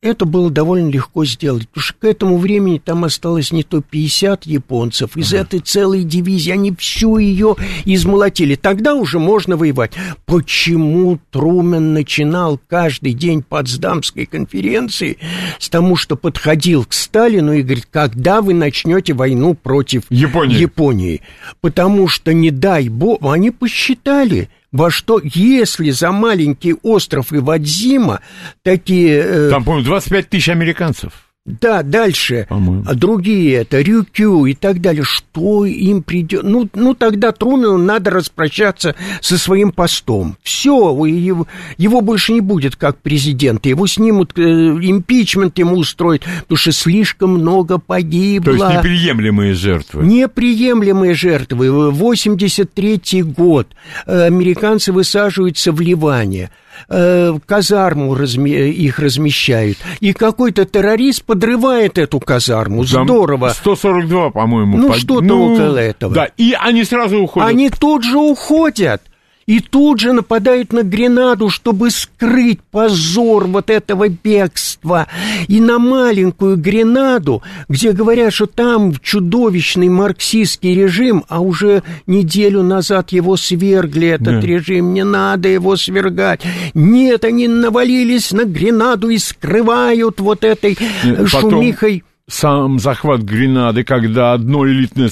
это 0.03 0.25
было 0.25 0.51
довольно 0.51 0.91
легко 0.91 1.25
сделать, 1.25 1.69
потому 1.69 1.83
что 1.83 1.95
к 1.95 2.05
этому 2.05 2.37
времени 2.37 2.83
там 2.85 3.05
осталось 3.05 3.53
не 3.53 3.63
то 3.63 3.81
50 3.81 4.47
японцев, 4.47 5.17
из 5.17 5.33
ага. 5.33 5.43
этой 5.43 5.61
целой 5.61 6.03
дивизии 6.03 6.51
они 6.51 6.75
всю 6.77 7.19
ее 7.19 7.55
измолотили. 7.85 8.57
Тогда 8.57 8.95
уже 8.95 9.21
можно 9.21 9.57
воевать. 9.57 9.93
Почему 10.27 11.21
Трумен 11.31 11.95
начинал 11.95 12.61
каждый 12.69 13.13
день 13.13 13.43
Потсдамской 13.43 14.27
конференции 14.27 15.19
с 15.61 15.69
тому, 15.69 15.95
что 15.95 16.17
подходил 16.17 16.85
к 16.85 16.93
Сталину 16.93 17.53
и 17.53 17.63
говорит, 17.63 17.87
когда 17.89 18.43
вы 18.43 18.55
начнете 18.55 19.15
войну 19.15 19.55
против 19.55 20.03
Японии? 20.11 20.59
Японии? 20.59 21.23
Потому 21.61 22.09
что, 22.09 22.33
не 22.33 22.51
дай 22.51 22.89
бог, 22.89 23.21
они 23.23 23.53
посчитали– 23.53 24.51
во 24.73 24.91
что, 24.91 25.21
если 25.23 25.91
за 25.91 26.11
маленький 26.11 26.75
остров 26.83 27.33
Ивадзима 27.33 28.21
такие... 28.63 29.23
Э, 29.23 29.51
Там, 29.51 29.65
по-моему, 29.65 29.87
25 29.87 30.29
тысяч 30.31 30.49
американцев. 30.49 31.22
Да, 31.45 31.83
дальше. 31.83 32.47
А 32.49 32.95
другие 32.95 33.55
это 33.55 33.81
Рюкю 33.81 34.47
и 34.47 34.55
так 34.55 34.81
далее. 34.81 35.03
Что 35.03 35.67
им 35.67 36.05
придет? 36.05 36.45
Ну, 36.45 36.69
ну 36.73 36.95
тогда 36.95 37.33
Трумену 37.33 37.79
надо 37.79 38.11
распрощаться 38.11 38.95
со 39.21 39.37
своим 39.39 39.73
постом. 39.73 40.37
Все, 40.45 40.73
его, 41.05 41.49
его 41.79 42.01
больше 42.01 42.33
не 42.33 42.41
будет 42.41 42.77
как 42.77 42.99
президента. 42.99 43.69
Его 43.69 43.89
снимут, 43.89 44.39
э, 44.39 44.41
импичмент 44.43 45.59
ему 45.59 45.79
устроят, 45.79 46.23
потому 46.43 46.59
что 46.59 46.71
слишком 46.71 47.31
много 47.31 47.79
погибло. 47.79 48.57
То 48.57 48.65
есть 48.65 48.79
неприемлемые 48.79 49.55
жертвы. 49.55 50.05
Неприемлемые 50.05 51.15
жертвы. 51.15 51.67
83-й 51.67 53.23
год. 53.23 53.67
Американцы 54.07 54.93
высаживаются 54.93 55.73
в 55.73 55.81
Ливане 55.81 56.51
э, 56.89 57.35
казарму 57.47 58.15
разми- 58.15 58.71
их 58.71 58.99
размещают, 58.99 59.79
и 60.01 60.13
какой-то 60.13 60.65
террорист 60.65 61.25
подрывает 61.25 61.99
эту 61.99 62.21
казарму. 62.21 62.85
Здорово. 62.85 63.51
142, 63.51 64.31
по-моему. 64.31 64.79
Ну, 64.79 64.89
под... 64.89 64.97
что-то 64.97 65.25
ну, 65.25 65.55
около 65.55 65.79
этого. 65.79 66.15
Да, 66.15 66.29
и 66.37 66.55
они 66.59 66.85
сразу 66.85 67.19
уходят. 67.19 67.49
Они 67.49 67.71
тут 67.71 68.05
же 68.05 68.19
уходят 68.19 69.03
и 69.47 69.61
тут 69.61 70.01
же 70.01 70.13
нападают 70.13 70.73
на 70.73 70.83
Гренаду, 70.83 71.49
чтобы 71.49 71.91
скрыть 71.91 72.61
позор 72.71 73.47
вот 73.47 73.71
этого 73.71 74.09
бегства. 74.09 75.09
И 75.49 75.61
на 75.61 75.79
маленькую 75.79 76.57
Гренаду, 76.57 77.43
где 77.69 77.93
говорят, 77.93 78.33
что 78.33 78.47
там 78.47 78.95
чудовищный 79.03 79.89
марксистский 79.89 80.75
режим, 80.75 81.25
а 81.29 81.41
уже 81.41 81.83
неделю 82.07 82.63
назад 82.63 83.13
его 83.13 83.37
свергли, 83.37 84.09
этот 84.09 84.41
да. 84.41 84.47
режим, 84.47 84.95
не 84.95 85.05
надо 85.05 85.49
его 85.49 85.77
свергать. 85.77 86.41
Нет, 86.75 87.25
они 87.25 87.49
навалились 87.49 88.33
на 88.33 88.45
Гренаду 88.45 89.09
и 89.09 89.19
скрывают 89.19 90.21
вот 90.21 90.45
этой 90.45 90.79
Потом... 91.03 91.27
шумихой 91.27 92.05
сам 92.29 92.79
захват 92.79 93.23
Гренады, 93.23 93.85
когда 93.85 94.33
одно 94.33 94.67
элитное 94.67 95.09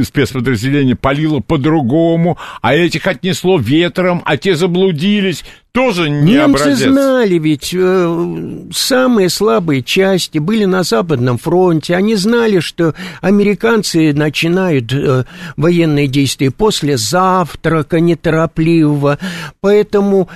спецподразделение 0.00 0.96
палило 0.96 1.40
по-другому, 1.40 2.38
а 2.62 2.74
этих 2.74 3.06
отнесло 3.06 3.58
ветром, 3.58 4.22
а 4.24 4.36
те 4.38 4.56
заблудились. 4.56 5.44
Тоже 5.72 6.10
не 6.10 6.34
Немцы 6.34 6.62
образец. 6.62 6.90
знали 6.90 7.38
ведь, 7.38 7.74
э, 7.74 8.68
самые 8.72 9.28
слабые 9.30 9.82
части 9.82 10.38
были 10.38 10.64
на 10.64 10.82
Западном 10.82 11.38
фронте. 11.38 11.94
Они 11.94 12.14
знали, 12.14 12.60
что 12.60 12.94
американцы 13.20 14.12
начинают 14.12 14.92
э, 14.92 15.24
военные 15.56 16.08
действия 16.08 16.50
после 16.50 16.96
завтрака 16.98 18.00
неторопливого. 18.00 19.18
Поэтому 19.60 20.28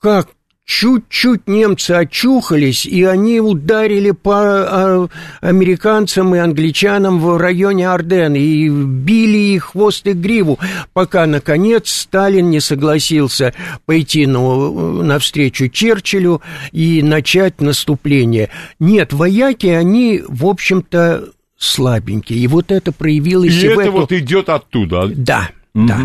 как 0.00 0.28
Чуть-чуть 0.64 1.48
немцы 1.48 1.90
очухались, 1.90 2.86
и 2.86 3.02
они 3.02 3.40
ударили 3.40 4.12
по 4.12 4.36
а, 4.36 5.08
американцам 5.40 6.36
и 6.36 6.38
англичанам 6.38 7.18
в 7.18 7.36
районе 7.36 7.88
Арден 7.88 8.36
и 8.36 8.68
били 8.68 9.54
их 9.54 9.64
хвост 9.72 10.06
и 10.06 10.12
гриву, 10.12 10.60
пока, 10.92 11.26
наконец, 11.26 11.90
Сталин 11.90 12.48
не 12.50 12.60
согласился 12.60 13.54
пойти 13.86 14.24
ну, 14.26 15.02
навстречу 15.02 15.68
Черчиллю 15.68 16.42
и 16.70 17.02
начать 17.02 17.60
наступление. 17.60 18.48
Нет, 18.78 19.12
вояки, 19.12 19.66
они, 19.66 20.22
в 20.28 20.46
общем-то, 20.46 21.30
слабенькие. 21.58 22.38
И 22.38 22.46
вот 22.46 22.70
это 22.70 22.92
проявилось... 22.92 23.52
И, 23.52 23.66
и 23.66 23.68
это 23.68 23.82
эту... 23.82 23.92
вот 23.92 24.12
идет 24.12 24.48
оттуда. 24.48 25.08
Да, 25.08 25.50
угу. 25.74 25.86
да. 25.86 26.00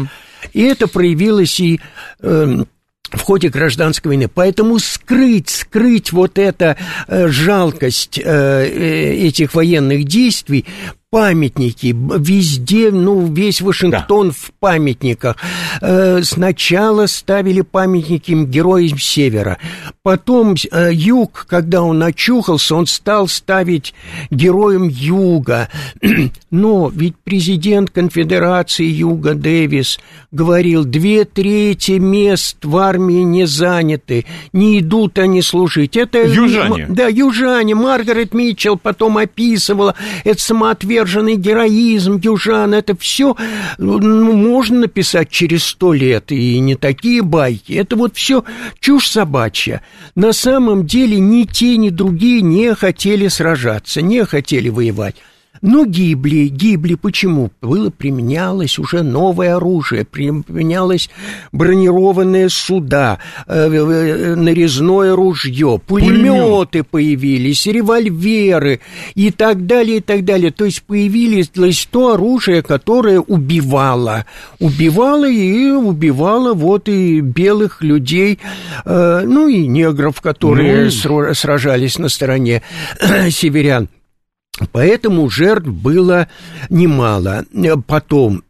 И 0.54 0.64
это 0.64 0.88
проявилось 0.88 1.60
и... 1.60 1.80
Э, 2.22 2.64
в 3.12 3.22
ходе 3.22 3.50
гражданской 3.50 4.10
войны. 4.10 4.28
Поэтому 4.28 4.80
скрыть, 4.80 5.50
скрыть 5.50 6.12
вот 6.12 6.38
эту 6.38 6.76
э, 7.08 7.28
жалкость 7.28 8.20
э, 8.20 8.24
э, 8.24 9.28
этих 9.28 9.54
военных 9.54 10.04
действий 10.04 10.66
памятники, 11.10 11.96
везде, 11.96 12.92
ну, 12.92 13.26
весь 13.34 13.62
Вашингтон 13.62 14.28
да. 14.28 14.34
в 14.34 14.52
памятниках. 14.60 15.38
Э, 15.82 16.22
сначала 16.22 17.06
ставили 17.06 17.62
памятники 17.62 18.32
героям 18.32 18.98
Севера, 19.00 19.58
потом 20.04 20.56
э, 20.70 20.90
Юг, 20.92 21.46
когда 21.48 21.82
он 21.82 22.04
очухался, 22.04 22.76
он 22.76 22.88
стал 22.88 23.30
ставить 23.30 23.94
героям 24.32 24.90
Юга. 24.90 25.70
Но 26.52 26.92
ведь 26.94 27.16
президент 27.24 27.92
Конфедерации 27.92 28.86
Юга 28.86 29.34
Дэвис 29.34 30.00
говорил, 30.32 30.84
две 30.84 31.24
трети 31.24 32.00
мест 32.00 32.58
в 32.66 32.76
армии 32.76 33.24
не 33.24 33.48
заняты, 33.48 34.26
не 34.52 34.80
идут 34.80 35.20
они 35.20 35.42
служить. 35.42 35.96
Это 35.96 36.20
южане. 36.26 36.88
Да, 36.90 37.08
южане. 37.08 37.76
Маргарет 37.76 38.34
Митчелл 38.34 38.78
потом 38.78 39.18
описывала 39.18 39.96
это 40.26 40.42
самоотверженность 40.42 40.97
самоотверженный 40.98 41.36
героизм 41.36 42.20
южан, 42.22 42.74
это 42.74 42.96
все 42.98 43.36
ну, 43.78 44.34
можно 44.34 44.82
написать 44.82 45.30
через 45.30 45.64
сто 45.64 45.94
лет, 45.94 46.32
и 46.32 46.60
не 46.60 46.76
такие 46.76 47.22
байки. 47.22 47.74
Это 47.74 47.96
вот 47.96 48.16
все 48.16 48.44
чушь 48.80 49.10
собачья. 49.10 49.82
На 50.16 50.34
самом 50.34 50.86
деле 50.86 51.20
ни 51.20 51.44
те, 51.44 51.78
ни 51.78 51.90
другие 51.90 52.42
не 52.42 52.74
хотели 52.74 53.28
сражаться, 53.28 54.02
не 54.02 54.26
хотели 54.26 54.70
воевать. 54.70 55.16
Но 55.62 55.86
гибли, 55.86 56.48
гибли 56.48 56.96
почему? 56.96 57.52
Было, 57.62 57.90
применялось 57.90 58.78
уже 58.80 59.04
новое 59.04 59.56
оружие, 59.56 60.06
применялось 60.06 61.10
бронированные 61.52 62.50
суда, 62.50 63.20
э, 63.48 63.68
э, 63.70 64.36
нарезное 64.36 65.16
ружье, 65.16 65.82
пулеметы 65.86 66.84
появились, 66.84 67.66
револьверы 67.66 68.80
и 69.16 69.32
так 69.32 69.66
далее, 69.66 69.98
и 69.98 70.02
так 70.02 70.26
далее. 70.26 70.52
То 70.52 70.66
есть 70.66 70.84
появилось 70.84 71.88
то 71.90 72.14
оружие, 72.14 72.62
которое 72.62 73.20
убивало. 73.20 74.26
Убивало 74.60 75.30
и 75.30 75.70
убивало 75.70 76.54
вот 76.54 76.90
и 76.90 77.20
белых 77.22 77.82
людей, 77.82 78.40
э, 78.86 79.22
ну 79.26 79.48
и 79.48 79.68
негров, 79.68 80.22
которые 80.22 80.90
ну... 81.04 81.34
сражались 81.34 81.98
на 81.98 82.10
стороне 82.10 82.62
северян. 83.30 83.90
Поэтому 84.72 85.30
жертв 85.30 85.68
было 85.68 86.28
немало. 86.70 87.46
Потом 87.86 88.44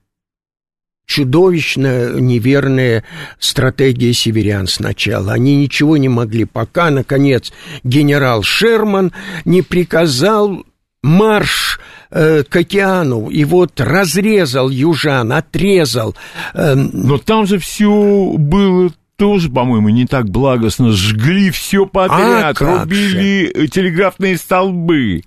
чудовищно 1.07 2.19
неверная 2.19 3.03
стратегия 3.39 4.13
северян 4.13 4.67
сначала. 4.67 5.33
Они 5.33 5.55
ничего 5.57 5.97
не 5.97 6.09
могли, 6.09 6.45
пока, 6.45 6.91
наконец, 6.91 7.51
генерал 7.83 8.43
Шерман 8.43 9.13
не 9.45 9.61
приказал 9.61 10.65
марш 11.01 11.79
э, 12.11 12.43
к 12.43 12.55
океану, 12.55 13.29
и 13.29 13.45
вот 13.45 13.79
разрезал 13.79 14.69
южан, 14.69 15.31
отрезал. 15.31 16.15
Э, 16.53 16.75
Но 16.75 17.17
там 17.17 17.47
же 17.47 17.57
все 17.59 18.33
было 18.37 18.91
тоже, 19.15 19.49
по-моему, 19.49 19.89
не 19.89 20.05
так 20.05 20.29
благостно. 20.29 20.91
Жгли 20.91 21.51
все 21.51 21.85
подряд, 21.85 22.61
а 22.61 22.81
рубили 22.81 23.51
же? 23.55 23.67
телеграфные 23.69 24.37
столбы. 24.37 25.21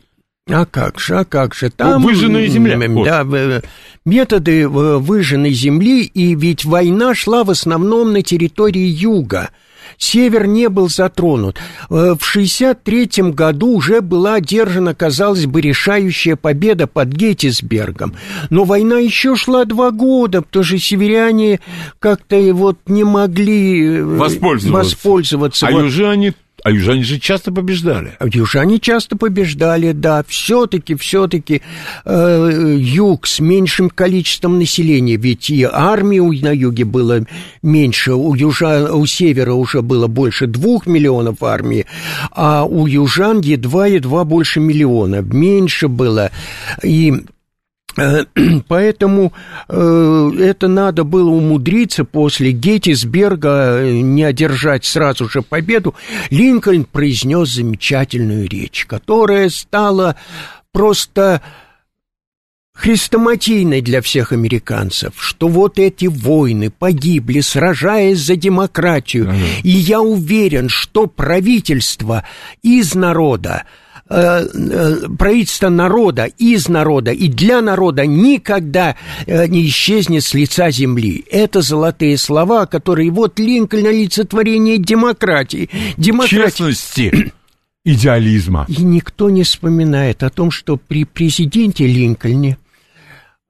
А 0.49 0.67
как 0.67 0.99
же, 0.99 1.19
а 1.19 1.25
как 1.25 1.55
же? 1.55 1.71
Там, 1.71 2.03
выжженная 2.03 2.47
земля. 2.49 2.79
Да, 3.05 3.63
методы 4.05 4.69
выжженной 4.69 5.53
земли, 5.53 6.03
и 6.03 6.35
ведь 6.35 6.65
война 6.65 7.15
шла 7.15 7.45
в 7.45 7.51
основном 7.51 8.13
на 8.13 8.23
территории 8.23 8.87
юга. 8.87 9.51
Север 9.99 10.47
не 10.47 10.69
был 10.69 10.89
затронут. 10.89 11.59
Э, 11.91 12.15
в 12.19 12.25
63 12.25 13.33
году 13.33 13.77
уже 13.77 14.01
была 14.01 14.35
одержана, 14.35 14.95
казалось 14.95 15.45
бы, 15.45 15.61
решающая 15.61 16.37
победа 16.37 16.87
под 16.87 17.09
Геттисбергом. 17.09 18.15
Но 18.49 18.65
война 18.65 18.99
еще 18.99 19.37
шла 19.37 19.67
два 19.67 19.91
года, 19.91 20.41
потому 20.41 20.65
что 20.65 20.79
северяне 20.79 21.61
как-то 21.99 22.37
вот 22.55 22.79
не 22.87 23.05
могли 23.05 24.01
воспользоваться. 24.01 24.71
воспользоваться. 24.71 25.69
А 25.69 25.71
вот. 25.71 25.85
южане 25.85 26.35
а 26.65 26.71
южане 26.71 27.03
же 27.03 27.19
часто 27.19 27.53
побеждали. 27.53 28.13
Южане 28.25 28.79
часто 28.79 29.17
побеждали, 29.17 29.93
да. 29.93 30.25
Все-таки, 30.27 30.95
все-таки 30.95 31.63
э, 32.05 32.77
юг 32.79 33.27
с 33.27 33.41
меньшим 33.41 33.91
количеством 33.91 34.59
населения, 34.59 35.17
ведь 35.17 35.51
и 35.51 35.63
армии 35.71 36.21
на 36.41 36.53
юге 36.53 36.85
было 36.85 37.25
меньше, 37.63 38.13
у, 38.13 38.35
южа, 38.35 38.93
у 38.93 39.07
севера 39.07 39.55
уже 39.55 39.83
было 39.83 40.07
больше 40.07 40.47
двух 40.47 40.87
миллионов 40.87 41.43
армии, 41.43 41.87
а 42.31 42.65
у 42.65 42.87
южан 42.87 43.41
едва-едва 43.41 44.25
больше 44.25 44.61
миллиона. 44.61 45.23
Меньше 45.23 45.89
было. 45.89 46.31
И 46.83 47.13
поэтому 48.69 49.33
э, 49.69 50.31
это 50.39 50.69
надо 50.69 51.05
было 51.05 51.31
умудриться 51.31 52.05
после 52.05 52.53
Геттисберга 52.53 53.81
э, 53.81 54.01
не 54.01 54.23
одержать 54.23 54.85
сразу 54.85 55.29
же 55.29 55.43
победу. 55.43 55.95
Линкольн 56.31 56.85
произнес 56.85 57.49
замечательную 57.49 58.49
речь, 58.49 58.87
которая 58.87 59.49
стала 59.49 60.17
просто 60.73 61.43
хрестоматийной 62.75 63.83
для 63.83 64.01
всех 64.01 64.33
американцев, 64.33 65.15
что 65.19 65.49
вот 65.49 65.79
эти 65.79 66.07
войны 66.07 66.71
погибли, 66.71 67.41
сражаясь 67.41 68.19
за 68.21 68.37
демократию. 68.37 69.29
Ага. 69.29 69.39
И 69.63 69.71
я 69.71 70.01
уверен, 70.01 70.69
что 70.69 71.07
правительство 71.07 72.25
из 72.63 72.95
народа 72.95 73.65
Э, 73.65 73.65
э, 73.65 73.90
правительство 74.11 75.69
народа, 75.69 76.25
из 76.25 76.69
народа 76.69 77.13
и 77.13 77.29
для 77.29 77.63
народа 77.63 78.07
никогда 78.07 78.97
э, 79.27 79.47
не 79.47 79.67
исчезнет 79.69 80.25
с 80.25 80.35
лица 80.35 80.71
земли. 80.71 81.25
Это 81.31 81.63
золотые 81.63 82.19
слова, 82.19 82.67
которые 82.67 83.11
вот 83.11 83.39
Линкольн 83.39 83.87
олицетворение 83.87 84.79
демократии. 84.79 85.71
демократии. 85.97 86.37
Честности. 86.37 87.33
идеализма. 87.85 88.67
И 88.69 88.83
никто 88.83 89.31
не 89.31 89.45
вспоминает 89.45 90.25
о 90.25 90.31
том, 90.31 90.51
что 90.51 90.77
при 90.77 91.05
президенте 91.05 91.87
Линкольне 91.87 92.59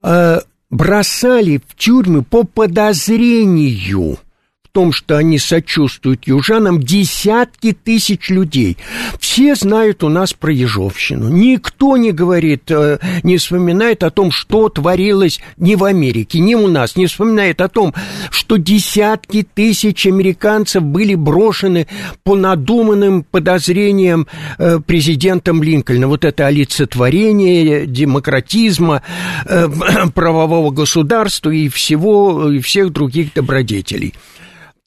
э, 0.03 0.41
бросали 0.69 1.59
в 1.67 1.75
тюрьмы 1.75 2.21
по 2.21 2.43
подозрению– 2.43 4.19
том, 4.71 4.91
что 4.91 5.17
они 5.17 5.37
сочувствуют 5.37 6.27
южанам, 6.27 6.79
десятки 6.81 7.73
тысяч 7.73 8.29
людей. 8.29 8.77
Все 9.19 9.55
знают 9.55 10.03
у 10.03 10.09
нас 10.09 10.33
про 10.33 10.51
Ежовщину. 10.51 11.29
Никто 11.29 11.97
не 11.97 12.11
говорит, 12.11 12.69
э, 12.71 12.99
не 13.23 13.37
вспоминает 13.37 14.03
о 14.03 14.09
том, 14.09 14.31
что 14.31 14.69
творилось 14.69 15.39
ни 15.57 15.75
в 15.75 15.83
Америке, 15.83 16.39
ни 16.39 16.55
у 16.55 16.67
нас, 16.67 16.95
не 16.95 17.07
вспоминает 17.07 17.61
о 17.61 17.67
том, 17.67 17.93
что 18.29 18.57
десятки 18.57 19.43
тысяч 19.43 20.05
американцев 20.05 20.83
были 20.83 21.15
брошены 21.15 21.87
по 22.23 22.35
надуманным 22.35 23.23
подозрениям 23.23 24.27
э, 24.57 24.79
президентом 24.79 25.61
Линкольна. 25.61 26.07
Вот 26.07 26.25
это 26.25 26.47
олицетворение 26.47 27.85
демократизма, 27.85 29.01
э, 29.45 29.67
правового 30.13 30.71
государства 30.71 31.49
и 31.49 31.67
всего, 31.69 32.49
и 32.51 32.59
всех 32.59 32.91
других 32.91 33.33
добродетелей. 33.33 34.13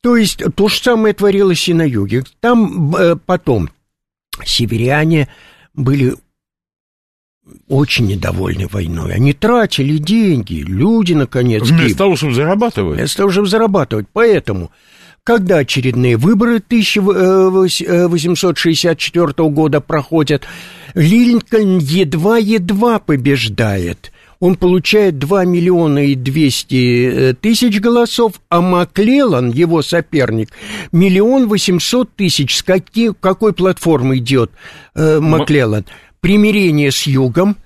То 0.05 0.17
есть 0.19 0.45
то 0.55 0.69
же 0.69 0.83
самое 0.83 1.15
творилось 1.15 1.67
и 1.67 1.73
на 1.73 1.89
юге. 1.89 2.25
Там 2.41 2.95
э, 2.95 3.17
потом 3.17 3.71
северяне 4.45 5.31
были 5.73 6.15
очень 7.69 8.09
недовольны 8.09 8.69
войной. 8.69 9.15
Они 9.15 9.33
тратили 9.33 9.97
деньги, 9.97 10.57
люди, 10.57 11.15
наконец. 11.15 11.63
Вместо 11.63 11.97
того, 11.97 12.17
чтобы 12.17 12.35
зарабатывать. 12.35 12.99
Вместо 12.99 13.17
того, 13.17 13.31
чтобы 13.31 13.47
зарабатывать. 13.47 14.07
Поэтому, 14.13 14.71
когда 15.23 15.57
очередные 15.57 16.19
выборы 16.19 16.59
1864 16.59 19.49
года 19.49 19.81
проходят, 19.81 20.47
Линкольн 20.93 21.79
едва-едва 21.79 22.99
побеждает 22.99 24.13
он 24.45 24.57
получает 24.57 25.19
2 25.19 25.47
миллиона 25.47 26.05
и 26.05 26.15
200 26.15 26.75
э, 26.75 27.35
тысяч 27.35 27.81
голосов, 27.81 28.35
а 28.51 28.61
Маклеллан, 28.61 29.51
его 29.51 29.81
соперник, 29.81 30.51
миллион 30.93 31.49
восемьсот 31.49 32.15
тысяч. 32.15 32.59
С 32.59 32.63
каки, 32.63 33.13
какой 33.19 33.55
платформы 33.55 34.19
идет 34.19 34.51
э, 34.95 35.19
Маклеллан? 35.19 35.87
Примирение 36.21 36.93
с 36.93 37.05
Югом, 37.07 37.57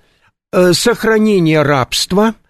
э, 0.52 0.72
сохранение 0.72 1.62
рабства– 1.62 2.36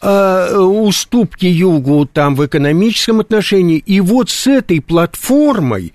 э, 0.00 0.56
уступки 0.56 1.44
югу 1.44 2.06
там 2.06 2.36
в 2.36 2.46
экономическом 2.46 3.20
отношении. 3.20 3.76
И 3.76 4.00
вот 4.00 4.30
с 4.30 4.46
этой 4.46 4.80
платформой 4.80 5.92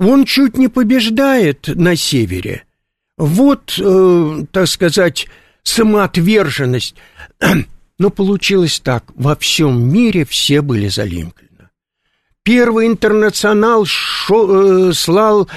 он 0.00 0.24
чуть 0.24 0.56
не 0.56 0.68
побеждает 0.68 1.68
на 1.68 1.96
севере. 1.96 2.64
Вот, 3.18 3.78
э, 3.78 4.44
так 4.52 4.68
сказать, 4.68 5.26
самоотверженность. 5.68 6.94
Но 7.98 8.10
получилось 8.10 8.80
так. 8.80 9.04
Во 9.14 9.34
всем 9.36 9.92
мире 9.92 10.24
все 10.24 10.62
были 10.62 10.88
за 10.88 11.04
Линкольна. 11.04 11.70
Первый 12.44 12.86
интернационал 12.86 13.84
шо, 13.84 14.88
э, 14.88 14.92
слал 14.94 15.48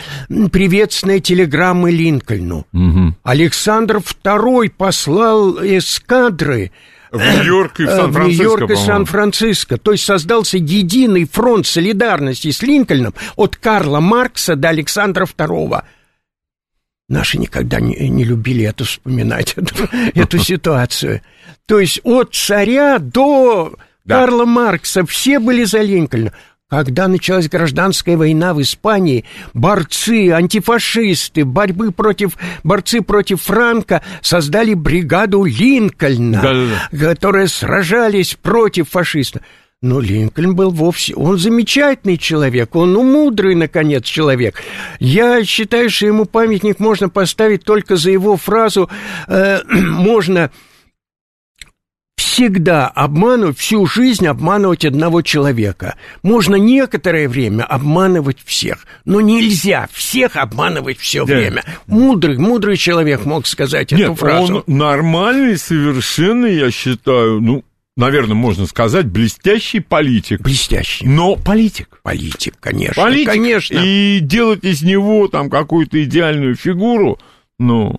приветственные 0.51 1.21
телеграммы 1.21 1.91
Линкольну. 1.91 2.65
Угу. 2.73 3.15
Александр 3.23 3.97
II 3.97 4.71
послал 4.75 5.57
эскадры 5.63 6.71
в 7.11 7.17
Нью-Йорк 7.17 7.79
и 7.79 7.85
в 7.85 7.89
Сан-Франциско. 7.89 8.21
В 8.21 8.27
Нью-Йорк 8.27 8.71
и 8.71 8.75
Сан-Франциско. 8.75 9.77
То 9.77 9.91
есть 9.91 10.03
создался 10.03 10.57
единый 10.57 11.25
фронт 11.25 11.67
солидарности 11.67 12.51
с 12.51 12.61
Линкольном 12.61 13.13
от 13.35 13.55
Карла 13.57 13.99
Маркса 13.99 14.55
до 14.55 14.69
Александра 14.69 15.25
II. 15.25 15.83
Наши 17.11 17.37
никогда 17.37 17.81
не, 17.81 18.07
не 18.07 18.23
любили 18.23 18.63
это 18.63 18.85
вспоминать, 18.85 19.53
эту, 19.57 19.89
эту 20.15 20.37
ситуацию. 20.39 21.21
То 21.65 21.81
есть 21.81 21.99
от 22.03 22.33
царя 22.33 22.99
до 22.99 23.75
да. 24.05 24.19
Карла 24.21 24.45
Маркса 24.45 25.05
все 25.05 25.39
были 25.39 25.65
за 25.65 25.81
Линкольна. 25.81 26.31
Когда 26.69 27.09
началась 27.09 27.49
гражданская 27.49 28.15
война 28.15 28.53
в 28.53 28.61
Испании, 28.61 29.25
борцы, 29.53 30.31
антифашисты, 30.31 31.43
борьбы 31.43 31.91
против, 31.91 32.37
борцы 32.63 33.01
против 33.01 33.41
Франка 33.41 34.01
создали 34.21 34.73
бригаду 34.73 35.43
Линкольна, 35.43 36.41
да, 36.41 36.53
да, 36.53 36.65
да. 36.93 37.13
которые 37.13 37.49
сражались 37.49 38.37
против 38.41 38.87
фашистов. 38.87 39.41
Но 39.81 39.99
Линкольн 39.99 40.55
был 40.55 40.69
вовсе... 40.69 41.15
Он 41.15 41.39
замечательный 41.39 42.17
человек, 42.17 42.75
он 42.75 42.93
ну, 42.93 43.03
мудрый, 43.03 43.55
наконец, 43.55 44.03
человек. 44.03 44.61
Я 44.99 45.43
считаю, 45.43 45.89
что 45.89 46.05
ему 46.05 46.25
памятник 46.25 46.79
можно 46.79 47.09
поставить 47.09 47.63
только 47.63 47.95
за 47.95 48.11
его 48.11 48.37
фразу 48.37 48.89
э, 49.27 49.61
«можно 49.67 50.51
всегда 52.15 52.87
обманывать, 52.87 53.57
всю 53.57 53.87
жизнь 53.87 54.27
обманывать 54.27 54.85
одного 54.85 55.23
человека. 55.23 55.95
Можно 56.21 56.55
некоторое 56.55 57.27
время 57.27 57.63
обманывать 57.63 58.37
всех, 58.45 58.85
но 59.05 59.19
нельзя 59.19 59.89
всех 59.91 60.35
обманывать 60.35 60.99
все 60.99 61.25
да. 61.25 61.33
время. 61.35 61.63
Мудрый, 61.87 62.37
мудрый 62.37 62.77
человек 62.77 63.25
мог 63.25 63.47
сказать 63.47 63.91
Нет, 63.91 64.01
эту 64.01 64.15
фразу. 64.15 64.57
он 64.57 64.63
нормальный 64.77 65.57
совершенно, 65.57 66.45
я 66.45 66.69
считаю, 66.69 67.41
ну, 67.41 67.63
наверное, 68.01 68.35
можно 68.35 68.65
сказать, 68.65 69.05
блестящий 69.05 69.79
политик. 69.79 70.41
Блестящий. 70.41 71.05
Но 71.07 71.35
политик. 71.35 71.99
Политик, 72.03 72.55
конечно. 72.59 73.01
Политик. 73.01 73.27
Конечно. 73.27 73.79
И 73.81 74.19
делать 74.19 74.63
из 74.63 74.81
него 74.81 75.27
там 75.27 75.49
какую-то 75.49 76.03
идеальную 76.03 76.55
фигуру, 76.55 77.19
ну... 77.59 77.95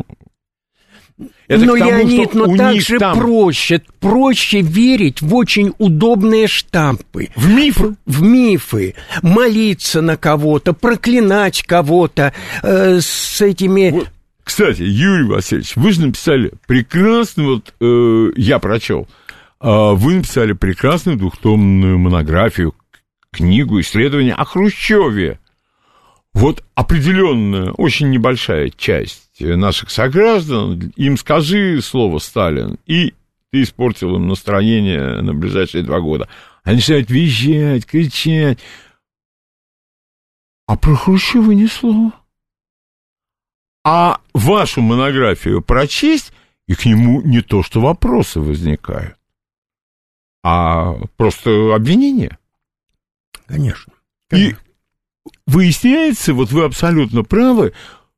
Это 1.46 1.64
но, 1.64 1.76
тому, 1.76 1.90
Леонид, 1.90 2.34
но 2.34 2.57
так 2.57 2.80
же 2.80 2.98
там... 2.98 3.16
проще, 3.16 3.82
проще 4.00 4.61
верить 4.61 5.20
в 5.20 5.34
очень 5.34 5.72
удобные 5.78 6.48
штампы. 6.48 7.28
В 7.36 7.48
мифы? 7.48 7.94
В 8.07 8.22
мифы. 8.22 8.94
Молиться 9.22 10.00
на 10.00 10.16
кого-то, 10.16 10.72
проклинать 10.72 11.62
кого-то 11.62 12.32
э, 12.62 12.98
с 13.00 13.40
этими... 13.40 13.90
Вот. 13.90 14.09
Кстати, 14.42 14.82
Юрий 14.82 15.26
Васильевич, 15.26 15.76
вы 15.76 15.92
же 15.92 16.07
написали 16.07 16.53
прекрасно, 16.66 17.44
вот 17.44 17.74
э, 17.80 18.30
я 18.36 18.59
прочел, 18.59 19.07
вы 19.62 20.16
написали 20.16 20.52
прекрасную 20.52 21.16
двухтомную 21.16 21.96
монографию, 21.98 22.74
книгу, 23.30 23.80
исследование 23.80 24.34
о 24.34 24.44
Хрущеве. 24.44 25.38
Вот 26.34 26.64
определенная, 26.74 27.70
очень 27.72 28.10
небольшая 28.10 28.70
часть 28.70 29.40
наших 29.40 29.90
сограждан, 29.90 30.92
им 30.96 31.16
скажи 31.16 31.80
слово 31.80 32.18
«Сталин», 32.18 32.78
и 32.86 33.14
ты 33.50 33.62
испортил 33.62 34.16
им 34.16 34.28
настроение 34.28 35.20
на 35.20 35.34
ближайшие 35.34 35.84
два 35.84 36.00
года. 36.00 36.28
Они 36.64 36.76
начинают 36.76 37.10
визжать, 37.10 37.86
кричать. 37.86 38.58
А 40.66 40.76
про 40.76 40.94
Хрущева 40.94 41.52
ни 41.52 41.66
слова. 41.66 42.12
А 43.84 44.20
вашу 44.32 44.80
монографию 44.80 45.60
прочесть, 45.62 46.32
и 46.66 46.74
к 46.74 46.84
нему 46.84 47.20
не 47.20 47.42
то 47.42 47.62
что 47.62 47.80
вопросы 47.80 48.40
возникают 48.40 49.16
а 50.43 50.95
просто 51.16 51.74
обвинение. 51.74 52.38
Конечно. 53.47 53.93
И 54.32 54.55
выясняется, 55.47 56.34
вот 56.34 56.51
вы 56.51 56.64
абсолютно 56.64 57.22
правы, 57.22 57.72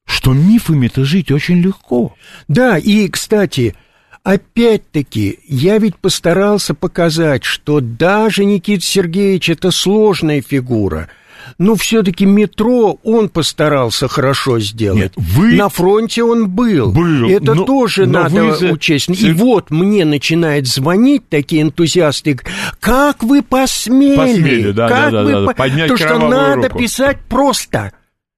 что 0.06 0.32
мифами-то 0.32 1.04
жить 1.04 1.30
очень 1.30 1.60
легко. 1.60 2.14
Да, 2.48 2.78
и, 2.78 3.08
кстати, 3.08 3.74
опять-таки, 4.22 5.40
я 5.46 5.78
ведь 5.78 5.96
постарался 5.96 6.74
показать, 6.74 7.44
что 7.44 7.80
даже 7.80 8.44
Никита 8.44 8.84
Сергеевич 8.84 9.50
это 9.50 9.70
сложная 9.70 10.40
фигура– 10.42 11.08
но 11.58 11.74
все-таки 11.76 12.26
метро 12.26 12.98
он 13.02 13.28
постарался 13.28 14.08
хорошо 14.08 14.60
сделать. 14.60 15.00
Нет, 15.00 15.12
вы... 15.16 15.54
На 15.54 15.68
фронте 15.68 16.22
он 16.22 16.48
был. 16.48 16.92
Был. 16.92 17.28
Это 17.28 17.54
но, 17.54 17.64
тоже 17.64 18.06
но 18.06 18.24
надо 18.24 18.54
за... 18.54 18.72
учесть. 18.72 19.08
И 19.08 19.32
вот 19.32 19.70
мне 19.70 20.04
начинают 20.04 20.66
звонить 20.66 21.28
такие 21.28 21.62
энтузиасты. 21.62 22.38
Как 22.80 23.22
вы 23.22 23.42
посмели? 23.42 24.16
Посмели, 24.16 24.70
да, 24.72 24.88
как 24.88 25.12
да, 25.12 25.22
вы 25.22 25.32
да, 25.32 25.40
да, 25.40 25.46
по... 25.46 25.54
поднять 25.54 25.88
То, 25.88 25.96
что 25.96 26.18
надо 26.18 26.68
руку. 26.68 26.78
писать 26.78 27.18
просто, 27.28 27.92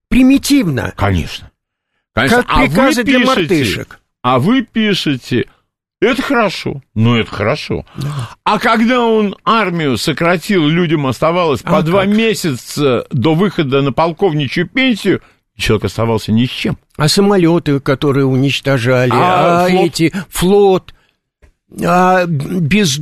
примитивно. 0.08 0.92
Конечно. 0.96 1.50
Конечно. 2.14 2.42
Как 2.42 2.54
приказы 2.54 3.00
а 3.02 3.04
для 3.04 3.18
пишете, 3.18 3.26
мартышек. 3.26 4.00
А 4.22 4.38
вы 4.38 4.62
пишете 4.62 5.46
это 6.00 6.22
хорошо. 6.22 6.82
Ну, 6.94 7.16
это 7.16 7.30
хорошо. 7.30 7.86
Да. 7.96 8.30
А 8.44 8.58
когда 8.58 9.04
он 9.04 9.36
армию 9.44 9.96
сократил, 9.96 10.66
людям 10.66 11.06
оставалось 11.06 11.60
а 11.64 11.72
по 11.72 11.82
два 11.82 12.04
месяца 12.04 13.06
до 13.10 13.34
выхода 13.34 13.80
на 13.80 13.92
полковничью 13.92 14.68
пенсию, 14.68 15.22
человек 15.56 15.86
оставался 15.86 16.32
ни 16.32 16.44
с 16.44 16.50
чем. 16.50 16.78
А 16.96 17.08
самолеты, 17.08 17.80
которые 17.80 18.26
уничтожали, 18.26 19.12
а, 19.12 19.64
а 19.64 19.68
флот? 19.68 19.86
эти 19.86 20.12
флот, 20.28 20.94
а 21.82 22.26
без 22.26 23.00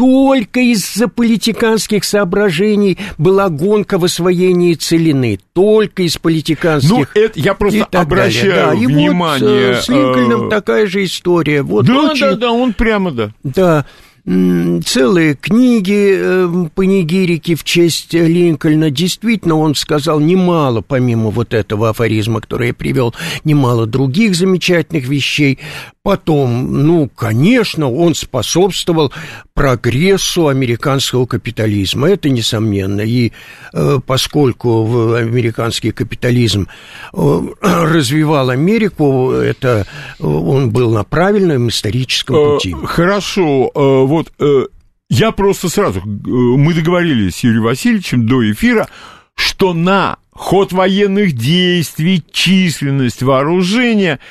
только 0.00 0.60
из-за 0.60 1.08
политиканских 1.08 2.04
соображений 2.04 2.96
была 3.18 3.50
гонка 3.50 3.98
в 3.98 4.06
освоении 4.06 4.72
целины. 4.72 5.38
Только 5.52 6.04
из 6.04 6.16
политиканских. 6.16 6.90
Ну, 6.90 7.04
это 7.14 7.38
я 7.38 7.52
просто 7.52 7.84
обращаю 7.92 8.54
да, 8.54 8.86
внимание. 8.86 9.72
И 9.72 9.74
вот 9.74 9.84
с 9.84 9.88
Линкольном 9.90 10.46
э... 10.46 10.50
такая 10.50 10.86
же 10.86 11.04
история. 11.04 11.60
Вот 11.60 11.84
да, 11.84 12.12
очень... 12.12 12.20
да, 12.30 12.36
да, 12.36 12.50
он 12.50 12.72
прямо, 12.72 13.10
да. 13.10 13.30
Да 13.42 13.84
целые 14.24 15.34
книги 15.34 16.14
э, 16.14 16.68
панигирики 16.74 17.54
в 17.54 17.64
честь 17.64 18.12
Линкольна. 18.12 18.90
Действительно, 18.90 19.56
он 19.56 19.74
сказал 19.74 20.20
немало, 20.20 20.82
помимо 20.82 21.30
вот 21.30 21.54
этого 21.54 21.90
афоризма, 21.90 22.40
который 22.40 22.68
я 22.68 22.74
привел, 22.74 23.14
немало 23.44 23.86
других 23.86 24.34
замечательных 24.34 25.08
вещей. 25.08 25.58
Потом, 26.02 26.86
ну, 26.86 27.10
конечно, 27.14 27.90
он 27.92 28.14
способствовал 28.14 29.12
прогрессу 29.52 30.48
американского 30.48 31.26
капитализма, 31.26 32.08
это 32.08 32.30
несомненно. 32.30 33.02
И 33.02 33.32
э, 33.74 33.98
поскольку 34.06 35.14
американский 35.14 35.92
капитализм 35.92 36.68
э, 37.12 37.40
развивал 37.60 38.48
Америку, 38.48 39.32
это 39.32 39.86
он 40.18 40.70
был 40.70 40.92
на 40.92 41.04
правильном 41.04 41.68
историческом 41.68 42.36
э, 42.36 42.54
пути. 42.54 42.76
Хорошо, 42.84 43.70
э, 43.74 44.06
вот 44.20 44.32
э, 44.38 44.66
я 45.08 45.32
просто 45.32 45.68
сразу, 45.68 46.02
мы 46.04 46.74
договорились 46.74 47.36
с 47.36 47.44
Юрием 47.44 47.64
Васильевичем 47.64 48.26
до 48.26 48.50
эфира, 48.50 48.88
что 49.34 49.74
на 49.74 50.18
ход 50.32 50.72
военных 50.72 51.32
действий, 51.32 52.24
численность 52.32 53.22
вооружения– 53.22 54.20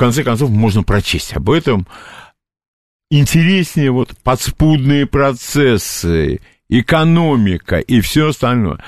конце 0.00 0.24
концов, 0.24 0.48
можно 0.48 0.82
прочесть 0.82 1.36
об 1.36 1.50
этом. 1.50 1.86
Интереснее 3.10 3.90
вот 3.90 4.16
подспудные 4.22 5.04
процессы, 5.04 6.40
экономика 6.70 7.78
и 7.78 8.00
все 8.00 8.28
остальное. 8.28 8.82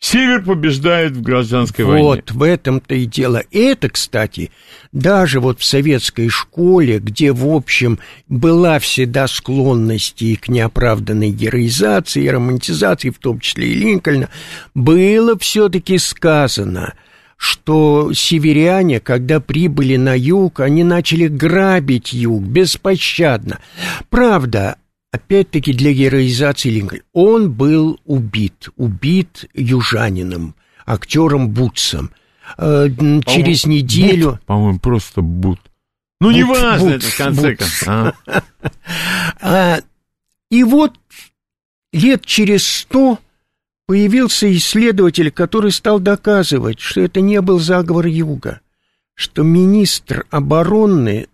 Север 0.00 0.42
побеждает 0.42 1.12
в 1.12 1.22
гражданской 1.22 1.84
вот, 1.84 1.90
войне. 1.90 2.06
Вот, 2.06 2.30
в 2.30 2.42
этом-то 2.42 2.94
и 2.94 3.04
дело. 3.04 3.42
Это, 3.50 3.88
кстати, 3.88 4.50
даже 4.92 5.40
вот 5.40 5.60
в 5.60 5.64
советской 5.64 6.28
школе, 6.28 6.98
где, 7.00 7.32
в 7.32 7.46
общем, 7.48 7.98
была 8.28 8.78
всегда 8.78 9.26
склонность 9.26 10.22
и 10.22 10.36
к 10.36 10.48
неоправданной 10.48 11.30
героизации, 11.30 12.24
и 12.24 12.30
романтизации, 12.30 13.10
в 13.10 13.18
том 13.18 13.40
числе 13.40 13.68
и 13.68 13.74
Линкольна, 13.74 14.28
было 14.74 15.36
все-таки 15.38 15.98
сказано– 15.98 16.94
что 17.38 18.12
северяне, 18.12 18.98
когда 18.98 19.38
прибыли 19.38 19.96
на 19.96 20.18
юг, 20.18 20.58
они 20.58 20.82
начали 20.82 21.28
грабить 21.28 22.12
юг 22.12 22.42
беспощадно. 22.42 23.60
Правда, 24.10 24.76
опять-таки 25.10 25.72
для 25.72 25.92
героизации 25.92 26.70
Линкольна, 26.70 27.04
он 27.12 27.52
был 27.52 28.00
убит, 28.04 28.68
убит 28.76 29.46
южанином, 29.54 30.54
актером 30.86 31.50
Бутсом. 31.50 32.10
Э, 32.56 32.88
через 33.26 33.66
неделю... 33.66 34.32
Бут, 34.32 34.42
по-моему, 34.42 34.78
просто 34.78 35.20
Бут. 35.20 35.60
Ну, 36.20 36.30
неважно 36.30 36.90
это, 36.90 37.06
в 37.06 37.16
конце 37.16 37.56
концов. 37.56 38.14
А, 39.40 39.78
и 40.50 40.64
вот 40.64 40.98
лет 41.92 42.26
через 42.26 42.66
сто 42.66 43.18
появился 43.86 44.52
исследователь, 44.52 45.30
который 45.30 45.70
стал 45.70 46.00
доказывать, 46.00 46.80
что 46.80 47.00
это 47.00 47.20
не 47.20 47.40
был 47.40 47.60
заговор 47.60 48.06
Юга, 48.06 48.60
что 49.14 49.42
министр 49.42 50.26
обороны 50.30 51.28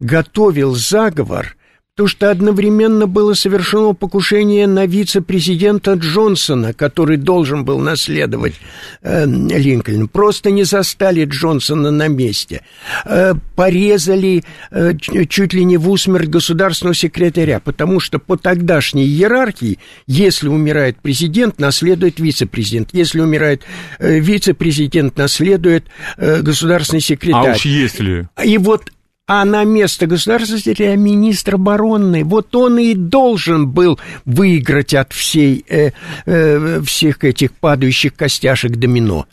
готовил 0.00 0.74
заговор 0.74 1.56
то, 1.96 2.06
что 2.06 2.30
одновременно 2.30 3.06
было 3.06 3.32
совершено 3.32 3.94
покушение 3.94 4.66
на 4.66 4.84
вице-президента 4.84 5.94
Джонсона, 5.94 6.74
который 6.74 7.16
должен 7.16 7.64
был 7.64 7.78
наследовать 7.78 8.52
э, 9.00 9.24
Линкольна. 9.24 10.06
Просто 10.06 10.50
не 10.50 10.64
застали 10.64 11.24
Джонсона 11.24 11.90
на 11.90 12.08
месте. 12.08 12.60
Э, 13.06 13.32
порезали 13.54 14.44
э, 14.70 14.92
чуть 15.26 15.54
ли 15.54 15.64
не 15.64 15.78
в 15.78 15.88
усмерть 15.88 16.28
государственного 16.28 16.94
секретаря, 16.94 17.60
потому 17.60 17.98
что 17.98 18.18
по 18.18 18.36
тогдашней 18.36 19.06
иерархии, 19.06 19.78
если 20.06 20.48
умирает 20.48 20.98
президент, 21.00 21.58
наследует 21.58 22.20
вице-президент. 22.20 22.90
Если 22.92 23.20
умирает 23.20 23.62
э, 23.98 24.18
вице-президент, 24.18 25.16
наследует 25.16 25.86
э, 26.18 26.42
государственный 26.42 27.00
секретарь. 27.00 27.52
А 27.52 27.56
уж 27.56 27.64
если... 27.64 28.28
И 28.44 28.58
вот 28.58 28.90
а 29.26 29.44
на 29.44 29.64
место 29.64 30.06
государственного 30.06 30.60
секретаря 30.62 30.96
министр 30.96 31.56
обороны. 31.56 32.24
Вот 32.24 32.54
он 32.54 32.78
и 32.78 32.94
должен 32.94 33.68
был 33.68 33.98
выиграть 34.24 34.94
от 34.94 35.12
всей, 35.12 35.64
э, 35.68 35.90
э, 36.26 36.80
всех 36.82 37.24
этих 37.24 37.52
падающих 37.52 38.14
костяшек 38.14 38.72
домино. 38.72 39.26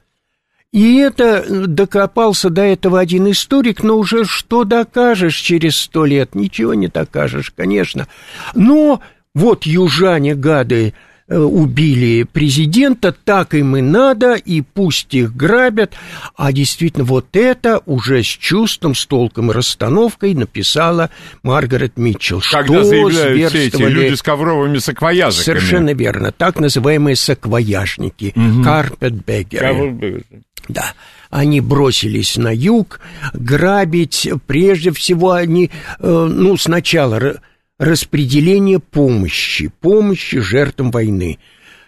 И 0.71 0.97
это 0.97 1.67
докопался 1.67 2.49
до 2.49 2.63
этого 2.63 2.99
один 2.99 3.29
историк, 3.29 3.83
но 3.83 3.97
уже 3.97 4.25
что 4.25 4.63
докажешь 4.63 5.37
через 5.37 5.77
сто 5.77 6.05
лет? 6.05 6.33
Ничего 6.33 6.73
не 6.73 6.87
докажешь, 6.87 7.53
конечно. 7.55 8.07
Но 8.55 8.99
вот 9.35 9.67
южане, 9.67 10.33
гады, 10.33 10.95
Э, 10.95 11.12
убили 11.37 12.23
президента, 12.23 13.11
так 13.11 13.53
им 13.53 13.77
и 13.77 13.81
надо, 13.81 14.33
и 14.33 14.61
пусть 14.61 15.13
их 15.13 15.35
грабят. 15.35 15.93
А 16.35 16.51
действительно, 16.51 17.03
вот 17.03 17.27
это 17.33 17.81
уже 17.85 18.23
с 18.23 18.27
чувством, 18.27 18.95
с 18.95 19.05
толком 19.05 19.51
и 19.51 19.53
расстановкой 19.53 20.33
написала 20.33 21.09
Маргарет 21.43 21.97
Митчелл. 21.97 22.41
Когда 22.51 22.83
что 22.83 22.83
заявляют 22.83 23.51
все 23.51 23.67
эти 23.67 23.81
люди 23.81 24.15
с 24.15 24.21
ковровыми 24.21 24.77
саквояжиками. 24.79 25.43
Совершенно 25.43 25.93
верно. 25.93 26.31
Так 26.31 26.59
называемые 26.59 27.15
саквояжники. 27.15 28.33
Угу. 28.35 28.63
Карпетбегеры. 28.63 30.23
Да, 30.69 30.93
они 31.29 31.61
бросились 31.61 32.37
на 32.37 32.53
юг 32.53 32.99
грабить. 33.33 34.29
Прежде 34.47 34.91
всего 34.91 35.31
они, 35.31 35.71
э, 35.99 36.27
ну, 36.29 36.55
сначала 36.57 37.41
распределение 37.79 38.79
помощи, 38.79 39.71
помощи 39.79 40.39
жертвам 40.39 40.91
войны. 40.91 41.39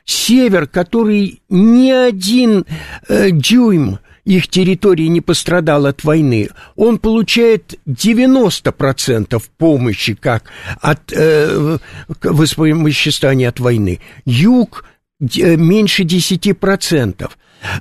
Север, 0.03 0.67
который 0.67 1.41
ни 1.49 1.89
один 1.89 2.65
э, 3.07 3.31
дюйм 3.31 3.99
их 4.23 4.47
территории 4.47 5.05
не 5.05 5.21
пострадал 5.21 5.85
от 5.85 6.03
войны, 6.03 6.49
он 6.75 6.97
получает 6.97 7.79
90% 7.87 9.41
помощи 9.57 10.15
как 10.15 10.45
от 10.81 11.13
э, 11.13 11.77
воспомоществования 12.21 13.49
от 13.49 13.59
войны. 13.59 13.99
Юг 14.25 14.85
э, 15.19 15.55
меньше 15.55 16.03
10%. 16.03 17.29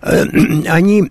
Э, 0.03 0.25
они 0.69 1.11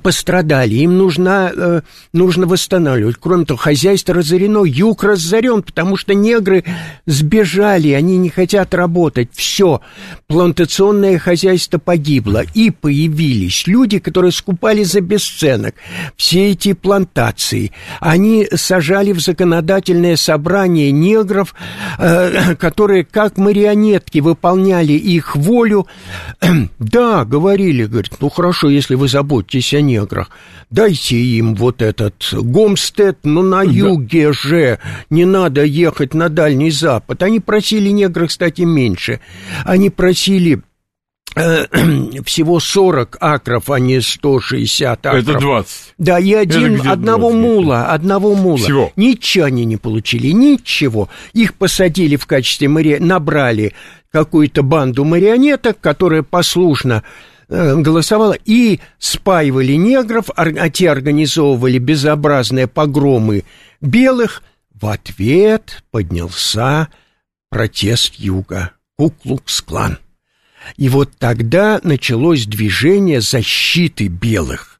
пострадали, 0.00 0.74
им 0.76 0.96
нужно, 0.96 1.52
э, 1.54 1.80
нужно 2.12 2.46
восстанавливать. 2.46 3.16
Кроме 3.20 3.44
того, 3.44 3.58
хозяйство 3.58 4.14
разорено, 4.14 4.64
юг 4.64 5.04
разорен, 5.04 5.62
потому 5.62 5.96
что 5.96 6.14
негры 6.14 6.64
сбежали, 7.06 7.90
они 7.90 8.16
не 8.16 8.30
хотят 8.30 8.74
работать. 8.74 9.28
Все, 9.32 9.80
плантационное 10.28 11.18
хозяйство 11.18 11.78
погибло. 11.78 12.44
И 12.54 12.70
появились 12.70 13.66
люди, 13.66 13.98
которые 13.98 14.32
скупали 14.32 14.82
за 14.82 15.00
бесценок 15.00 15.74
все 16.16 16.50
эти 16.50 16.72
плантации. 16.72 17.72
Они 18.00 18.48
сажали 18.54 19.12
в 19.12 19.20
законодательное 19.20 20.16
собрание 20.16 20.90
негров, 20.90 21.54
э, 21.98 22.54
которые 22.56 23.04
как 23.04 23.36
марионетки 23.36 24.20
выполняли 24.20 24.92
их 24.94 25.36
волю. 25.36 25.86
Да, 26.78 27.24
говорили, 27.24 27.84
говорит, 27.84 28.12
ну 28.20 28.28
хорошо, 28.28 28.68
если 28.68 28.94
вы 28.96 29.08
заботитесь 29.08 29.72
о 29.74 29.81
неграх. 29.82 30.30
Дайте 30.70 31.16
им 31.16 31.54
вот 31.54 31.82
этот 31.82 32.14
Гомстед, 32.32 33.18
но 33.24 33.42
на 33.42 33.62
юге 33.62 34.32
же, 34.32 34.78
не 35.10 35.24
надо 35.24 35.64
ехать 35.64 36.14
на 36.14 36.28
Дальний 36.28 36.70
Запад. 36.70 37.22
Они 37.22 37.40
просили 37.40 37.90
негров, 37.90 38.28
кстати, 38.28 38.62
меньше. 38.62 39.20
Они 39.64 39.90
просили 39.90 40.62
э, 41.36 41.66
всего 42.24 42.58
40 42.58 43.18
акров, 43.20 43.70
а 43.70 43.78
не 43.78 44.00
160 44.00 45.06
акров. 45.06 45.22
Это 45.22 45.38
20. 45.38 45.94
Да, 45.98 46.18
и 46.18 46.32
один, 46.32 46.80
одного 46.88 47.30
20. 47.30 47.40
мула, 47.40 47.86
одного 47.86 48.34
мула. 48.34 48.56
Всего. 48.56 48.92
Ничего 48.96 49.44
они 49.44 49.64
не 49.64 49.76
получили, 49.76 50.28
ничего. 50.28 51.08
Их 51.34 51.54
посадили 51.54 52.16
в 52.16 52.26
качестве 52.26 52.68
мари... 52.68 52.96
набрали 52.98 53.74
какую-то 54.10 54.62
банду 54.62 55.04
марионеток, 55.04 55.80
которая 55.80 56.22
послушно 56.22 57.02
голосовала, 57.52 58.36
и 58.44 58.80
спаивали 58.98 59.72
негров, 59.74 60.30
а 60.34 60.70
те 60.70 60.90
организовывали 60.90 61.78
безобразные 61.78 62.66
погромы 62.66 63.44
белых. 63.80 64.42
В 64.74 64.86
ответ 64.86 65.84
поднялся 65.90 66.88
протест 67.50 68.14
юга, 68.16 68.72
Куклукс-клан. 68.98 69.98
И 70.76 70.88
вот 70.88 71.10
тогда 71.18 71.80
началось 71.82 72.46
движение 72.46 73.20
защиты 73.20 74.08
белых 74.08 74.71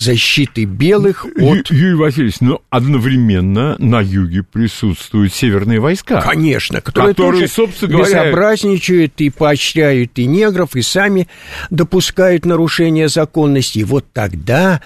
защиты 0.00 0.64
белых 0.64 1.26
от... 1.26 1.70
Юрий 1.70 1.94
Васильевич, 1.94 2.40
но 2.40 2.62
одновременно 2.70 3.76
на 3.78 4.00
юге 4.00 4.42
присутствуют 4.42 5.34
северные 5.34 5.78
войска. 5.78 6.22
Конечно, 6.22 6.80
которые, 6.80 7.14
которые 7.14 7.42
тоже 7.42 7.52
собственно 7.52 7.92
говоря... 7.92 8.24
безобразничают 8.24 9.20
и 9.20 9.30
поощряют 9.30 10.18
и 10.18 10.26
негров, 10.26 10.74
и 10.74 10.82
сами 10.82 11.28
допускают 11.68 12.46
нарушения 12.46 13.08
законности. 13.08 13.80
И 13.80 13.84
вот 13.84 14.06
тогда 14.12 14.80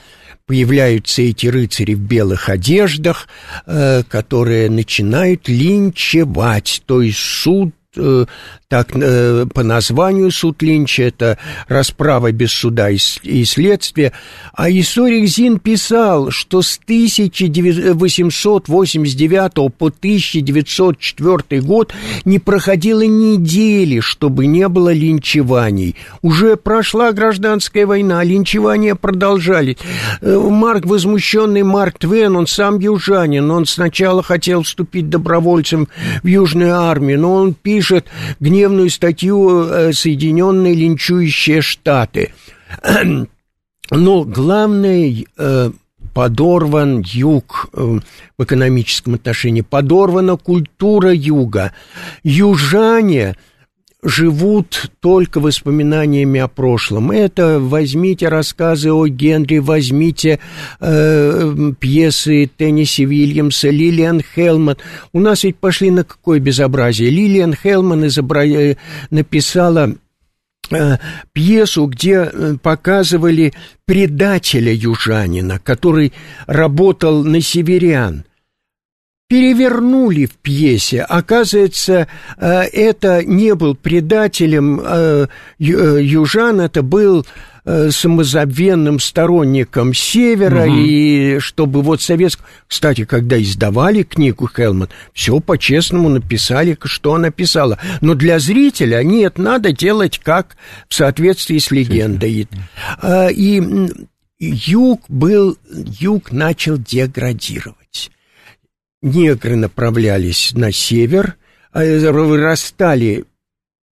появляются 0.46 1.22
эти 1.22 1.46
рыцари 1.46 1.94
в 1.94 2.00
белых 2.00 2.48
одеждах, 2.48 3.28
э, 3.66 4.02
которые 4.08 4.68
начинают 4.68 5.48
линчевать, 5.48 6.82
то 6.86 7.00
есть 7.00 7.18
суд 7.18 7.72
э, 7.96 8.26
так 8.68 8.90
э, 8.94 9.46
по 9.52 9.62
названию 9.62 10.30
суд 10.30 10.62
Линча, 10.62 11.02
это 11.04 11.36
расправа 11.68 12.32
без 12.32 12.50
суда 12.52 12.88
и, 12.90 12.96
и 13.22 13.44
следствия. 13.44 14.12
А 14.52 14.70
историк 14.70 15.28
Зин 15.28 15.58
писал, 15.58 16.30
что 16.30 16.62
с 16.62 16.80
1889 16.82 19.74
по 19.74 19.88
1904 19.88 21.60
год 21.60 21.92
не 22.24 22.38
проходило 22.38 23.02
недели, 23.02 24.00
чтобы 24.00 24.46
не 24.46 24.66
было 24.68 24.90
линчеваний. 24.92 25.96
Уже 26.22 26.56
прошла 26.56 27.12
гражданская 27.12 27.86
война, 27.86 28.24
линчевания 28.24 28.94
продолжались. 28.94 29.76
Э, 30.20 30.38
Марк, 30.38 30.86
возмущенный 30.86 31.62
Марк 31.62 31.98
Твен, 31.98 32.36
он 32.36 32.46
сам 32.46 32.78
южанин, 32.78 33.50
он 33.50 33.66
сначала 33.66 34.22
хотел 34.22 34.62
вступить 34.62 35.10
добровольцем 35.10 35.88
в 36.22 36.26
Южную 36.26 36.80
армию, 36.80 37.20
но 37.20 37.34
он 37.34 37.52
пишет 37.54 38.06
гнев 38.54 38.64
ежедневную 38.64 38.90
статью 38.90 39.66
э, 39.66 39.92
«Соединенные 39.92 40.74
линчующие 40.74 41.60
Штаты». 41.60 42.32
Но 43.90 44.24
главное, 44.24 45.24
э, 45.36 45.70
подорван 46.14 47.02
юг 47.06 47.68
э, 47.72 47.98
в 48.38 48.42
экономическом 48.42 49.14
отношении, 49.14 49.60
подорвана 49.60 50.36
культура 50.36 51.12
юга. 51.12 51.72
Южане– 52.22 53.36
живут 54.04 54.90
только 55.00 55.40
воспоминаниями 55.40 56.38
о 56.38 56.48
прошлом. 56.48 57.10
Это 57.10 57.58
возьмите 57.58 58.28
рассказы 58.28 58.92
о 58.92 59.06
Генри, 59.06 59.58
возьмите 59.58 60.38
э, 60.78 61.72
пьесы 61.80 62.50
Тенниси 62.56 63.02
Вильямса, 63.02 63.70
Лилиан 63.70 64.20
Хелман. 64.20 64.76
У 65.12 65.20
нас 65.20 65.44
ведь 65.44 65.56
пошли 65.56 65.90
на 65.90 66.04
какое 66.04 66.38
безобразие. 66.38 67.10
Лилиан 67.10 67.54
Хелман 67.54 68.06
изобра... 68.06 68.46
Э, 68.46 68.76
написала 69.10 69.94
э, 70.70 70.96
пьесу, 71.32 71.86
где 71.86 72.30
э, 72.30 72.56
показывали 72.62 73.54
предателя 73.86 74.72
южанина, 74.72 75.58
который 75.58 76.12
работал 76.46 77.24
на 77.24 77.40
северян– 77.40 78.24
перевернули 79.28 80.26
в 80.26 80.32
пьесе. 80.36 81.02
Оказывается, 81.02 82.08
э, 82.36 82.62
это 82.72 83.24
не 83.24 83.54
был 83.54 83.74
предателем 83.74 84.80
э, 84.84 85.26
э, 85.58 85.98
южан, 86.02 86.60
это 86.60 86.82
был 86.82 87.26
самозабвенным 87.66 89.00
сторонником 89.00 89.94
Севера, 89.94 90.66
угу. 90.66 90.76
и 90.76 91.38
чтобы 91.38 91.80
вот 91.80 92.02
советскую... 92.02 92.46
Кстати, 92.68 93.06
когда 93.06 93.40
издавали 93.40 94.02
книгу 94.02 94.46
Хелман, 94.54 94.90
все 95.14 95.40
по-честному 95.40 96.10
написали, 96.10 96.76
что 96.82 97.14
она 97.14 97.30
писала. 97.30 97.78
Но 98.02 98.12
для 98.14 98.38
зрителя 98.38 99.02
нет, 99.02 99.38
надо 99.38 99.72
делать 99.72 100.20
как 100.22 100.58
в 100.90 100.94
соответствии 100.94 101.56
с 101.56 101.70
легендой. 101.70 102.46
И 103.32 103.62
юг 104.38 105.00
был, 105.08 105.56
юг 105.72 106.32
начал 106.32 106.76
деградировать 106.76 107.83
негры 109.04 109.56
направлялись 109.56 110.52
на 110.54 110.72
север, 110.72 111.36
а 111.72 111.84
вырастали 111.84 113.24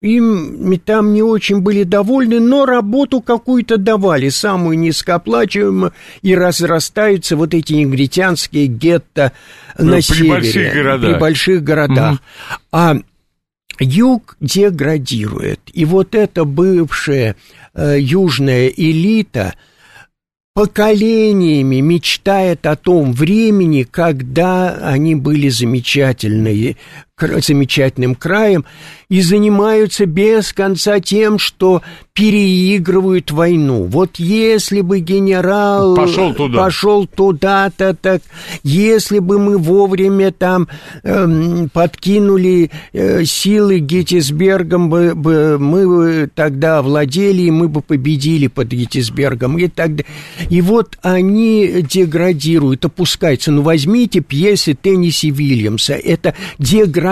им 0.02 0.78
там 0.86 1.14
не 1.14 1.24
очень 1.24 1.62
были 1.62 1.84
довольны, 1.84 2.40
но 2.40 2.66
работу 2.66 3.22
какую-то 3.22 3.78
давали, 3.78 4.30
самую 4.30 4.78
низкооплачиваемую, 4.78 5.94
и 6.22 6.36
разрастаются 6.36 7.36
вот 7.36 7.54
эти 7.54 7.74
негритянские 7.74 8.68
гетто 8.68 9.32
ну, 9.78 9.86
на 9.86 9.96
при 9.96 10.02
севере. 10.02 10.30
Больших 10.30 10.74
городах. 10.74 11.12
При 11.12 11.20
больших 11.20 11.64
городах. 11.64 12.14
Угу. 12.14 12.20
А 12.72 12.96
юг 13.80 14.38
деградирует. 14.40 15.62
И 15.74 15.86
вот 15.86 16.14
эта 16.14 16.46
бывшая 16.46 17.36
э, 17.74 17.98
южная 18.00 18.68
элита– 18.68 19.56
поколениями 20.56 21.82
мечтает 21.82 22.66
о 22.66 22.78
том 22.78 23.12
времени, 23.12 23.84
когда 23.84 24.74
они 24.90 25.14
были 25.14 25.50
замечательные, 25.50 26.78
замечательным 27.18 28.14
краем 28.14 28.66
и 29.08 29.22
занимаются 29.22 30.06
без 30.06 30.52
конца 30.52 31.00
тем, 31.00 31.40
что 31.40 31.82
переигрывают 32.14 33.32
войну. 33.32 33.84
Вот 33.84 34.18
если 34.18 34.82
бы 34.82 35.00
генерал 35.00 35.96
пошел 35.96 36.34
туда, 36.34 36.58
пошел 36.58 37.08
туда-то, 37.08 37.94
так 37.94 38.22
если 38.64 39.20
бы 39.20 39.40
мы 39.40 39.58
вовремя 39.58 40.32
там 40.32 40.68
эм, 41.04 41.70
подкинули 41.70 42.72
э, 42.92 43.24
силы 43.24 43.80
Геттисбергом, 43.80 44.90
бы, 44.90 45.14
бы, 45.16 45.58
мы 45.58 45.88
бы 45.88 46.30
тогда 46.34 46.82
владели, 46.82 47.44
и 47.44 47.52
мы 47.52 47.70
бы 47.70 47.82
победили 47.82 48.48
под 48.48 48.70
Геттисбергом. 48.70 49.58
И, 49.58 49.68
тогда... 49.68 50.04
и 50.50 50.62
вот 50.62 50.98
они 51.02 51.86
деградируют, 51.90 52.84
опускаются. 52.84 53.52
Ну, 53.52 53.62
возьмите 53.62 54.20
пьесы 54.20 54.74
Тенниси 54.74 55.32
Вильямса. 55.32 55.94
Это 55.94 56.34
деградация, 56.60 57.05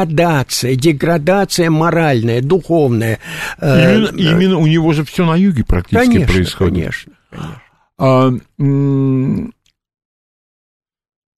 деградация 0.76 1.70
моральная, 1.70 2.42
духовная. 2.42 3.20
Э, 3.60 3.96
именно, 3.96 4.08
э, 4.08 4.32
именно 4.32 4.58
у 4.58 4.68
него 4.68 4.94
же 4.94 5.04
все 5.04 5.26
на 5.26 5.36
юге 5.36 5.64
практически 5.64 6.06
конечно, 6.06 6.34
происходит. 6.34 6.74
Конечно, 6.74 7.14
конечно. 7.30 7.62
А, 7.98 8.32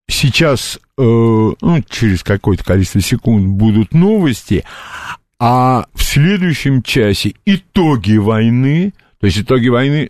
сейчас, 0.08 0.80
э, 0.98 1.02
ну, 1.02 1.84
через 1.90 2.24
какое-то 2.24 2.64
количество 2.64 3.02
секунд 3.02 3.48
будут 3.48 3.94
новости, 3.94 4.64
а 5.40 5.86
в 5.94 6.04
следующем 6.04 6.82
часе 6.82 7.34
итоги 7.46 8.18
войны, 8.18 8.94
то 9.20 9.28
есть 9.28 9.40
итоги 9.40 9.68
войны, 9.68 10.10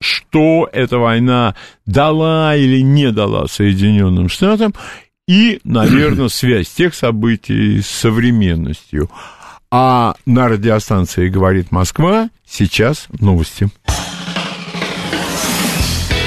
что 0.00 0.68
эта 0.72 0.98
война 0.98 1.54
дала 1.86 2.54
или 2.54 2.82
не 2.82 3.10
дала 3.10 3.46
Соединенным 3.48 4.28
Штатам, 4.28 4.74
и, 5.26 5.60
наверное, 5.64 6.28
связь 6.28 6.68
тех 6.68 6.94
событий 6.94 7.80
с 7.80 7.86
современностью. 7.86 9.10
А 9.70 10.14
на 10.24 10.48
радиостанции 10.48 11.28
«Говорит 11.28 11.72
Москва» 11.72 12.30
сейчас 12.48 13.08
новости. 13.18 13.68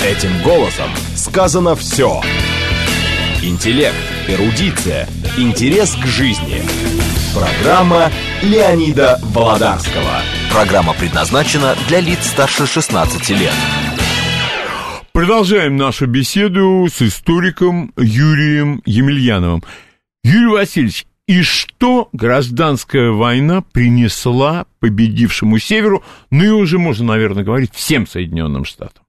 Этим 0.05 0.41
голосом 0.43 0.89
сказано 1.15 1.75
все. 1.75 2.21
Интеллект, 3.41 3.95
эрудиция, 4.27 5.07
интерес 5.37 5.95
к 5.95 6.05
жизни. 6.05 6.61
Программа 7.33 8.11
Леонида 8.41 9.19
Володарского. 9.23 10.21
Программа 10.51 10.93
предназначена 10.93 11.75
для 11.87 12.01
лиц 12.01 12.27
старше 12.27 12.65
16 12.65 13.29
лет. 13.29 13.53
Продолжаем 15.19 15.75
нашу 15.75 16.07
беседу 16.07 16.87
с 16.89 17.01
историком 17.01 17.91
Юрием 17.97 18.81
Емельяновым. 18.85 19.65
Юрий 20.23 20.47
Васильевич, 20.47 21.07
и 21.27 21.41
что 21.41 22.07
гражданская 22.13 23.11
война 23.11 23.59
принесла 23.59 24.65
победившему 24.79 25.59
Северу, 25.59 26.05
ну 26.31 26.43
и 26.45 26.47
уже 26.47 26.79
можно, 26.79 27.07
наверное, 27.07 27.43
говорить, 27.43 27.71
всем 27.73 28.07
Соединенным 28.07 28.63
Штатам? 28.63 29.03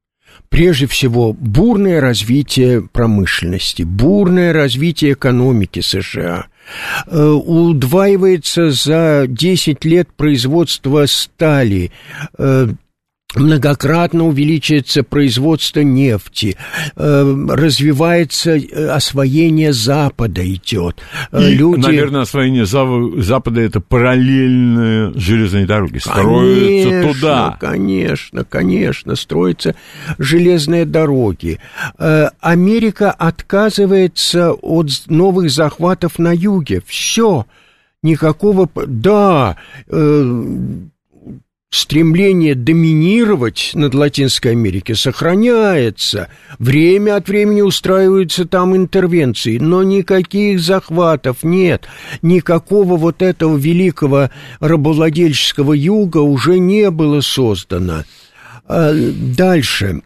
Прежде 0.49 0.89
всего, 0.89 1.33
бурное 1.33 2.01
развитие 2.01 2.83
промышленности, 2.83 3.85
бурное 3.85 4.53
развитие 4.53 5.13
экономики 5.13 5.79
США. 5.79 6.47
Э, 7.07 7.25
удваивается 7.25 8.73
за 8.73 9.27
10 9.29 9.85
лет 9.85 10.09
производство 10.17 11.07
стали, 11.07 11.93
э, 12.37 12.67
многократно 13.35 14.27
увеличивается 14.27 15.03
производство 15.03 15.81
нефти, 15.81 16.57
э, 16.97 17.47
развивается 17.49 18.57
э, 18.57 18.89
освоение 18.89 19.73
Запада 19.73 20.47
идет. 20.47 21.01
Э, 21.31 21.51
И, 21.51 21.55
Люди... 21.55 21.81
наверное, 21.81 22.23
освоение 22.23 22.67
Запада 22.67 23.61
это 23.61 23.81
параллельные 23.81 25.13
железные 25.15 25.67
дороги. 25.67 25.99
Строятся 25.99 26.91
конечно, 26.91 27.13
туда. 27.13 27.57
Конечно, 27.61 28.45
конечно, 28.45 29.17
строятся 29.17 29.75
железные 30.19 30.85
дороги. 30.85 31.59
Америка 31.99 33.11
отказывается 33.11 34.53
от 34.53 34.89
новых 35.07 35.51
захватов 35.51 36.19
на 36.19 36.33
юге. 36.33 36.83
Все. 36.87 37.47
Никакого... 38.03 38.69
Да, 38.87 39.57
стремление 41.71 42.57
доминировать 42.57 43.71
над 43.75 43.95
Латинской 43.95 44.53
Америкой 44.53 44.97
сохраняется. 44.97 46.29
Время 46.59 47.17
от 47.17 47.29
времени 47.29 47.63
устраиваются 47.63 48.45
там 48.45 48.77
интервенции, 48.77 49.59
но 49.59 49.83
никаких 49.85 50.61
захватов 50.61 51.45
нет. 51.45 51.87
Никакого 52.23 52.97
вот 52.97 53.23
этого 53.23 53.57
великого 53.57 54.31
рабовладельческого 54.59 55.73
юга 55.73 56.19
уже 56.19 56.59
не 56.59 56.91
было 56.91 57.21
создано. 57.21 58.05
А 58.67 58.93
дальше. 58.93 60.03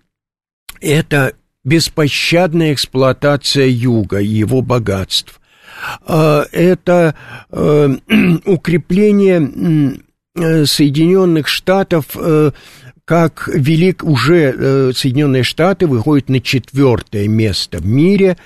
Это 0.80 1.32
беспощадная 1.64 2.74
эксплуатация 2.74 3.66
юга 3.66 4.20
и 4.20 4.26
его 4.26 4.60
богатств. 4.60 5.40
А 6.06 6.44
это 6.52 7.14
э, 7.50 7.96
укрепление 8.44 10.02
Соединенных 10.36 11.46
Штатов 11.46 12.06
э, 12.16 12.50
как 13.04 13.48
велик 13.52 14.02
уже 14.02 14.54
э, 14.56 14.92
Соединенные 14.92 15.44
Штаты 15.44 15.86
выходят 15.86 16.28
на 16.28 16.40
четвертое 16.40 17.28
место 17.28 17.78
в 17.78 17.86
мире 17.86 18.36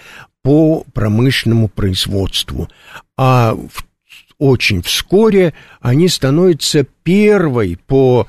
по 0.43 0.85
промышленному 0.93 1.69
производству, 1.69 2.69
а 3.17 3.55
в 3.55 3.85
очень 4.39 4.83
вскоре 4.83 5.55
они 5.81 6.09
становятся 6.09 6.85
первой 7.03 7.79
по 7.87 8.27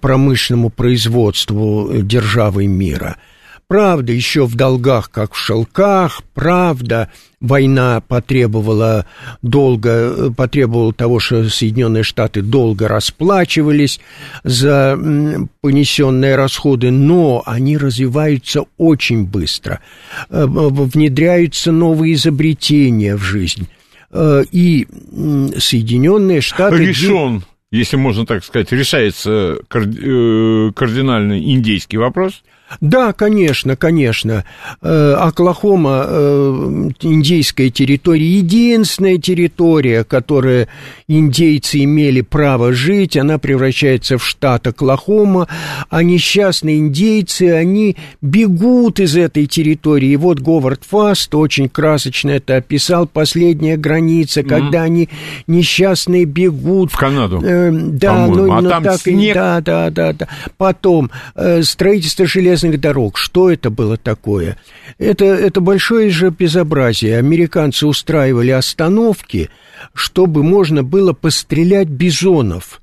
промышленному 0.00 0.70
производству 0.70 1.90
державой 2.02 2.66
мира– 2.66 3.16
Правда, 3.70 4.12
еще 4.12 4.46
в 4.46 4.56
долгах, 4.56 5.12
как 5.12 5.32
в 5.32 5.38
шелках, 5.38 6.24
правда, 6.34 7.08
война 7.40 8.00
потребовала 8.00 9.06
долго, 9.42 10.32
потребовала 10.32 10.92
того, 10.92 11.20
что 11.20 11.48
Соединенные 11.48 12.02
Штаты 12.02 12.42
долго 12.42 12.88
расплачивались 12.88 14.00
за 14.42 14.98
понесенные 15.60 16.34
расходы, 16.34 16.90
но 16.90 17.44
они 17.46 17.76
развиваются 17.76 18.64
очень 18.76 19.24
быстро, 19.24 19.78
э, 20.30 20.46
внедряются 20.48 21.70
новые 21.70 22.14
изобретения 22.14 23.14
в 23.14 23.22
жизнь. 23.22 23.68
Э, 24.10 24.42
и 24.50 24.88
Соединенные 25.58 26.40
Штаты... 26.40 26.76
Решен, 26.78 27.44
если 27.70 27.94
можно 27.96 28.26
так 28.26 28.44
сказать, 28.44 28.72
решается 28.72 29.58
э, 29.72 30.72
кардинальный 30.74 31.54
индейский 31.54 31.98
вопрос– 31.98 32.42
да, 32.80 33.12
конечно, 33.12 33.76
конечно. 33.76 34.44
Э, 34.80 35.14
Оклахома, 35.18 36.04
э, 36.06 36.90
индейская 37.00 37.70
территория, 37.70 38.26
единственная 38.26 39.18
территория, 39.18 40.04
которая 40.04 40.68
индейцы 41.08 41.82
имели 41.84 42.20
право 42.20 42.72
жить, 42.72 43.16
она 43.16 43.38
превращается 43.38 44.18
в 44.18 44.24
штат 44.24 44.66
Оклахома, 44.68 45.48
а 45.88 46.02
несчастные 46.02 46.78
индейцы, 46.78 47.50
они 47.50 47.96
бегут 48.20 49.00
из 49.00 49.16
этой 49.16 49.46
территории. 49.46 50.10
И 50.10 50.16
вот 50.16 50.40
Говард 50.40 50.84
Фаст 50.88 51.34
очень 51.34 51.68
красочно 51.68 52.30
это 52.30 52.56
описал, 52.56 53.06
последняя 53.06 53.76
граница, 53.76 54.40
mm-hmm. 54.40 54.48
когда 54.48 54.82
они 54.82 55.08
несчастные 55.46 56.24
бегут. 56.24 56.92
В 56.92 56.96
Канаду, 56.96 57.40
э, 57.42 57.70
Да, 57.72 58.26
ну, 58.26 58.52
а 58.52 58.60
ну, 58.60 58.68
там 58.68 58.84
так, 58.84 59.00
снег. 59.00 59.34
Да, 59.34 59.60
да, 59.60 59.90
да, 59.90 60.12
да. 60.12 60.28
Потом 60.56 61.10
э, 61.34 61.62
строительство 61.62 62.26
железных 62.26 62.59
железных 62.60 62.80
дорог. 62.80 63.16
Что 63.18 63.50
это 63.50 63.70
было 63.70 63.96
такое? 63.96 64.56
Это, 64.98 65.24
это 65.24 65.60
большое 65.60 66.10
же 66.10 66.30
безобразие. 66.30 67.18
Американцы 67.18 67.86
устраивали 67.86 68.50
остановки, 68.50 69.50
чтобы 69.94 70.42
можно 70.42 70.82
было 70.82 71.12
пострелять 71.12 71.88
бизонов. 71.88 72.80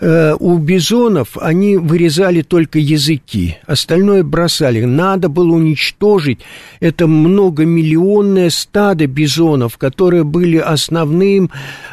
Э, 0.00 0.34
у 0.40 0.56
бизонов 0.56 1.36
они 1.38 1.76
вырезали 1.76 2.40
только 2.40 2.78
языки, 2.78 3.58
остальное 3.66 4.22
бросали. 4.22 4.84
Надо 4.84 5.28
было 5.28 5.54
уничтожить 5.54 6.38
это 6.80 7.06
многомиллионное 7.06 8.48
стадо 8.48 9.06
бизонов, 9.06 9.76
которые 9.76 10.24
были 10.24 10.56
основным 10.56 11.50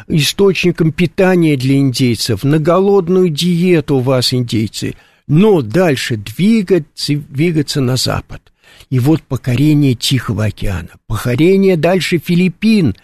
источником 0.08 0.92
питания 0.92 1.56
для 1.56 1.76
индейцев. 1.76 2.42
На 2.42 2.58
голодную 2.58 3.28
диету 3.28 3.96
у 3.96 4.00
вас, 4.00 4.32
индейцы– 4.32 4.94
но 5.26 5.62
дальше 5.62 6.16
двигаться, 6.16 7.14
двигаться 7.14 7.80
на 7.80 7.96
запад. 7.96 8.52
И 8.90 8.98
вот 8.98 9.22
покорение 9.22 9.94
Тихого 9.94 10.46
океана, 10.46 10.90
покорение 11.06 11.76
дальше 11.76 12.18
Филиппин. 12.18 12.94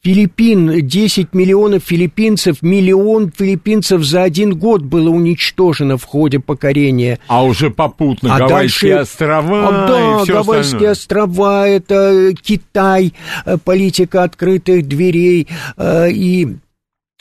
Филиппин, 0.00 0.86
10 0.86 1.34
миллионов 1.34 1.82
филиппинцев, 1.84 2.62
миллион 2.62 3.32
филиппинцев 3.36 4.02
за 4.04 4.22
один 4.22 4.56
год 4.56 4.82
было 4.82 5.10
уничтожено 5.10 5.96
в 5.96 6.04
ходе 6.04 6.38
покорения. 6.38 7.18
А 7.26 7.44
уже 7.44 7.70
попутно 7.70 8.34
а 8.34 8.38
Гавайские 8.38 8.96
дальше, 8.96 9.10
острова 9.10 9.68
а, 9.68 9.88
да, 9.88 10.20
и 10.20 10.24
все 10.24 10.32
Гавайские 10.34 10.90
остальное. 10.90 10.92
острова, 10.92 11.68
это 11.68 12.32
Китай, 12.40 13.12
э, 13.44 13.58
политика 13.58 14.22
открытых 14.22 14.86
дверей 14.86 15.48
э, 15.76 16.10
и 16.10 16.56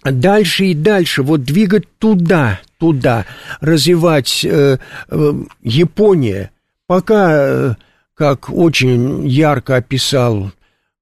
дальше 0.04 0.66
и 0.66 0.74
дальше, 0.74 1.24
вот 1.24 1.44
двигать 1.44 1.86
туда, 1.98 2.60
туда, 2.82 3.28
развивать 3.60 4.44
э, 4.44 4.80
э, 5.10 5.34
Япония, 5.62 6.50
пока, 6.88 7.30
э, 7.32 7.74
как 8.16 8.50
очень 8.50 9.28
ярко 9.28 9.76
описал 9.76 10.52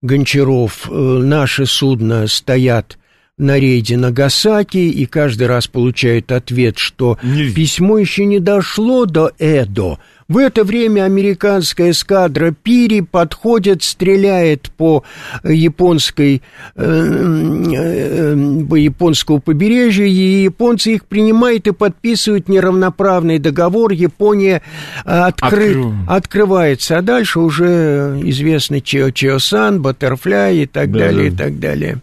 Гончаров, 0.02 0.90
э, 0.90 0.94
наши 0.94 1.66
судна 1.66 2.28
стоят 2.28 2.98
на 3.38 3.58
рейде 3.58 3.96
Нагасаки 3.96 4.78
и 4.78 5.06
каждый 5.06 5.48
раз 5.48 5.68
получают 5.68 6.34
ответ, 6.34 6.78
что 6.78 7.18
письмо 7.56 7.98
еще 7.98 8.26
не 8.26 8.40
дошло 8.40 9.06
до 9.06 9.32
Эдо, 9.40 10.00
в 10.30 10.38
это 10.38 10.64
время 10.64 11.06
американская 11.06 11.90
эскадра 11.90 12.52
Пири 12.52 13.02
подходит, 13.02 13.82
стреляет 13.82 14.70
по 14.78 15.04
японской, 15.44 16.44
э, 16.76 16.84
э, 16.84 18.66
по 18.70 18.76
японскому 18.76 19.42
побережью, 19.42 20.06
и 20.06 20.44
японцы 20.44 20.94
их 20.94 21.06
принимают 21.06 21.66
и 21.66 21.72
подписывают 21.72 22.48
неравноправный 22.48 23.40
договор. 23.40 23.92
Япония 23.92 24.62
э, 25.04 25.10
открыт, 25.10 25.78
Открыл. 25.78 25.94
открывается, 26.08 27.00
а 27.00 27.02
дальше 27.02 27.40
уже 27.40 28.20
известно 28.24 28.82
Чио 28.82 29.10
Чио-сан, 29.10 29.82
Баттерфляй 29.82 30.58
и 30.60 30.66
так 30.68 30.92
да, 30.92 31.00
далее, 31.00 31.32
да. 31.32 31.36
и 31.46 31.48
так 31.50 31.60
далее. 31.60 31.98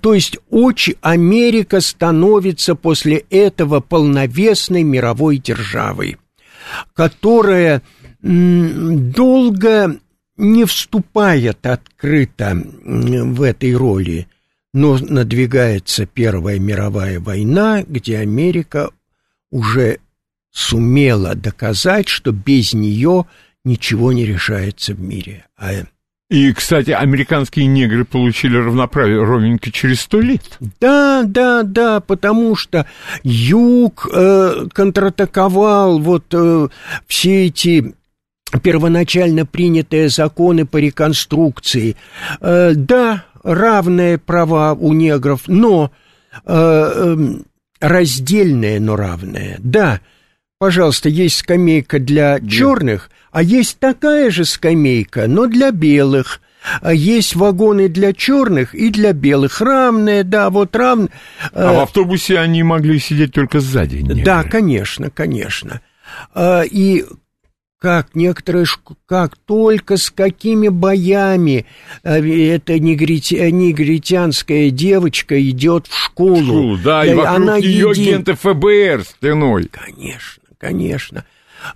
То 0.00 0.14
есть 0.14 0.38
очень 0.50 0.94
Америка 1.02 1.80
становится 1.80 2.74
после 2.74 3.24
этого 3.28 3.80
полновесной 3.80 4.82
мировой 4.82 5.36
державой 5.36 6.16
которая 6.94 7.82
долго 8.20 9.98
не 10.36 10.64
вступает 10.64 11.66
открыто 11.66 12.54
в 12.54 13.42
этой 13.42 13.74
роли, 13.74 14.28
но 14.72 14.98
надвигается 14.98 16.06
Первая 16.06 16.58
мировая 16.58 17.20
война, 17.20 17.82
где 17.82 18.18
Америка 18.18 18.90
уже 19.50 19.98
сумела 20.50 21.34
доказать, 21.34 22.08
что 22.08 22.32
без 22.32 22.74
нее 22.74 23.26
ничего 23.64 24.12
не 24.12 24.24
решается 24.26 24.94
в 24.94 25.00
мире. 25.00 25.46
А 25.56 25.72
и, 26.30 26.52
кстати, 26.52 26.90
американские 26.90 27.66
негры 27.66 28.04
получили 28.04 28.56
равноправие 28.56 29.24
ровненько 29.24 29.72
через 29.72 30.02
сто 30.02 30.20
лет. 30.20 30.58
Да, 30.78 31.22
да, 31.24 31.62
да, 31.62 32.00
потому 32.00 32.54
что 32.54 32.86
Юг 33.22 34.06
э, 34.12 34.66
контратаковал 34.72 35.98
вот 35.98 36.26
э, 36.32 36.68
все 37.06 37.46
эти 37.46 37.94
первоначально 38.62 39.46
принятые 39.46 40.10
законы 40.10 40.66
по 40.66 40.76
реконструкции. 40.76 41.96
Э, 42.40 42.72
да, 42.74 43.24
равные 43.42 44.18
права 44.18 44.74
у 44.74 44.92
негров, 44.92 45.42
но 45.46 45.90
э, 46.44 46.52
э, 46.54 47.16
раздельные, 47.80 48.80
но 48.80 48.96
равные. 48.96 49.56
Да, 49.60 50.00
пожалуйста, 50.58 51.08
есть 51.08 51.38
скамейка 51.38 51.98
для 51.98 52.38
да. 52.38 52.48
черных, 52.48 53.10
а 53.30 53.42
есть 53.42 53.78
такая 53.78 54.30
же 54.30 54.44
скамейка, 54.44 55.26
но 55.28 55.46
для 55.46 55.70
белых. 55.70 56.40
А 56.82 56.92
есть 56.92 57.36
вагоны 57.36 57.88
для 57.88 58.12
черных 58.12 58.74
и 58.74 58.90
для 58.90 59.12
белых. 59.12 59.60
Равные, 59.60 60.24
да, 60.24 60.50
вот 60.50 60.74
равные. 60.74 61.10
А 61.52 61.72
в 61.72 61.78
автобусе 61.80 62.38
они 62.38 62.62
могли 62.64 62.98
сидеть 62.98 63.32
только 63.32 63.60
сзади. 63.60 63.98
Негры. 63.98 64.24
Да, 64.24 64.42
конечно, 64.42 65.08
конечно. 65.08 65.80
А, 66.34 66.62
и 66.62 67.04
как 67.78 68.14
некоторые, 68.14 68.66
как 69.06 69.36
только 69.36 69.96
с 69.96 70.10
какими 70.10 70.68
боями 70.68 71.64
а, 72.02 72.18
эта 72.18 72.78
негрити, 72.80 73.36
негритянская 73.36 74.70
девочка 74.70 75.40
идет 75.48 75.86
в 75.86 75.96
школу. 75.96 76.38
В 76.38 76.44
школу, 76.44 76.78
да, 76.78 77.04
и 77.04 77.14
вокруг 77.14 77.36
она 77.36 77.60
нее 77.60 77.90
един... 77.90 78.14
агенты 78.14 78.34
ФБР 78.34 79.04
стеной. 79.04 79.70
Конечно, 79.70 80.42
конечно 80.58 81.24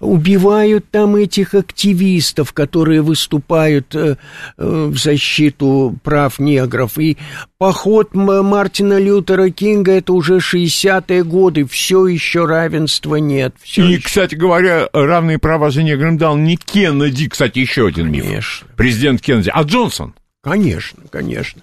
убивают 0.01 0.91
там 0.91 1.17
этих 1.17 1.55
активистов, 1.55 2.53
которые 2.53 3.03
выступают 3.03 3.95
э, 3.95 4.17
э, 4.57 4.87
в 4.91 4.97
защиту 4.97 5.99
прав 6.03 6.39
негров. 6.39 6.99
И 6.99 7.19
поход 7.59 8.15
Мартина 8.15 8.99
Лютера 8.99 9.51
Кинга 9.51 9.93
это 9.93 10.13
уже 10.13 10.37
60-е 10.37 11.25
годы, 11.25 11.67
все 11.67 12.07
еще 12.07 12.45
равенства 12.45 13.17
нет. 13.17 13.55
Все 13.63 13.85
и, 13.85 13.95
еще... 13.95 14.03
кстати 14.03 14.35
говоря, 14.35 14.89
равные 14.93 15.39
права 15.39 15.71
за 15.71 15.83
неграм 15.83 16.17
дал 16.17 16.37
не 16.37 16.57
Кеннеди, 16.57 17.29
кстати, 17.29 17.59
еще 17.59 17.87
один 17.89 18.11
миф. 18.11 18.25
Конечно. 18.25 18.69
Президент 18.77 19.21
Кеннеди, 19.21 19.51
а 19.53 19.63
Джонсон. 19.63 20.15
Конечно, 20.43 21.03
конечно. 21.11 21.63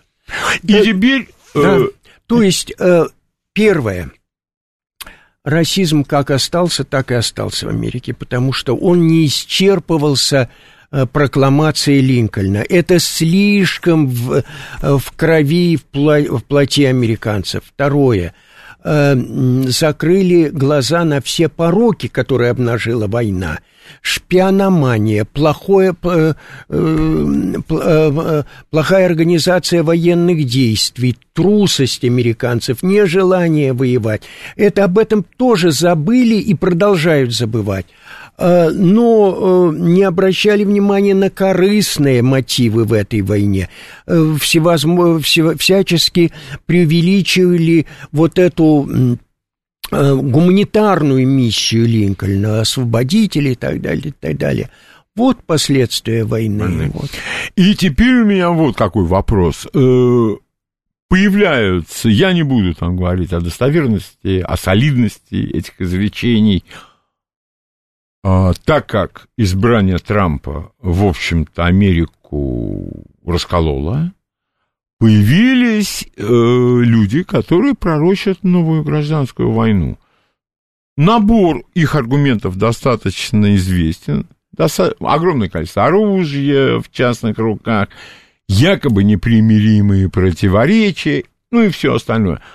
И 0.63 0.73
да, 0.73 0.83
теперь... 0.83 1.29
Да. 1.53 1.77
Э... 1.79 1.87
То 2.27 2.43
есть, 2.43 2.71
э, 2.77 3.05
первое, 3.53 4.11
расизм 5.49 6.03
как 6.03 6.31
остался, 6.31 6.83
так 6.83 7.11
и 7.11 7.15
остался 7.15 7.65
в 7.65 7.69
Америке, 7.69 8.13
потому 8.13 8.53
что 8.53 8.75
он 8.75 9.07
не 9.07 9.25
исчерпывался 9.25 10.49
э, 10.91 11.05
прокламацией 11.05 12.01
Линкольна. 12.01 12.63
Это 12.67 12.99
слишком 12.99 14.07
в, 14.07 14.33
э, 14.33 14.43
в 14.81 15.11
крови, 15.15 15.77
в, 15.77 15.83
пла, 15.85 16.19
в 16.19 16.43
плоти 16.43 16.85
американцев. 16.85 17.63
Второе– 17.65 18.33
закрыли 18.83 20.49
глаза 20.49 21.03
на 21.03 21.21
все 21.21 21.49
пороки, 21.49 22.07
которые 22.07 22.51
обнажила 22.51 23.07
война. 23.07 23.59
Шпиономания, 24.01 25.25
плохое, 25.25 25.95
э, 26.03 26.33
э, 26.69 28.43
плохая 28.69 29.05
организация 29.05 29.83
военных 29.83 30.45
действий, 30.45 31.17
трусость 31.33 32.03
американцев, 32.03 32.83
нежелание 32.83 33.73
воевать. 33.73 34.21
Это 34.55 34.83
об 34.85 34.99
этом 34.99 35.25
тоже 35.37 35.71
забыли 35.71 36.35
и 36.35 36.53
продолжают 36.53 37.33
забывать. 37.33 37.87
Э, 38.39 38.69
но 38.69 39.73
э, 39.73 39.77
не 39.77 40.03
обращали 40.03 40.63
внимания 40.63 41.13
на 41.13 41.29
корыстные 41.29 42.21
мотивы 42.21 42.85
в 42.85 42.93
этой 42.93 43.21
войне. 43.21 43.67
Э, 44.07 44.35
всевозможно, 44.39 45.19
всячески 45.57 46.31
преувеличивали 46.65 47.85
вот 48.11 48.39
эту 48.39 49.17
гуманитарную 49.91 51.27
миссию 51.27 51.87
Линкольна, 51.87 52.61
освободителей 52.61 53.53
и 53.53 53.55
так 53.55 53.81
далее, 53.81 54.09
и 54.09 54.11
так 54.11 54.37
далее. 54.37 54.69
Вот 55.15 55.43
последствия 55.43 56.23
войны. 56.23 56.63
войны. 56.63 56.91
Вот. 56.93 57.09
И 57.55 57.73
теперь 57.73 58.21
у 58.21 58.25
меня 58.25 58.51
вот 58.51 58.77
какой 58.77 59.05
вопрос. 59.05 59.67
Появляются, 61.09 62.07
я 62.07 62.33
не 62.33 62.43
буду 62.43 62.75
там 62.75 62.95
говорить 62.95 63.33
о 63.33 63.41
достоверности, 63.41 64.45
о 64.47 64.55
солидности 64.57 65.33
этих 65.33 65.81
изречений, 65.81 66.63
а, 66.71 66.88
так 68.65 68.87
как 68.87 69.27
избрание 69.37 69.97
Трампа, 69.97 70.71
в 70.79 71.05
общем-то, 71.05 71.65
Америку 71.65 73.05
раскололо, 73.25 74.11
появились 74.99 76.05
э, 76.17 76.21
люди, 76.21 77.23
которые 77.23 77.75
пророчат 77.75 78.43
новую 78.43 78.83
гражданскую 78.83 79.51
войну. 79.51 79.97
Набор 80.97 81.63
их 81.73 81.95
аргументов 81.95 82.57
достаточно 82.57 83.55
известен. 83.55 84.27
Доста- 84.51 84.95
огромное 84.99 85.47
количество 85.47 85.85
оружия 85.85 86.79
в 86.79 86.91
частных 86.91 87.37
руках, 87.37 87.87
якобы 88.49 89.05
непримиримые 89.05 90.09
противоречия, 90.09 91.23
ну 91.51 91.63
и 91.63 91.69
все 91.69 91.95
остальное– 91.95 92.41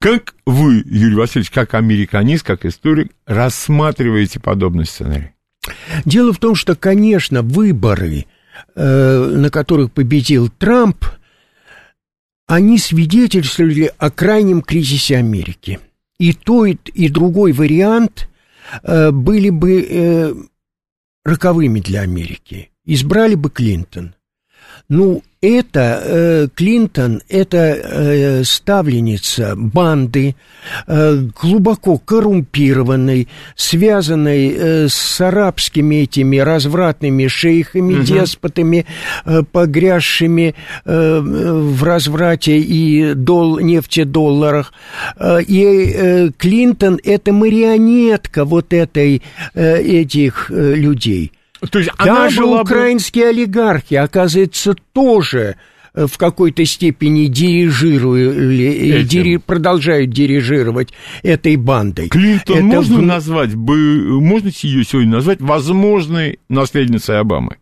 как 0.00 0.34
вы, 0.46 0.82
Юрий 0.86 1.16
Васильевич, 1.16 1.50
как 1.50 1.74
американист, 1.74 2.44
как 2.44 2.64
историк, 2.64 3.12
рассматриваете 3.26 4.40
подобный 4.40 4.84
сценарий? 4.84 5.32
Дело 6.04 6.32
в 6.32 6.38
том, 6.38 6.54
что, 6.54 6.76
конечно, 6.76 7.42
выборы, 7.42 8.26
э, 8.74 9.24
на 9.36 9.50
которых 9.50 9.92
победил 9.92 10.48
Трамп, 10.48 11.04
они 12.46 12.78
свидетельствовали 12.78 13.92
о 13.98 14.10
крайнем 14.10 14.62
кризисе 14.62 15.16
Америки. 15.16 15.80
И 16.18 16.32
тот, 16.32 16.88
и 16.88 17.08
другой 17.08 17.52
вариант 17.52 18.28
э, 18.82 19.10
были 19.10 19.50
бы 19.50 19.82
э, 19.82 20.34
роковыми 21.24 21.80
для 21.80 22.00
Америки. 22.00 22.70
Избрали 22.84 23.34
бы 23.34 23.50
Клинтон. 23.50 24.14
Ну, 24.90 25.22
это 25.42 26.02
э, 26.02 26.48
Клинтон, 26.54 27.20
это 27.28 27.58
э, 27.58 28.42
ставленница 28.42 29.54
банды, 29.54 30.34
э, 30.86 31.16
глубоко 31.38 31.98
коррумпированной, 31.98 33.28
связанной 33.54 34.48
э, 34.48 34.88
с 34.88 35.20
арабскими 35.20 35.96
этими 35.96 36.38
развратными 36.38 37.26
шейхами, 37.26 37.96
угу. 37.96 38.02
деспотами, 38.02 38.86
э, 39.26 39.42
погрязшими 39.52 40.54
э, 40.86 41.20
в 41.20 41.84
разврате 41.84 42.56
и 42.58 43.12
дол, 43.12 43.58
нефтедолларах. 43.58 44.72
Э, 45.18 45.42
и 45.42 45.92
э, 45.94 46.30
Клинтон 46.34 46.98
это 47.04 47.34
марионетка 47.34 48.46
вот 48.46 48.72
этой, 48.72 49.22
э, 49.52 49.82
этих 49.82 50.50
э, 50.50 50.74
людей. 50.76 51.32
То 51.70 51.78
есть 51.78 51.90
она 51.96 52.24
Даже 52.24 52.36
жила 52.36 52.62
украинские 52.62 53.28
олигархи, 53.28 53.94
оказывается, 53.94 54.74
тоже 54.92 55.56
э, 55.94 56.06
в 56.06 56.16
какой-то 56.16 56.64
степени 56.64 57.26
дирижировали, 57.26 59.02
дири, 59.02 59.36
продолжают 59.38 60.10
дирижировать 60.10 60.90
этой 61.22 61.56
бандой. 61.56 62.08
Клинтон 62.08 62.56
Это 62.56 62.64
можно 62.64 62.98
в... 62.98 63.02
назвать, 63.02 63.54
бы, 63.54 64.20
можно 64.20 64.48
ее 64.48 64.84
сегодня 64.84 65.12
назвать 65.12 65.40
возможной 65.40 66.38
наследницей 66.48 67.18
Обамы? 67.18 67.56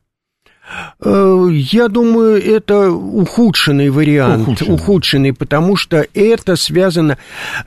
Э, 1.00 1.48
я 1.50 1.88
думаю, 1.88 2.42
это 2.42 2.90
ухудшенный 2.90 3.90
вариант, 3.90 4.48
ухудшенный, 4.48 4.74
ухудшенный 4.74 5.32
потому 5.32 5.76
что 5.76 6.06
это 6.14 6.56
связано... 6.56 7.18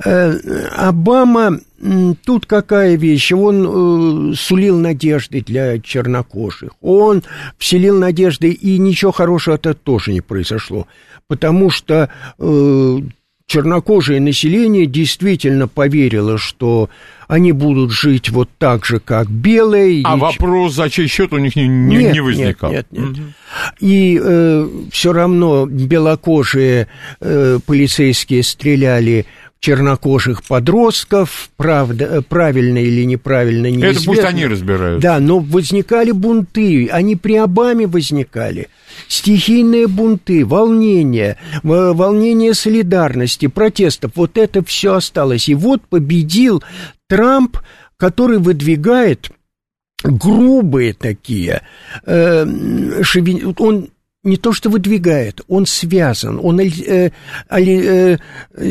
Э, 0.03 0.37
Обама, 0.75 1.59
тут 2.25 2.45
какая 2.45 2.95
вещь, 2.95 3.31
он 3.31 4.31
э, 4.31 4.35
сулил 4.35 4.77
надежды 4.77 5.41
для 5.41 5.79
чернокожих, 5.79 6.71
он 6.81 7.23
вселил 7.57 7.97
надежды, 7.97 8.49
и 8.51 8.77
ничего 8.77 9.11
хорошего 9.11 9.55
это 9.55 9.73
тоже 9.73 10.11
не 10.11 10.21
произошло, 10.21 10.87
потому 11.27 11.69
что 11.69 12.09
чернокожее 13.49 14.21
население 14.21 14.85
действительно 14.85 15.67
поверило, 15.67 16.37
что 16.37 16.89
они 17.29 17.51
будут 17.51 17.91
жить 17.91 18.31
вот 18.31 18.49
так 18.57 18.85
же, 18.85 18.99
как 18.99 19.29
белые. 19.29 20.01
А 20.03 20.17
и... 20.17 20.19
вопрос, 20.19 20.73
за 20.73 20.89
чей 20.89 21.07
счет 21.07 21.31
у 21.31 21.37
них 21.37 21.55
не, 21.55 21.67
не, 21.67 21.97
нет, 21.97 22.13
не 22.13 22.19
возникал? 22.21 22.71
Нет, 22.71 22.87
нет, 22.91 23.09
нет. 23.09 23.17
Угу. 23.19 23.23
И 23.79 24.19
э, 24.21 24.67
все 24.91 25.13
равно 25.13 25.67
белокожие 25.67 26.87
э, 27.21 27.59
полицейские 27.63 28.41
стреляли 28.41 29.27
чернокожих 29.59 30.43
подростков, 30.43 31.49
правда, 31.57 32.05
э, 32.05 32.21
правильно 32.21 32.77
или 32.77 33.03
неправильно, 33.03 33.67
неизвестно. 33.67 33.99
Это 33.99 34.05
пусть 34.05 34.23
они 34.23 34.45
разбирают. 34.45 35.01
Да, 35.01 35.19
но 35.19 35.39
возникали 35.39 36.11
бунты, 36.11 36.87
они 36.87 37.15
при 37.15 37.35
Обаме 37.35 37.85
возникали. 37.85 38.69
Стихийные 39.07 39.87
бунты, 39.87 40.45
волнения, 40.45 41.37
волнение 41.63 42.53
солидарности, 42.53 43.47
протестов, 43.47 44.13
вот 44.15 44.37
это 44.37 44.63
все 44.63 44.95
осталось. 44.95 45.49
И 45.49 45.55
вот 45.55 45.81
победил 45.87 46.63
Трамп, 47.07 47.57
который 47.97 48.39
выдвигает 48.39 49.29
грубые 50.03 50.93
такие, 50.93 51.61
э, 52.05 52.45
шовин... 53.03 53.53
он 53.57 53.89
не 54.23 54.37
то 54.37 54.51
что 54.51 54.69
выдвигает, 54.69 55.41
он 55.47 55.65
связан, 55.65 56.39
он 56.41 56.59
э, 56.59 57.11
э, 57.49 58.17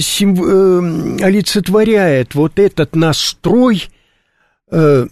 сим, 0.01 0.35
э, 0.35 1.25
олицетворяет 1.25 2.35
вот 2.35 2.59
этот 2.59 2.95
настрой 2.95 3.89
э, 4.71 5.07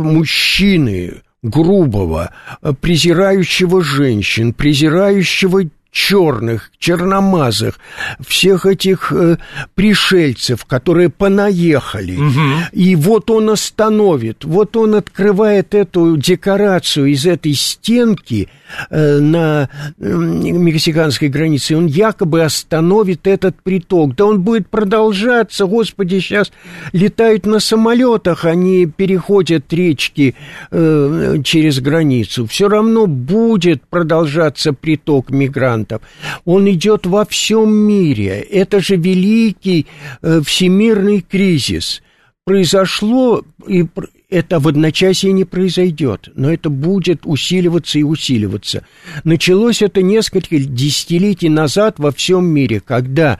мужчины 0.00 1.22
грубого, 1.42 2.32
презирающего 2.80 3.82
женщин, 3.82 4.52
презирающего 4.52 5.64
черных, 5.92 6.70
черномазых, 6.78 7.78
всех 8.26 8.64
этих 8.64 9.12
э, 9.12 9.36
пришельцев, 9.74 10.64
которые 10.64 11.10
понаехали. 11.10 12.16
Угу. 12.16 12.40
И 12.72 12.96
вот 12.96 13.30
он 13.30 13.50
остановит, 13.50 14.42
вот 14.44 14.74
он 14.74 14.94
открывает 14.94 15.74
эту 15.74 16.16
декорацию 16.16 17.06
из 17.06 17.26
этой 17.26 17.52
стенки 17.52 18.48
э, 18.88 19.18
на 19.18 19.68
э, 19.98 20.14
мексиканской 20.14 21.28
границе, 21.28 21.76
он 21.76 21.86
якобы 21.86 22.42
остановит 22.42 23.26
этот 23.26 23.62
приток. 23.62 24.14
Да 24.14 24.24
он 24.24 24.40
будет 24.40 24.68
продолжаться, 24.68 25.66
господи, 25.66 26.20
сейчас 26.20 26.52
летают 26.94 27.44
на 27.44 27.60
самолетах, 27.60 28.46
они 28.46 28.86
переходят 28.86 29.70
речки 29.70 30.34
э, 30.70 31.36
через 31.44 31.80
границу. 31.80 32.46
Все 32.46 32.70
равно 32.70 33.06
будет 33.06 33.82
продолжаться 33.82 34.72
приток 34.72 35.28
мигрантов 35.28 35.81
мигрантов. 35.82 36.02
Он 36.44 36.70
идет 36.70 37.06
во 37.06 37.24
всем 37.24 37.72
мире. 37.72 38.40
Это 38.40 38.80
же 38.80 38.96
великий 38.96 39.86
э, 40.22 40.40
всемирный 40.44 41.20
кризис. 41.20 42.02
Произошло, 42.44 43.44
и 43.68 43.86
это 44.28 44.58
в 44.58 44.66
одночасье 44.66 45.32
не 45.32 45.44
произойдет, 45.44 46.28
но 46.34 46.52
это 46.52 46.70
будет 46.70 47.20
усиливаться 47.24 47.98
и 47.98 48.02
усиливаться. 48.02 48.84
Началось 49.22 49.82
это 49.82 50.02
несколько 50.02 50.58
десятилетий 50.58 51.48
назад 51.48 51.98
во 51.98 52.10
всем 52.10 52.46
мире, 52.46 52.80
когда 52.80 53.38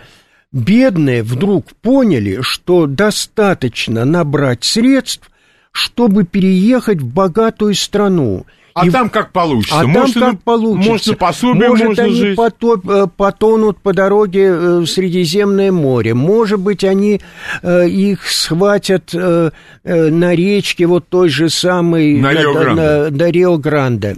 бедные 0.52 1.22
вдруг 1.24 1.72
поняли, 1.80 2.42
что 2.42 2.86
достаточно 2.86 4.04
набрать 4.04 4.62
средств, 4.62 5.30
чтобы 5.72 6.24
переехать 6.24 7.00
в 7.00 7.12
богатую 7.12 7.74
страну– 7.74 8.46
а 8.74 8.86
и... 8.86 8.90
там 8.90 9.10
как 9.10 9.32
получится? 9.32 9.80
А 9.80 9.86
может, 9.86 10.14
там 10.14 10.32
как 10.32 10.42
получится? 10.42 10.90
Может, 10.90 11.06
на 11.06 11.16
пособие 11.16 11.68
может, 11.68 11.86
можно 11.88 12.04
они 12.04 12.14
жить? 12.14 12.36
Потоп, 12.36 12.88
э, 12.88 13.06
потонут 13.16 13.78
по 13.78 13.92
дороге 13.92 14.44
э, 14.44 14.78
в 14.80 14.86
Средиземное 14.86 15.72
море. 15.72 16.14
Может 16.14 16.60
быть, 16.60 16.84
они 16.84 17.20
э, 17.62 17.88
их 17.88 18.30
схватят 18.30 19.10
э, 19.14 19.50
э, 19.84 20.08
на 20.10 20.34
речке 20.34 20.86
вот 20.86 21.08
той 21.08 21.28
же 21.28 21.48
самой... 21.48 22.20
На 22.20 22.32
Рио-Гранде. 22.32 23.10
На, 23.10 23.30
Рио-Гранде. 23.30 24.16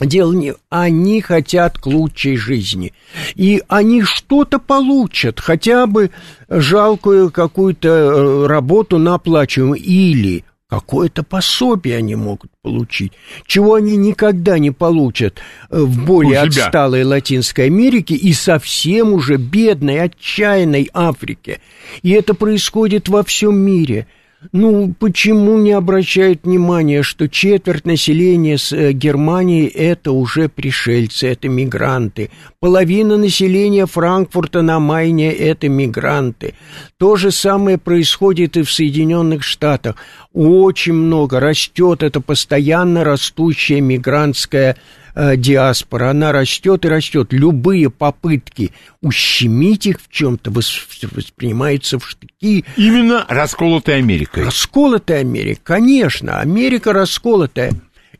Дело 0.00 0.32
не... 0.32 0.54
Они 0.68 1.20
хотят 1.20 1.78
к 1.78 1.86
лучшей 1.86 2.36
жизни. 2.36 2.92
И 3.34 3.62
они 3.68 4.02
что-то 4.02 4.58
получат, 4.58 5.40
хотя 5.40 5.86
бы 5.86 6.10
жалкую 6.48 7.30
какую-то 7.30 8.46
работу 8.46 8.98
на 8.98 9.14
оплачиваемую. 9.14 9.80
Или 9.80 10.44
Какое-то 10.68 11.22
пособие 11.22 11.98
они 11.98 12.16
могут 12.16 12.50
получить, 12.60 13.12
чего 13.46 13.74
они 13.74 13.96
никогда 13.96 14.58
не 14.58 14.72
получат 14.72 15.38
э, 15.70 15.78
в 15.78 16.04
более 16.04 16.40
отсталой 16.40 17.04
Латинской 17.04 17.66
Америке 17.66 18.16
и 18.16 18.32
совсем 18.32 19.12
уже 19.12 19.36
бедной, 19.36 20.00
отчаянной 20.00 20.90
Африке. 20.92 21.60
И 22.02 22.10
это 22.10 22.34
происходит 22.34 23.08
во 23.08 23.22
всем 23.22 23.56
мире. 23.56 24.08
Ну, 24.52 24.94
почему 24.98 25.56
не 25.58 25.72
обращают 25.72 26.44
внимания, 26.44 27.02
что 27.02 27.28
четверть 27.28 27.86
населения 27.86 28.58
с 28.58 28.70
э, 28.72 28.92
Германии– 28.92 29.66
это 29.74 30.12
уже 30.12 30.48
пришельцы, 30.48 31.28
это 31.28 31.48
мигранты. 31.48 32.30
Половина 32.60 33.16
населения 33.16 33.86
Франкфурта 33.86 34.60
на 34.60 34.78
Майне– 34.78 35.32
это 35.34 35.68
мигранты. 35.68 36.54
То 36.98 37.16
же 37.16 37.30
самое 37.30 37.78
происходит 37.78 38.56
и 38.58 38.62
в 38.62 38.70
Соединенных 38.70 39.42
Штатах. 39.42 39.96
Очень 40.34 40.94
много 40.94 41.40
растет 41.40 42.02
это 42.02 42.20
постоянно 42.20 43.04
растущая 43.04 43.80
мигрантская 43.80 44.76
диаспора, 45.16 46.10
она 46.10 46.32
растет 46.32 46.84
и 46.84 46.88
растет. 46.88 47.32
Любые 47.32 47.90
попытки 47.90 48.72
ущемить 49.00 49.86
их 49.86 50.00
в 50.00 50.10
чем-то 50.10 50.50
воспринимаются 50.50 51.98
в 51.98 52.06
штыки. 52.06 52.64
Именно 52.76 53.24
расколотая 53.28 53.96
Америка. 53.96 54.44
Расколотая 54.44 55.20
Америка, 55.20 55.60
конечно. 55.64 56.40
Америка 56.40 56.92
расколотая. 56.92 57.72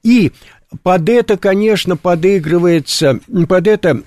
И 0.03 0.33
под 0.83 1.09
это, 1.09 1.37
конечно, 1.37 1.97
подыгрывается, 1.97 3.21
под 3.49 3.67
это 3.67 4.03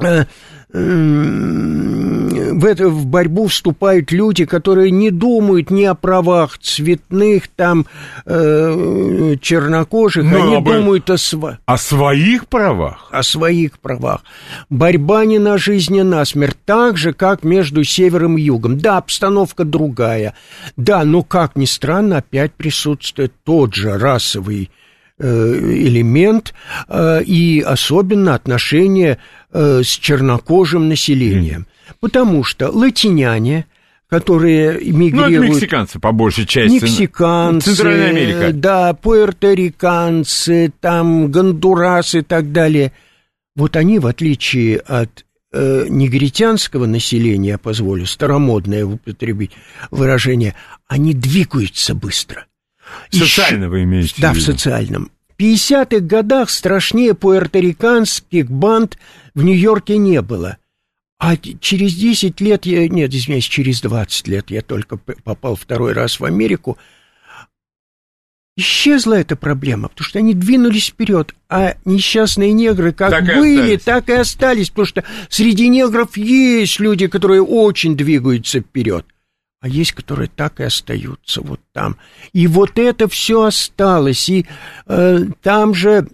э, 0.00 0.24
в, 0.72 2.64
это, 2.64 2.88
в 2.88 3.04
борьбу 3.06 3.46
вступают 3.46 4.10
люди, 4.10 4.46
которые 4.46 4.90
не 4.90 5.10
думают 5.10 5.70
ни 5.70 5.84
о 5.84 5.94
правах 5.94 6.58
цветных, 6.58 7.48
там, 7.48 7.86
э, 8.24 9.36
чернокожих, 9.40 10.24
Но 10.24 10.44
они 10.44 10.56
об... 10.56 10.64
думают 10.64 11.10
о, 11.10 11.18
св... 11.18 11.58
о 11.64 11.76
своих 11.76 12.46
правах. 12.46 13.08
О 13.10 13.22
своих 13.22 13.78
правах. 13.80 14.22
Борьба 14.70 15.26
не 15.26 15.38
на 15.38 15.58
жизнь, 15.58 16.00
а 16.00 16.04
на 16.04 16.24
смерть, 16.24 16.56
так 16.64 16.96
же, 16.96 17.12
как 17.12 17.44
между 17.44 17.84
севером 17.84 18.38
и 18.38 18.42
югом. 18.42 18.78
Да, 18.78 18.96
обстановка 18.96 19.64
другая. 19.64 20.34
Да, 20.78 21.04
но, 21.04 21.22
как 21.22 21.54
ни 21.56 21.66
странно, 21.66 22.18
опять 22.18 22.54
присутствует 22.54 23.32
тот 23.44 23.74
же 23.74 23.98
расовый 23.98 24.70
элемент 25.22 26.54
э, 26.88 27.22
и 27.24 27.60
особенно 27.60 28.34
отношение 28.34 29.18
Э, 29.54 29.82
с 29.84 29.86
чернокожим 29.86 30.88
населением. 30.88 31.60
Mm. 31.60 31.94
Потому 32.00 32.42
что 32.42 32.70
латиняне, 32.70 33.66
которые 34.08 34.80
мигрируют... 34.80 35.40
Ну, 35.40 35.44
это 35.44 35.54
мексиканцы, 35.54 36.00
по 36.00 36.12
большей 36.12 36.46
части. 36.46 36.72
Мексиканцы. 36.72 37.74
Центральная 37.74 38.08
Америка. 38.08 38.52
Да, 38.54 38.94
пуэрториканцы, 38.94 40.72
там, 40.80 41.30
гондурасы 41.30 42.20
и 42.20 42.22
так 42.22 42.50
далее. 42.52 42.92
Вот 43.54 43.76
они, 43.76 43.98
в 43.98 44.06
отличие 44.06 44.78
от 44.78 45.26
э, 45.52 45.84
негритянского 45.86 46.86
населения, 46.86 47.58
позволю 47.58 48.06
старомодное 48.06 48.86
употребить 48.86 49.50
выражение, 49.90 50.54
они 50.88 51.12
двигаются 51.12 51.94
быстро. 51.94 52.46
Социально 53.10 53.68
вы 53.68 53.84
имеете 53.84 54.14
Да, 54.18 54.32
в 54.32 54.40
социальном. 54.40 55.10
В 55.36 55.40
50-х 55.40 56.00
годах 56.00 56.50
страшнее 56.50 57.14
пуэрториканских 57.14 58.50
банд 58.50 58.98
в 59.34 59.42
Нью-Йорке 59.42 59.96
не 59.96 60.22
было. 60.22 60.58
А 61.18 61.36
через 61.36 61.94
10 61.94 62.40
лет, 62.40 62.66
я, 62.66 62.88
нет, 62.88 63.14
извиняюсь, 63.14 63.44
через 63.44 63.80
20 63.80 64.28
лет 64.28 64.50
я 64.50 64.60
только 64.60 64.96
попал 64.96 65.54
второй 65.54 65.92
раз 65.92 66.18
в 66.18 66.24
Америку, 66.24 66.78
исчезла 68.56 69.14
эта 69.14 69.36
проблема, 69.36 69.88
потому 69.88 70.04
что 70.04 70.18
они 70.18 70.34
двинулись 70.34 70.88
вперед, 70.88 71.34
а 71.48 71.76
несчастные 71.84 72.52
негры 72.52 72.92
как 72.92 73.10
так 73.10 73.24
были, 73.24 73.76
так 73.76 74.08
и 74.08 74.14
остались, 74.14 74.70
потому 74.70 74.86
что 74.86 75.04
среди 75.28 75.68
негров 75.68 76.16
есть 76.16 76.80
люди, 76.80 77.06
которые 77.06 77.42
очень 77.42 77.96
двигаются 77.96 78.60
вперед, 78.60 79.06
а 79.62 79.68
есть, 79.68 79.92
которые 79.92 80.28
так 80.28 80.58
и 80.60 80.64
остаются 80.64 81.40
вот 81.40 81.60
там. 81.72 81.96
И 82.32 82.48
вот 82.48 82.78
это 82.78 83.08
все 83.08 83.44
осталось, 83.44 84.28
и 84.28 84.44
э, 84.86 85.20
там 85.40 85.72
же 85.72 86.08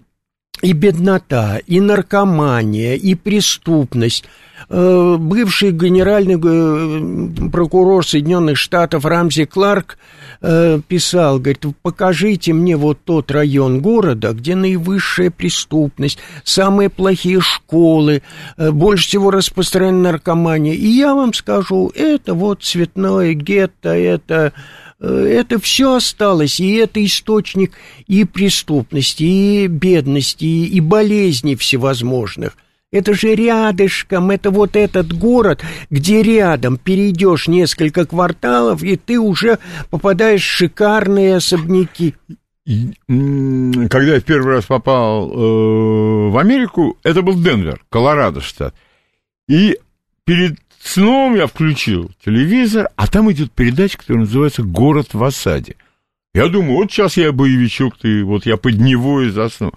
и 0.62 0.72
беднота, 0.72 1.60
и 1.66 1.80
наркомания, 1.80 2.94
и 2.94 3.14
преступность. 3.14 4.24
Э, 4.68 5.16
бывший 5.18 5.70
генеральный 5.70 6.34
э, 6.34 7.50
прокурор 7.50 8.06
Соединенных 8.06 8.58
Штатов 8.58 9.04
Рамзи 9.04 9.44
Кларк 9.44 9.98
э, 10.40 10.80
писал, 10.86 11.38
говорит, 11.38 11.64
покажите 11.82 12.52
мне 12.52 12.76
вот 12.76 12.98
тот 13.04 13.30
район 13.30 13.80
города, 13.80 14.32
где 14.32 14.56
наивысшая 14.56 15.30
преступность, 15.30 16.18
самые 16.44 16.90
плохие 16.90 17.40
школы, 17.40 18.22
больше 18.56 19.08
всего 19.08 19.30
распространена 19.30 20.12
наркомания. 20.12 20.74
И 20.74 20.86
я 20.86 21.14
вам 21.14 21.32
скажу, 21.34 21.92
это 21.94 22.34
вот 22.34 22.62
цветное 22.62 23.34
гетто, 23.34 23.90
это 23.90 24.52
это 25.00 25.60
все 25.60 25.94
осталось, 25.94 26.60
и 26.60 26.74
это 26.74 27.04
источник 27.04 27.72
и 28.06 28.24
преступности, 28.24 29.22
и 29.22 29.66
бедности, 29.66 30.44
и 30.44 30.80
болезней 30.80 31.56
всевозможных. 31.56 32.56
Это 32.90 33.12
же 33.12 33.34
рядышком, 33.34 34.30
это 34.30 34.50
вот 34.50 34.74
этот 34.74 35.12
город, 35.12 35.62
где 35.90 36.22
рядом 36.22 36.78
перейдешь 36.78 37.46
несколько 37.46 38.06
кварталов, 38.06 38.82
и 38.82 38.96
ты 38.96 39.20
уже 39.20 39.58
попадаешь 39.90 40.42
в 40.42 40.50
шикарные 40.50 41.36
особняки. 41.36 42.14
Когда 42.66 44.14
я 44.14 44.20
первый 44.20 44.54
раз 44.54 44.66
попал 44.66 45.30
э, 45.30 46.30
в 46.30 46.38
Америку, 46.38 46.98
это 47.02 47.22
был 47.22 47.40
Денвер, 47.40 47.82
Колорадо 47.88 48.40
штат. 48.40 48.74
И 49.48 49.78
перед 50.24 50.58
Сном 50.82 51.34
я 51.34 51.46
включил 51.46 52.10
телевизор, 52.24 52.88
а 52.96 53.06
там 53.06 53.30
идет 53.32 53.52
передача, 53.52 53.98
которая 53.98 54.24
называется 54.24 54.62
«Город 54.62 55.12
в 55.12 55.22
осаде». 55.22 55.76
Я 56.34 56.48
думаю, 56.48 56.76
вот 56.76 56.92
сейчас 56.92 57.16
я 57.16 57.32
боевичок, 57.32 57.98
ты, 57.98 58.24
вот 58.24 58.46
я 58.46 58.56
под 58.56 58.78
него 58.78 59.22
и 59.22 59.30
засну. 59.30 59.72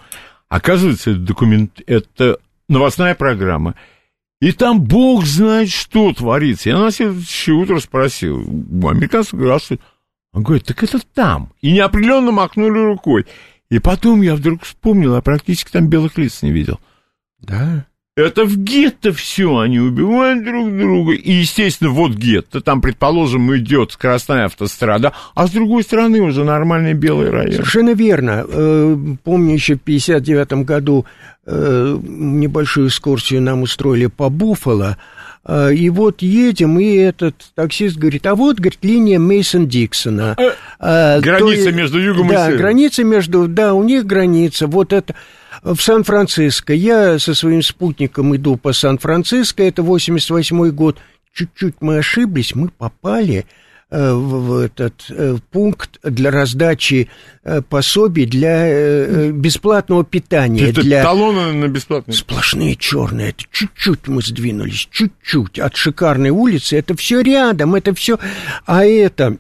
Оказывается, 0.48 1.12
это 1.12 1.20
документ, 1.20 1.82
это 1.88 2.38
новостная 2.68 3.16
программа. 3.16 3.76
И 4.42 4.52
там 4.52 4.82
бог 4.82 5.26
знает, 5.26 5.70
что 5.70 6.14
творится. 6.14 6.70
Я 6.70 6.80
на 6.80 6.92
следующее 6.92 7.56
утро 7.56 7.80
спросил, 7.80 8.40
американцы 8.40 9.36
говорят, 9.36 9.64
что... 9.64 9.78
Он 10.34 10.44
говорит, 10.44 10.66
так 10.66 10.82
это 10.82 11.00
там. 11.14 11.52
И 11.62 11.74
неопределенно 11.74 12.32
махнули 12.32 12.80
рукой. 12.80 13.26
И 13.70 13.80
потом 13.80 14.22
я 14.22 14.36
вдруг 14.36 14.64
вспомнил, 14.64 15.16
а 15.16 15.22
практически 15.22 15.72
там 15.72 15.90
белых 15.90 16.18
лиц 16.18 16.42
не 16.42 16.52
видел. 16.52 16.80
Да. 17.40 17.86
Это 18.18 18.44
в 18.44 18.58
гетто 18.58 19.14
все, 19.14 19.60
они 19.60 19.80
убивают 19.80 20.44
друг 20.44 20.70
друга. 20.78 21.14
И, 21.14 21.32
естественно, 21.32 21.92
вот 21.92 22.12
гетто, 22.12 22.60
там, 22.60 22.82
предположим, 22.82 23.56
идет 23.56 23.94
скоростная 23.94 24.46
автострада, 24.46 25.14
а 25.34 25.48
с 25.48 25.52
другой 25.52 25.84
стороны 25.84 26.20
уже 26.20 26.44
нормальный 26.44 26.94
белый 26.94 27.30
район. 27.30 27.54
Совершенно 27.54 27.94
верно. 27.94 28.46
Э, 28.46 28.98
помню, 29.24 29.54
еще 29.54 29.76
в 29.76 29.82
59 29.82 30.66
году 30.66 31.06
э, 31.46 31.98
небольшую 32.04 32.90
экскурсию 32.90 33.42
нам 33.42 33.62
устроили 33.62 34.08
по 34.08 34.28
Буффало, 34.28 34.98
э, 35.46 35.74
и 35.74 35.90
вот 35.90 36.22
едем, 36.22 36.82
и 36.82 36.94
этот 36.96 37.36
таксист 37.56 37.96
говорит, 37.96 38.26
а 38.26 38.36
вот, 38.36 38.58
говорит, 38.58 38.80
линия 38.82 39.20
Мейсон 39.20 39.70
Диксона. 39.70 40.36
Граница 40.82 41.72
между 41.72 41.98
югом 41.98 42.28
да, 42.28 42.34
и 42.34 42.38
севером. 42.38 42.52
Да, 42.52 42.58
граница 42.58 43.04
между, 43.06 43.48
да, 43.48 43.74
у 43.74 43.84
них 43.84 44.06
граница, 44.06 44.68
вот 44.68 44.92
это 44.92 45.16
в 45.64 45.80
Сан-Франциско. 45.80 46.74
Я 46.74 47.20
со 47.20 47.34
своим 47.36 47.62
спутником 47.62 48.36
иду 48.36 48.58
по 48.58 48.74
Сан-Франциско, 48.74 49.64
это 49.64 49.84
88 49.84 50.70
год. 50.72 50.98
Чуть-чуть 51.34 51.76
мы 51.80 51.98
ошиблись, 51.98 52.56
мы 52.56 52.70
попали 52.70 53.46
э, 53.90 54.14
в 54.14 54.58
этот 54.58 55.06
э, 55.10 55.38
пункт 55.50 56.00
для 56.04 56.30
раздачи 56.30 57.10
э, 57.44 57.62
пособий 57.62 58.26
для 58.26 59.32
бесплатного 59.32 60.04
питания. 60.04 60.70
Это 60.70 60.82
для... 60.82 61.04
талоны 61.04 61.54
на 61.54 61.68
бесплатное. 61.70 62.16
Сплошные 62.16 62.76
черные. 62.76 63.30
Это 63.30 63.44
чуть-чуть 63.50 64.08
мы 64.08 64.22
сдвинулись, 64.22 64.90
чуть-чуть 64.92 65.60
от 65.60 65.76
шикарной 65.76 66.32
улицы. 66.32 66.78
Это 66.78 66.98
все 66.98 67.22
рядом, 67.22 67.76
это 67.76 67.94
все. 67.94 68.20
А 68.66 68.84
это 68.86 69.38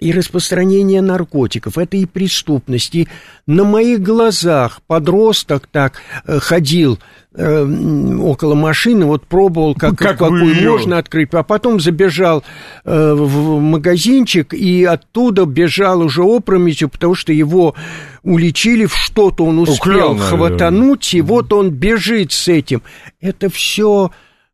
и 0.00 0.12
распространение 0.12 1.02
наркотиков, 1.02 1.78
это 1.78 1.96
и 1.96 2.06
преступность. 2.06 2.94
И 2.94 3.08
на 3.46 3.64
моих 3.64 4.02
глазах 4.02 4.80
подросток 4.86 5.66
так 5.66 6.00
э, 6.26 6.38
ходил 6.40 6.98
э, 7.34 8.16
около 8.20 8.54
машины, 8.54 9.06
вот 9.06 9.26
пробовал, 9.26 9.74
как, 9.74 9.96
как 9.96 10.18
какую 10.18 10.54
ее? 10.54 10.70
можно 10.70 10.98
открыть, 10.98 11.32
а 11.32 11.42
потом 11.42 11.80
забежал 11.80 12.44
э, 12.84 13.14
в 13.14 13.60
магазинчик 13.60 14.52
и 14.54 14.84
оттуда 14.84 15.44
бежал 15.44 16.00
уже 16.00 16.22
опрометью, 16.22 16.88
потому 16.88 17.14
что 17.14 17.32
его 17.32 17.74
уличили 18.22 18.86
в 18.86 18.94
что-то, 18.94 19.44
он 19.44 19.58
успел 19.58 20.12
Украл, 20.12 20.16
хватануть, 20.16 21.14
и 21.14 21.20
вот 21.20 21.52
он 21.52 21.70
бежит 21.70 22.32
с 22.32 22.48
этим. 22.48 22.82
Это 23.20 23.50
все 23.50 24.10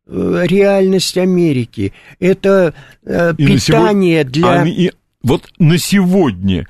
э, 0.07 0.43
реальность 0.45 1.17
Америки. 1.17 1.93
Это 2.19 2.73
э, 3.05 3.33
питание 3.35 4.23
сегодня... 4.23 4.25
для... 4.25 4.51
Они, 4.61 4.91
вот 5.23 5.49
на 5.57 5.77
сегодня, 5.77 6.67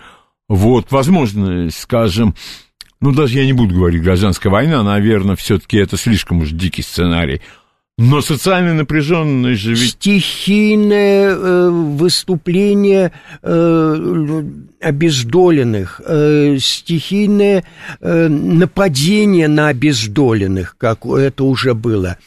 вот, 0.48 0.92
возможно, 0.92 1.70
скажем, 1.72 2.36
ну, 3.00 3.12
даже 3.12 3.40
я 3.40 3.46
не 3.46 3.54
буду 3.54 3.76
говорить 3.76 4.04
гражданская 4.04 4.52
война, 4.52 4.84
наверное, 4.84 5.36
все-таки 5.36 5.78
это 5.78 5.98
слишком 5.98 6.42
уж 6.42 6.52
дикий 6.52 6.84
сценарий. 6.84 7.42
Но 7.98 8.22
социальная 8.22 8.74
напряженность 8.74 9.62
же 9.62 9.76
ведь... 9.76 9.92
Стихийное 9.92 11.36
э, 11.36 11.70
выступление 11.70 13.12
э, 13.44 14.44
обездоленных, 14.80 16.02
э, 16.06 16.58
стихийное 16.60 17.64
э, 18.00 18.28
нападение 18.28 19.48
на 19.48 19.68
обездоленных, 19.68 20.78
как 20.78 21.06
это 21.06 21.44
уже 21.44 21.76
было. 21.76 22.18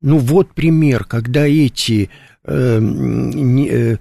Ну 0.00 0.18
вот 0.18 0.52
пример, 0.52 1.04
когда 1.04 1.46
эти... 1.46 2.10
Э, 2.44 2.78
не, 2.80 3.68
э, 3.68 3.98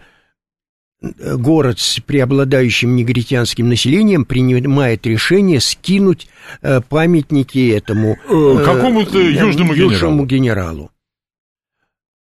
город 1.03 1.79
с 1.79 1.99
преобладающим 1.99 2.95
негритянским 2.95 3.69
населением 3.69 4.25
принимает 4.25 5.05
решение 5.05 5.59
скинуть 5.59 6.27
э, 6.61 6.81
памятники 6.81 7.71
этому 7.71 8.17
э, 8.27 8.63
какому-то 8.65 9.19
э, 9.19 9.31
южному, 9.31 9.73
южному 9.73 10.25
генералу. 10.25 10.25
генералу. 10.25 10.89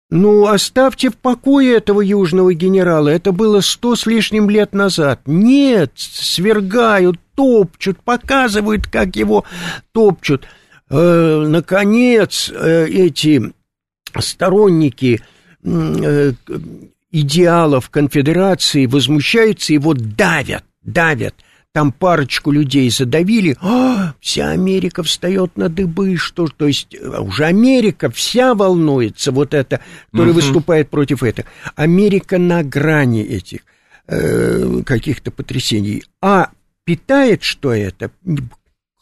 Ну, 0.09 0.47
оставьте 0.47 1.11
в 1.11 1.17
покое 1.17 1.77
этого 1.77 2.01
южного 2.01 2.55
генерала. 2.55 3.09
Это 3.09 3.33
было 3.33 3.61
сто 3.61 3.97
с 3.97 4.07
лишним 4.07 4.49
лет 4.49 4.73
назад. 4.73 5.21
Нет, 5.27 5.93
свергают, 5.97 7.19
топчут, 7.35 7.99
показывают, 8.05 8.87
как 8.87 9.17
его 9.17 9.45
топчут. 9.93 10.47
Э, 10.91 11.45
наконец, 11.49 12.53
э, 12.55 12.87
эти 12.87 13.53
сторонники 14.17 15.21
э, 15.65 16.33
идеалов 17.21 17.89
конфедерации 17.89 18.87
возмущаются, 18.87 19.73
его 19.73 19.95
давят, 19.95 20.65
давят. 20.83 21.35
Там 21.73 21.93
парочку 21.93 22.51
людей 22.51 22.89
задавили, 22.91 23.57
а, 23.61 24.15
вся 24.21 24.51
Америка 24.51 25.03
встает 25.03 25.57
на 25.57 25.69
дыбы, 25.69 26.17
что, 26.17 26.47
то 26.47 26.67
есть 26.67 26.97
а 27.03 27.21
уже 27.21 27.45
Америка 27.45 28.11
вся 28.11 28.55
волнуется, 28.55 29.31
вот 29.31 29.53
это, 29.53 29.81
который 30.11 30.31
угу. 30.31 30.37
выступает 30.37 30.89
против 30.89 31.23
этого. 31.23 31.49
Америка 31.75 32.39
на 32.39 32.63
грани 32.63 33.23
этих 33.23 33.61
э, 34.07 34.83
каких-то 34.87 35.31
потрясений. 35.31 36.03
А 36.23 36.51
питает 36.85 37.43
что 37.43 37.73
это? 37.73 38.11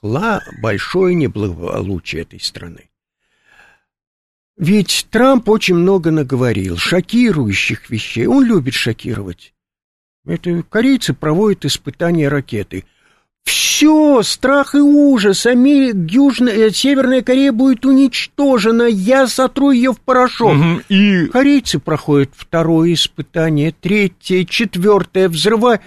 Большое 0.03 1.15
неблагополучие 1.15 2.23
этой 2.23 2.41
страны. 2.41 2.91
Ведь 4.57 5.07
Трамп 5.11 5.49
очень 5.49 5.75
много 5.75 6.11
наговорил, 6.11 6.77
шокирующих 6.77 7.91
вещей. 7.91 8.27
Он 8.27 8.45
любит 8.45 8.75
шокировать. 8.75 9.53
Это 10.27 10.63
корейцы 10.69 11.13
проводят 11.13 11.65
испытания 11.65 12.29
ракеты. 12.29 12.85
Все, 13.45 14.23
страх 14.23 14.75
и 14.75 14.79
ужас, 14.79 15.45
Америка, 15.45 15.99
Южная, 16.09 16.55
э, 16.55 16.71
Северная 16.71 17.21
Корея 17.21 17.53
будет 17.53 17.85
уничтожена, 17.85 18.85
я 18.85 19.27
сотру 19.27 19.71
ее 19.71 19.93
в 19.93 20.01
порошок. 20.01 20.55
Угу, 20.55 20.81
и... 20.89 21.27
Корейцы 21.27 21.79
проходят 21.79 22.31
второе 22.35 22.95
испытание, 22.95 23.75
третье, 23.79 24.45
четвертое, 24.45 25.29
взрывают. 25.29 25.83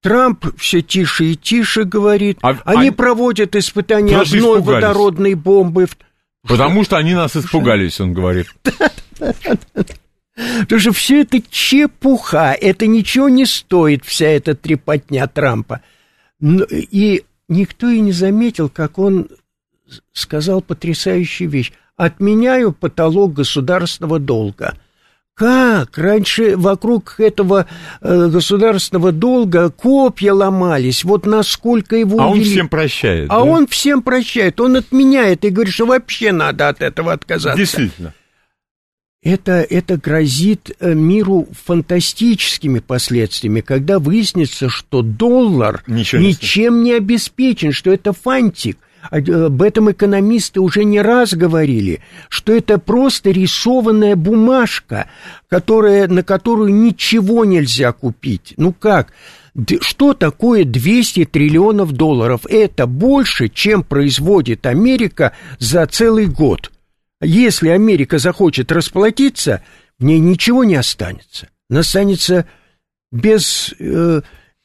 Трамп 0.00 0.46
все 0.56 0.80
тише 0.80 1.26
и 1.26 1.36
тише 1.36 1.84
говорит. 1.84 2.38
А, 2.40 2.56
Они 2.64 2.88
а... 2.88 2.92
проводят 2.92 3.56
испытания 3.56 4.16
одной 4.16 4.38
испугались. 4.38 4.66
водородной 4.66 5.34
бомбы, 5.34 5.88
Потому 6.46 6.84
что 6.84 6.96
они 6.96 7.14
нас 7.14 7.36
испугались, 7.36 8.00
он 8.00 8.12
говорит. 8.12 8.46
Потому 10.34 10.80
что 10.80 10.92
все 10.92 11.22
это 11.22 11.40
чепуха, 11.50 12.56
это 12.60 12.86
ничего 12.86 13.28
не 13.28 13.46
стоит, 13.46 14.04
вся 14.04 14.26
эта 14.26 14.54
трепотня 14.54 15.26
Трампа. 15.26 15.80
И 16.40 17.24
никто 17.48 17.88
и 17.88 18.00
не 18.00 18.12
заметил, 18.12 18.68
как 18.68 18.98
он 18.98 19.28
сказал 20.12 20.60
потрясающую 20.60 21.48
вещь. 21.48 21.72
Отменяю 21.96 22.72
потолок 22.72 23.32
государственного 23.32 24.18
долга– 24.18 24.78
как? 25.36 25.98
Раньше 25.98 26.56
вокруг 26.56 27.16
этого 27.18 27.66
э, 28.00 28.28
государственного 28.28 29.12
долга 29.12 29.70
копья 29.70 30.32
ломались. 30.32 31.04
Вот 31.04 31.26
насколько 31.26 31.94
его 31.94 32.18
А 32.20 32.30
увели. 32.30 32.44
он 32.46 32.50
всем 32.50 32.68
прощает. 32.70 33.30
А 33.30 33.34
да? 33.34 33.44
он 33.44 33.66
всем 33.66 34.02
прощает. 34.02 34.58
Он 34.60 34.76
отменяет 34.76 35.44
и 35.44 35.50
говорит, 35.50 35.74
что 35.74 35.84
вообще 35.84 36.32
надо 36.32 36.70
от 36.70 36.80
этого 36.80 37.12
отказаться. 37.12 37.58
Действительно. 37.58 38.14
Это, 39.22 39.66
это 39.68 39.98
грозит 39.98 40.70
э, 40.80 40.94
миру 40.94 41.48
фантастическими 41.64 42.78
последствиями, 42.78 43.60
когда 43.60 43.98
выяснится, 43.98 44.70
что 44.70 45.02
доллар 45.02 45.82
Ничего 45.86 46.22
ничем 46.22 46.82
не, 46.82 46.92
не 46.92 46.96
обеспечен, 46.96 47.72
что 47.72 47.92
это 47.92 48.12
фантик. 48.14 48.78
А, 49.10 49.20
э, 49.20 49.46
об 49.46 49.62
этом 49.62 49.90
экономисты 49.90 50.60
уже 50.60 50.84
не 50.84 51.00
раз 51.00 51.34
говорили, 51.34 52.00
что 52.28 52.52
это 52.52 52.78
просто 52.78 53.30
рисованная 53.30 54.16
бумажка, 54.16 55.08
которая, 55.48 56.08
на 56.08 56.22
которую 56.22 56.74
ничего 56.74 57.44
нельзя 57.44 57.92
купить. 57.92 58.54
Ну 58.56 58.72
как? 58.72 59.12
Что 59.80 60.12
такое 60.12 60.64
200 60.64 61.24
триллионов 61.26 61.92
долларов? 61.92 62.42
Это 62.48 62.86
больше, 62.86 63.48
чем 63.48 63.82
производит 63.82 64.66
Америка 64.66 65.32
за 65.58 65.86
целый 65.86 66.26
год. 66.26 66.70
Если 67.22 67.70
Америка 67.70 68.18
захочет 68.18 68.70
расплатиться, 68.70 69.62
в 69.98 70.04
ней 70.04 70.18
ничего 70.18 70.64
не 70.64 70.74
останется. 70.74 71.48
Она 71.70 71.80
останется 71.80 72.46
без 73.10 73.74
э, 73.78 74.20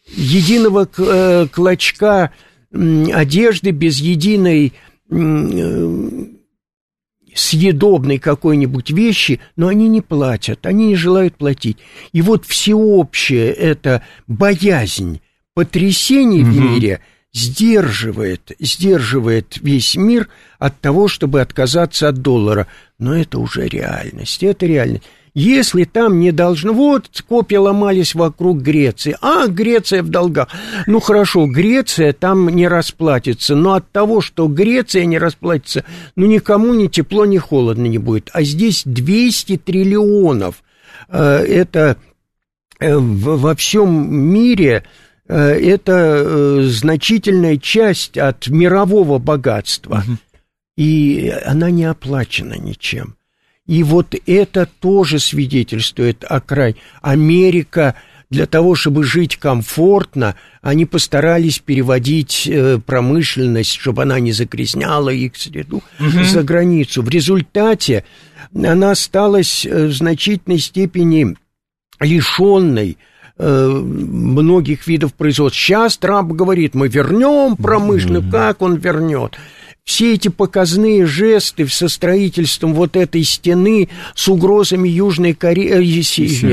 единого 0.08 0.90
э, 0.98 1.48
клочка 1.52 2.32
одежды, 2.74 3.72
без 3.72 4.00
единой 4.00 4.74
э, 5.10 6.26
съедобной 7.34 8.20
какой-нибудь 8.20 8.92
вещи, 8.92 9.40
но 9.56 9.68
они 9.68 9.88
не 9.88 10.02
платят, 10.02 10.66
они 10.66 10.88
не 10.88 10.96
желают 10.96 11.36
платить. 11.36 11.78
И 12.12 12.22
вот 12.22 12.46
всеобщая 12.46 13.52
эта 13.52 14.04
боязнь 14.28 15.22
потрясений 15.54 16.44
в 16.44 16.58
мире 16.58 17.02
сдерживает, 17.34 18.52
сдерживает 18.60 19.58
весь 19.62 19.96
мир 19.96 20.30
от 20.60 20.80
того, 20.80 21.08
чтобы 21.08 21.42
отказаться 21.42 22.10
от 22.10 22.18
доллара. 22.18 22.68
Но 23.00 23.16
это 23.16 23.40
уже 23.40 23.68
реальность, 23.68 24.44
это 24.44 24.66
реальность. 24.66 25.04
Если 25.34 25.86
там 25.86 26.20
не 26.20 26.32
должно... 26.32 26.74
Вот 26.74 27.24
копья 27.28 27.60
ломались 27.60 28.16
вокруг 28.16 28.60
Греции. 28.60 29.16
А, 29.22 29.48
Греция 29.48 30.04
в 30.04 30.10
долгах. 30.10 30.50
Ну, 30.88 31.00
хорошо, 31.00 31.48
Греция 31.48 32.12
там 32.12 32.50
не 32.50 32.68
расплатится. 32.68 33.56
Но 33.56 33.74
от 33.74 33.90
того, 33.92 34.20
что 34.20 34.48
Греция 34.48 35.06
не 35.06 35.18
расплатится, 35.18 35.86
ну, 36.18 36.26
никому 36.26 36.74
ни 36.74 36.88
тепло, 36.88 37.26
ни 37.26 37.38
холодно 37.38 37.86
не 37.86 37.98
будет. 37.98 38.30
А 38.34 38.44
здесь 38.44 38.84
200 38.84 39.58
триллионов. 39.58 40.64
Э, 41.08 41.38
это 41.38 41.96
э, 42.80 42.98
во 42.98 43.56
всем 43.56 44.14
мире 44.14 44.84
э, 45.30 45.38
это 45.38 46.64
значительная 46.64 47.56
часть 47.58 48.18
от 48.18 48.50
мирового 48.50 49.18
богатства. 49.18 50.04
И 50.76 51.34
она 51.46 51.70
не 51.70 51.86
оплачена 51.86 52.58
ничем. 52.58 53.16
И 53.72 53.84
вот 53.84 54.16
это 54.26 54.68
тоже 54.82 55.18
свидетельствует 55.18 56.26
о 56.28 56.42
край. 56.42 56.76
Америка 57.02 57.96
для 58.30 58.46
того, 58.46 58.76
чтобы 58.76 59.06
жить 59.06 59.38
комфортно, 59.38 60.36
они 60.62 60.86
постарались 60.86 61.60
переводить 61.60 62.50
э, 62.52 62.80
промышленность, 62.86 63.80
чтобы 63.80 64.02
она 64.02 64.20
не 64.20 64.34
загрязняла 64.34 65.08
их 65.08 65.38
среду 65.38 65.82
угу. 66.02 66.24
за 66.26 66.44
границу. 66.44 67.02
В 67.02 67.08
результате 67.08 68.04
она 68.54 68.92
осталась 68.92 69.66
э, 69.66 69.86
в 69.86 69.94
значительной 69.94 70.60
степени 70.60 71.38
лишенной 72.02 72.98
э, 73.38 73.68
многих 73.70 74.86
видов 74.86 75.14
производства. 75.14 75.58
Сейчас 75.58 75.98
Трамп 75.98 76.34
говорит, 76.34 76.74
мы 76.74 76.90
вернем 76.90 77.56
промышленность, 77.56 78.32
как 78.32 78.62
он 78.62 78.76
вернет? 78.76 79.38
Все 79.84 80.14
эти 80.14 80.28
показные 80.28 81.06
жесты 81.06 81.68
со 81.68 81.90
строительством 81.90 82.74
вот 82.74 82.96
этой 82.96 83.24
стены 83.24 83.90
с 84.16 84.28
угрозами 84.28 84.88
Южной 84.88 85.34
Кореи, 85.34 85.70
э, 85.70 85.84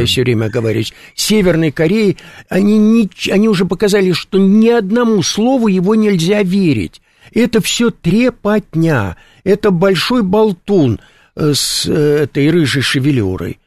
я 0.00 0.06
все 0.06 0.22
время 0.22 0.48
говорю, 0.48 0.82
Северной 1.14 1.70
Кореи, 1.70 2.16
они, 2.48 2.78
не, 2.78 3.10
они 3.30 3.48
уже 3.48 3.64
показали, 3.64 4.12
что 4.12 4.38
ни 4.38 4.68
одному 4.68 5.22
слову 5.22 5.68
его 5.68 5.94
нельзя 5.94 6.42
верить. 6.42 7.00
Это 7.32 7.60
все 7.60 7.90
трепотня, 7.90 9.16
это 9.44 9.70
большой 9.70 10.22
болтун 10.22 11.00
э, 11.36 11.52
с 11.54 11.86
э, 11.86 12.24
этой 12.24 12.50
рыжей 12.50 12.82
шевелюрой. 12.82 13.58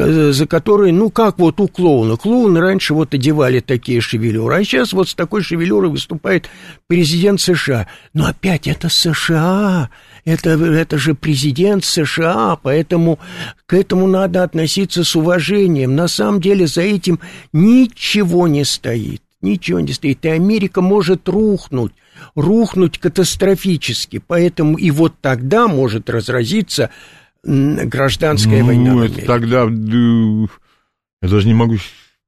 Э, 0.00 0.30
за 0.32 0.46
которые, 0.46 0.92
ну, 0.92 1.10
как 1.10 1.38
вот 1.38 1.58
у 1.60 1.66
клоуна. 1.66 2.16
Клоуны 2.16 2.60
раньше 2.60 2.94
вот 2.94 3.14
одевали 3.14 3.58
такие 3.58 4.00
шевелюры, 4.00 4.54
а 4.54 4.64
сейчас 4.64 4.92
вот 4.92 5.08
с 5.08 5.14
такой 5.14 5.42
шевелюрой 5.42 5.90
выступает 5.90 6.48
президент 6.86 7.40
США. 7.40 7.88
Но 8.14 8.26
опять 8.26 8.68
это 8.68 8.88
США, 8.88 9.90
это, 10.24 10.50
это 10.50 10.98
же 10.98 11.14
президент 11.14 11.84
США, 11.84 12.56
поэтому 12.62 13.18
к 13.66 13.74
этому 13.74 14.06
надо 14.06 14.44
относиться 14.44 15.02
с 15.02 15.16
уважением. 15.16 15.96
На 15.96 16.06
самом 16.06 16.40
деле 16.40 16.68
за 16.68 16.82
этим 16.82 17.18
ничего 17.52 18.46
не 18.46 18.64
стоит, 18.64 19.22
ничего 19.42 19.80
не 19.80 19.92
стоит. 19.92 20.24
И 20.24 20.28
Америка 20.28 20.80
может 20.80 21.28
рухнуть, 21.28 21.92
рухнуть 22.36 22.98
катастрофически, 22.98 24.22
поэтому 24.24 24.78
и 24.78 24.92
вот 24.92 25.14
тогда 25.20 25.66
может 25.66 26.08
разразиться 26.08 26.90
гражданская 27.44 28.60
ну, 28.60 28.66
война. 28.66 29.06
Это 29.06 29.26
тогда 29.26 29.64
я 29.64 31.28
даже 31.28 31.46
не 31.46 31.54
могу 31.54 31.76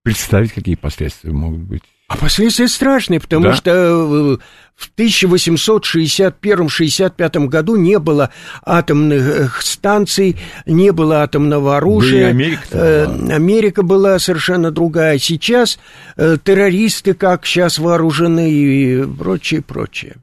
представить, 0.02 0.52
какие 0.52 0.74
последствия 0.74 1.30
могут 1.32 1.60
быть. 1.60 1.82
А 2.08 2.16
последствия 2.16 2.66
страшные, 2.66 3.20
потому 3.20 3.44
да? 3.44 3.54
что 3.54 3.70
э, 3.70 4.36
в 4.74 4.90
1861-65 4.98 7.46
году 7.46 7.76
не 7.76 8.00
было 8.00 8.30
атомных 8.64 9.62
станций, 9.62 10.36
не 10.66 10.90
было 10.90 11.22
атомного 11.22 11.76
оружия. 11.76 12.24
Да 12.24 12.30
Америка, 12.30 12.62
э, 12.72 13.04
Америка 13.30 13.84
была 13.84 14.18
совершенно 14.18 14.72
другая. 14.72 15.18
Сейчас 15.18 15.78
э, 16.16 16.36
террористы 16.42 17.14
как 17.14 17.46
сейчас 17.46 17.78
вооружены 17.78 18.50
и 18.50 19.06
прочее, 19.06 19.62
прочее. 19.62 20.16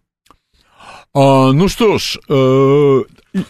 А, 1.13 1.53
ну 1.53 1.69
что 1.69 1.97
ж, 1.97 2.19
э, 2.27 3.03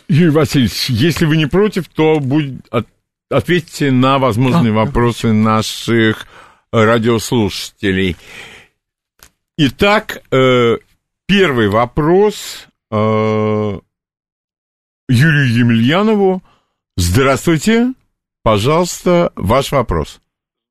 Юрий 0.08 0.30
Васильевич, 0.30 0.90
если 0.90 1.26
вы 1.26 1.38
не 1.38 1.46
против, 1.46 1.88
то 1.88 2.20
будет, 2.20 2.66
от, 2.72 2.88
ответьте 3.30 3.92
на 3.92 4.20
возможные 4.20 4.72
а, 4.72 4.86
вопросы 4.86 5.32
наших 5.34 6.28
радиослушателей. 6.72 8.16
Итак, 9.58 10.22
э, 10.32 10.78
первый 11.26 11.70
вопрос 11.70 12.68
э, 12.92 13.80
Юрию 15.10 15.54
Емельянову. 15.54 16.44
Здравствуйте, 16.96 17.94
пожалуйста, 18.44 19.32
ваш 19.36 19.72
вопрос. 19.72 20.20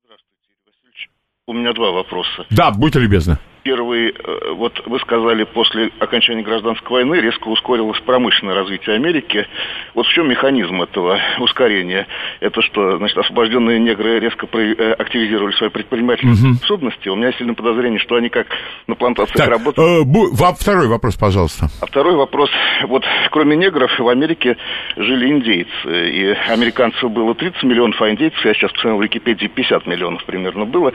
Здравствуйте, 0.05 0.45
Юрий 0.49 0.61
Васильевич. 0.67 1.09
У 1.47 1.53
меня 1.53 1.73
два 1.73 1.91
вопроса. 1.91 2.45
Да, 2.49 2.71
будьте 2.71 2.99
любезны. 2.99 3.39
Первый, 3.67 4.11
э, 4.11 4.51
вот 4.53 4.81
вы 4.85 4.97
сказали, 4.99 5.43
после 5.43 5.91
окончания 5.99 6.41
гражданской 6.41 6.89
войны 6.89 7.15
резко 7.15 7.49
ускорилось 7.49 7.99
промышленное 7.99 8.55
развитие 8.55 8.95
Америки. 8.95 9.45
Вот 9.93 10.05
в 10.05 10.09
чем 10.13 10.29
механизм 10.29 10.81
этого 10.81 11.19
ускорения? 11.39 12.07
Это 12.39 12.61
что, 12.61 12.97
значит, 12.97 13.17
освобожденные 13.17 13.77
негры 13.77 14.21
резко 14.21 14.47
э, 14.53 14.93
активизировали 14.93 15.51
свои 15.55 15.69
предпринимательские 15.69 16.51
угу. 16.51 16.57
способности? 16.59 17.09
У 17.09 17.17
меня 17.17 17.33
сильное 17.33 17.55
подозрение, 17.55 17.99
что 17.99 18.15
они 18.15 18.29
как 18.29 18.47
на 18.87 18.95
плантациях 18.95 19.35
так, 19.35 19.49
работают. 19.49 20.07
Э, 20.07 20.53
второй 20.57 20.87
вопрос, 20.87 21.17
пожалуйста. 21.17 21.67
А 21.81 21.87
второй 21.87 22.15
вопрос. 22.15 22.49
Вот 22.83 23.03
кроме 23.31 23.57
негров 23.57 23.91
в 23.99 24.07
Америке 24.07 24.55
жили 24.95 25.27
индейцы. 25.29 25.69
И 25.85 26.37
американцев 26.47 27.11
было 27.11 27.35
30 27.35 27.63
миллионов, 27.63 28.01
а 28.01 28.09
индейцев, 28.09 28.43
я 28.45 28.53
сейчас 28.53 28.71
посмотрел 28.71 28.99
в 28.99 29.03
Википедии, 29.03 29.47
50 29.47 29.87
миллионов 29.87 30.23
примерно 30.23 30.63
было. 30.63 30.93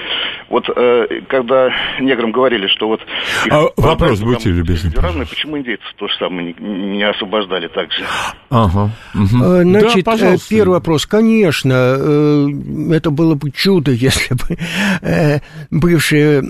Вот 0.48 0.70
э, 0.74 1.20
когда 1.28 1.70
неграм 2.00 2.32
говорили, 2.32 2.61
говорили, 2.62 2.68
что 2.68 2.88
вот... 2.88 3.00
А, 3.50 3.66
вопрос, 3.76 4.20
будьте 4.20 4.50
любезны. 4.50 4.90
Равны, 4.94 5.26
почему 5.26 5.58
индейцев 5.58 5.86
то 5.96 6.08
же 6.08 6.14
самое 6.18 6.54
не, 6.58 6.96
не 6.96 7.02
освобождали 7.02 7.68
так 7.68 7.92
же? 7.92 8.04
Ага. 8.50 8.90
Угу. 9.14 9.62
Значит, 9.62 10.04
да, 10.04 10.34
э, 10.34 10.36
первый 10.48 10.74
вопрос. 10.74 11.06
Конечно, 11.06 11.72
э, 11.72 12.48
это 12.92 13.10
было 13.10 13.34
бы 13.34 13.50
чудо, 13.50 13.90
если 14.02 14.34
бы 14.34 15.42
бывшие 15.70 16.42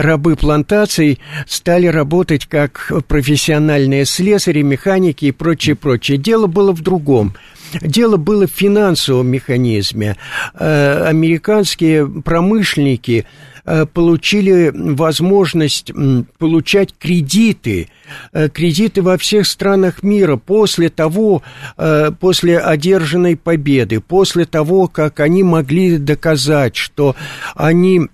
рабы 0.00 0.36
плантаций 0.36 1.20
стали 1.46 1.86
работать 1.86 2.46
как 2.46 2.92
профессиональные 3.08 4.04
слесари, 4.04 4.62
механики 4.62 5.26
и 5.26 5.32
прочее, 5.32 5.76
прочее. 5.76 6.18
Дело 6.18 6.46
было 6.46 6.72
в 6.72 6.82
другом. 6.82 7.34
Дело 7.80 8.16
было 8.16 8.46
в 8.46 8.52
финансовом 8.52 9.26
механизме. 9.28 10.16
Американские 10.54 12.06
промышленники 12.06 13.26
получили 13.92 14.70
возможность 14.74 15.90
получать 16.38 16.94
кредиты, 16.98 17.88
э, 18.32 18.48
кредиты 18.48 19.02
во 19.02 19.16
всех 19.16 19.46
странах 19.46 20.02
мира 20.02 20.36
после 20.36 20.90
того, 20.90 21.42
э, 21.76 22.10
после 22.20 22.58
одержанной 22.58 23.36
победы, 23.36 24.00
после 24.00 24.44
того, 24.44 24.88
как 24.88 25.20
они 25.20 25.42
могли 25.42 25.98
доказать, 25.98 26.76
что 26.76 27.16
они 27.54 28.08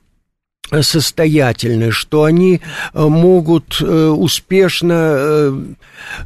состоятельны, 0.82 1.90
что 1.90 2.24
они 2.24 2.60
э, 2.94 3.06
могут 3.06 3.80
э, 3.80 4.06
успешно 4.09 4.94
э, 4.94 5.52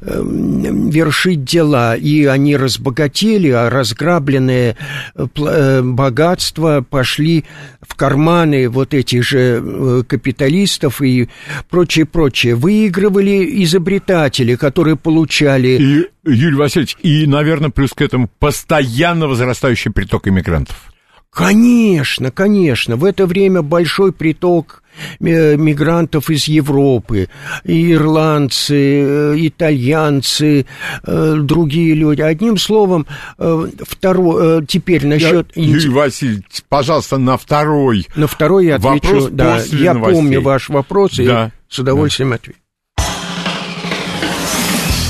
вершить 0.01 1.45
дела, 1.45 1.97
и 1.97 2.25
они 2.25 2.57
разбогатели, 2.57 3.51
а 3.51 3.71
разграбленные 3.71 4.77
богатства 5.15 6.85
пошли 6.89 7.45
в 7.81 7.95
карманы 7.95 8.69
вот 8.69 8.95
этих 8.95 9.25
же 9.25 10.05
капиталистов 10.09 11.03
и 11.03 11.29
прочее, 11.69 12.07
прочее. 12.07 12.55
Выигрывали 12.55 13.65
изобретатели, 13.65 14.55
которые 14.55 14.97
получали... 14.97 15.69
И, 15.69 16.31
Юрий 16.31 16.57
Васильевич, 16.57 16.97
и, 17.03 17.27
наверное, 17.27 17.71
плюс 17.71 17.91
к 17.93 18.01
этому 18.01 18.31
постоянно 18.39 19.27
возрастающий 19.27 19.91
приток 19.91 20.29
иммигрантов. 20.29 20.94
Конечно, 21.35 22.31
конечно. 22.31 22.95
В 22.97 23.05
это 23.05 23.27
время 23.27 23.61
большой 23.61 24.13
приток 24.13 24.85
э, 25.19 25.57
мигрантов 25.57 26.31
из 26.31 26.47
Европы, 26.47 27.29
ирландцы, 27.65 28.75
э, 28.77 29.35
итальянцы, 29.39 30.65
э, 31.03 31.37
другие 31.41 31.95
люди. 31.95 32.21
Одним 32.21 32.57
словом, 32.57 33.07
второй, 33.37 34.65
теперь 34.67 35.07
насчет... 35.07 35.49
Я, 35.57 35.65
Юрий 35.65 35.89
Васильевич, 35.89 36.45
пожалуйста, 36.69 37.19
на 37.19 37.37
второй 37.37 38.07
На 38.15 38.29
второй 38.29 38.67
я 38.67 38.77
отвечу. 38.77 39.07
Вопрос 39.07 39.29
да, 39.33 39.61
я 39.73 39.95
новостей. 39.95 40.15
помню 40.15 40.41
ваш 40.41 40.69
вопрос 40.69 41.17
да. 41.17 41.47
и 41.47 41.75
с 41.75 41.79
удовольствием 41.81 42.31
да. 42.31 42.37
отвечу. 42.37 42.59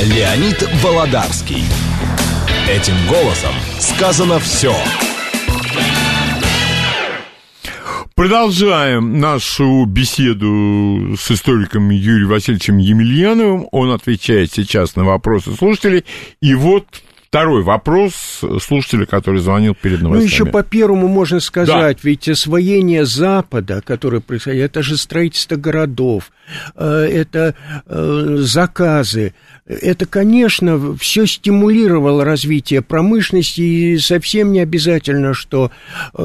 Леонид 0.01 0.69
Володарский. 0.83 1.65
Этим 2.67 2.95
голосом 3.09 3.53
сказано 3.79 4.39
все. 4.39 4.75
Продолжаем 8.16 9.19
нашу 9.19 9.86
беседу 9.86 11.16
с 11.19 11.32
историком 11.32 11.91
Юрием 11.91 12.28
Васильевичем 12.28 12.78
Емельяновым. 12.78 13.66
Он 13.73 13.91
отвечает 13.91 14.53
сейчас 14.53 14.95
на 14.95 15.03
вопросы 15.03 15.53
слушателей. 15.53 16.05
И 16.41 16.55
вот 16.55 16.86
Второй 17.35 17.65
вопрос 17.65 18.44
слушателя, 18.61 19.06
который 19.06 19.40
звонил 19.40 19.74
перед 19.74 20.01
новостями. 20.01 20.20
Ну, 20.20 20.32
еще 20.32 20.47
по 20.47 20.62
первому 20.62 21.09
можно 21.09 21.40
сказать, 21.40 21.97
да. 21.97 22.09
ведь 22.09 22.28
освоение 22.28 23.05
Запада, 23.05 23.82
которое 23.85 24.20
происходит, 24.20 24.62
это 24.62 24.85
же 24.85 24.97
строительство 24.97 25.56
городов, 25.56 26.31
э, 26.77 26.86
это 26.86 27.56
э, 27.86 28.36
заказы, 28.39 29.35
это, 29.66 30.06
конечно, 30.06 30.97
все 30.97 31.27
стимулировало 31.27 32.24
развитие 32.24 32.82
промышленности, 32.82 33.62
и 33.62 33.98
совсем 33.98 34.52
не 34.52 34.61
обязательно, 34.61 35.35
что 35.35 35.73
э, 36.16 36.23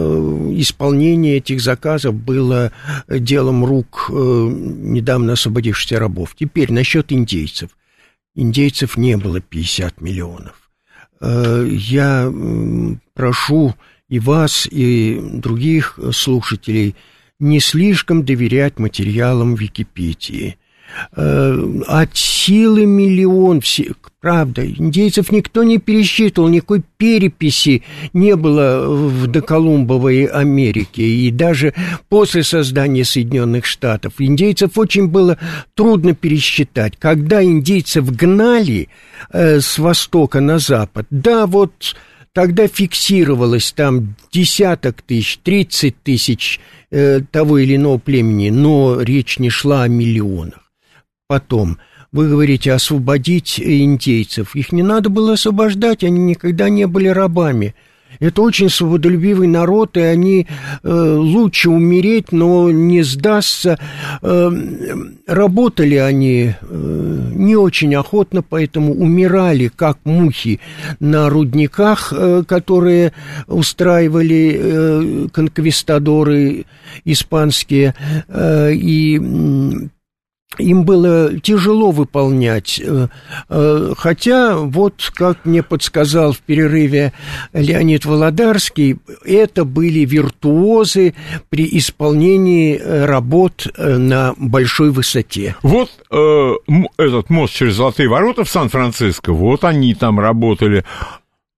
исполнение 0.57 1.38
этих 1.38 1.61
заказов 1.61 2.14
было 2.14 2.72
делом 3.07 3.65
рук 3.65 4.11
недавно 4.11 5.34
освободившихся 5.34 5.98
рабов. 5.98 6.36
Теперь 6.40 6.72
насчет 6.72 7.11
индейцев. 7.11 7.72
Индейцев 8.36 8.95
не 8.95 9.18
было 9.18 9.41
50 9.41 10.02
миллионов. 10.02 10.59
Э, 11.22 11.68
я 11.70 12.32
прошу 13.14 13.76
и 14.08 14.20
вас, 14.20 14.68
и 14.70 15.20
других 15.22 16.00
слушателей 16.12 16.96
не 17.40 17.60
слишком 17.60 18.26
доверять 18.26 18.80
материалам 18.80 19.56
Википедии. 19.56 20.58
Э, 21.16 21.82
от 21.88 22.16
силы 22.16 22.86
миллион, 22.86 23.61
правда, 24.20 24.66
индейцев 24.66 25.32
никто 25.32 25.64
не 25.64 25.78
пересчитывал, 25.78 26.49
никакой 26.49 26.84
переписи 26.98 27.84
не 28.14 28.36
было 28.36 28.88
в 28.88 29.28
доколумбовой 29.28 30.26
Америке, 30.26 31.03
и 31.03 31.32
даже 31.32 31.74
после 32.10 32.44
создания 32.44 33.06
Соединенных 33.06 33.66
Штатов 33.66 34.14
индейцев 34.20 34.78
очень 34.78 35.07
было 35.07 35.38
трудно 35.74 36.14
пересчитать. 36.16 36.95
Когда 36.98 37.44
индейцев 37.44 38.11
гнали 38.11 38.90
э, 39.32 39.61
с 39.61 39.78
востока 39.78 40.41
на 40.41 40.60
запад, 40.60 41.07
да, 41.10 41.48
вот 41.48 41.95
тогда 42.34 42.68
фиксировалось 42.68 43.72
там 43.72 44.16
десяток 44.32 45.02
тысяч, 45.02 45.40
тридцать 45.44 46.02
тысяч 46.03 46.60
э, 46.91 47.22
того 47.32 47.57
или 47.57 47.76
иного 47.76 47.99
племени, 47.99 48.49
но 48.49 49.02
речь 49.02 49.40
не 49.40 49.49
шла 49.49 49.84
о 49.84 49.88
миллионах 49.88 50.69
потом. 51.30 51.78
Вы 52.12 52.28
говорите 52.28 52.74
освободить 52.74 53.60
индейцев. 53.60 54.56
Их 54.56 54.72
не 54.72 54.82
надо 54.82 55.10
было 55.10 55.34
освобождать, 55.34 56.04
они 56.04 56.20
никогда 56.20 56.70
не 56.70 56.88
были 56.88 57.08
рабами. 57.08 57.76
Это 58.20 58.42
очень 58.42 58.70
свободолюбивый 58.70 59.48
народ, 59.48 59.96
и 59.96 60.00
они 60.00 60.48
э, 60.82 60.90
лучше 60.92 61.70
умереть, 61.70 62.32
но 62.32 62.72
не 62.72 63.04
сдастся. 63.04 63.78
Э, 64.24 64.52
работали 65.28 65.96
они 65.98 66.56
э, 66.60 67.32
не 67.36 67.56
очень 67.56 67.94
охотно, 67.94 68.42
поэтому 68.42 68.96
умирали 68.96 69.68
как 69.68 70.00
мухи 70.06 70.60
на 71.00 71.30
рудниках, 71.30 72.12
э, 72.12 72.44
которые 72.48 73.14
устраивали 73.46 74.60
э, 74.60 75.28
конквистадоры 75.32 76.66
испанские, 77.06 77.94
э, 78.28 78.74
и 78.74 79.90
им 80.58 80.84
было 80.84 81.40
тяжело 81.40 81.92
выполнять. 81.92 82.82
Э, 82.84 83.08
э, 83.50 83.94
хотя, 83.98 84.58
вот 84.58 85.12
как 85.14 85.46
мне 85.46 85.64
подсказал 85.64 86.34
в 86.34 86.40
перерыве 86.40 87.14
Леонид 87.54 88.06
Володарский, 88.06 88.98
это 89.24 89.64
были 89.64 90.00
виртуозы 90.06 91.14
при 91.50 91.78
исполнении 91.78 92.78
э, 92.78 93.06
работ 93.06 93.68
на 93.78 94.34
большой 94.38 94.92
высоте. 94.92 95.56
Вот 95.62 95.90
э, 96.12 96.54
этот 96.98 97.30
мост 97.30 97.54
через 97.54 97.76
Золотые 97.76 98.10
ворота 98.10 98.44
в 98.44 98.50
Сан-Франциско, 98.50 99.32
вот 99.32 99.64
они 99.64 99.94
там 99.94 100.20
работали. 100.20 100.84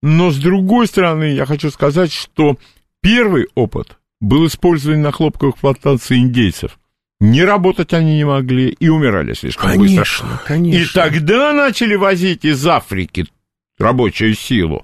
Но, 0.03 0.31
с 0.31 0.38
другой 0.38 0.88
стороны, 0.88 1.34
я 1.34 1.45
хочу 1.45 1.72
сказать, 1.72 2.11
что 2.11 2.57
первый 3.01 3.47
опыт 3.55 3.97
был 4.19 4.45
использован 4.47 5.01
на 5.01 5.11
хлопковых 5.11 5.57
плантациях 5.57 6.19
индейцев. 6.19 6.77
Не 7.22 7.43
работать 7.43 7.93
они 7.93 8.15
не 8.15 8.26
могли 8.26 8.69
и 8.69 8.89
умирали 8.89 9.34
слишком 9.34 9.69
конечно, 9.69 9.99
быстро. 9.99 10.41
Конечно. 10.43 10.77
И 10.80 10.85
тогда 10.91 11.53
начали 11.53 11.93
возить 11.93 12.43
из 12.43 12.65
Африки 12.65 13.27
рабочую 13.77 14.34
силу. 14.34 14.84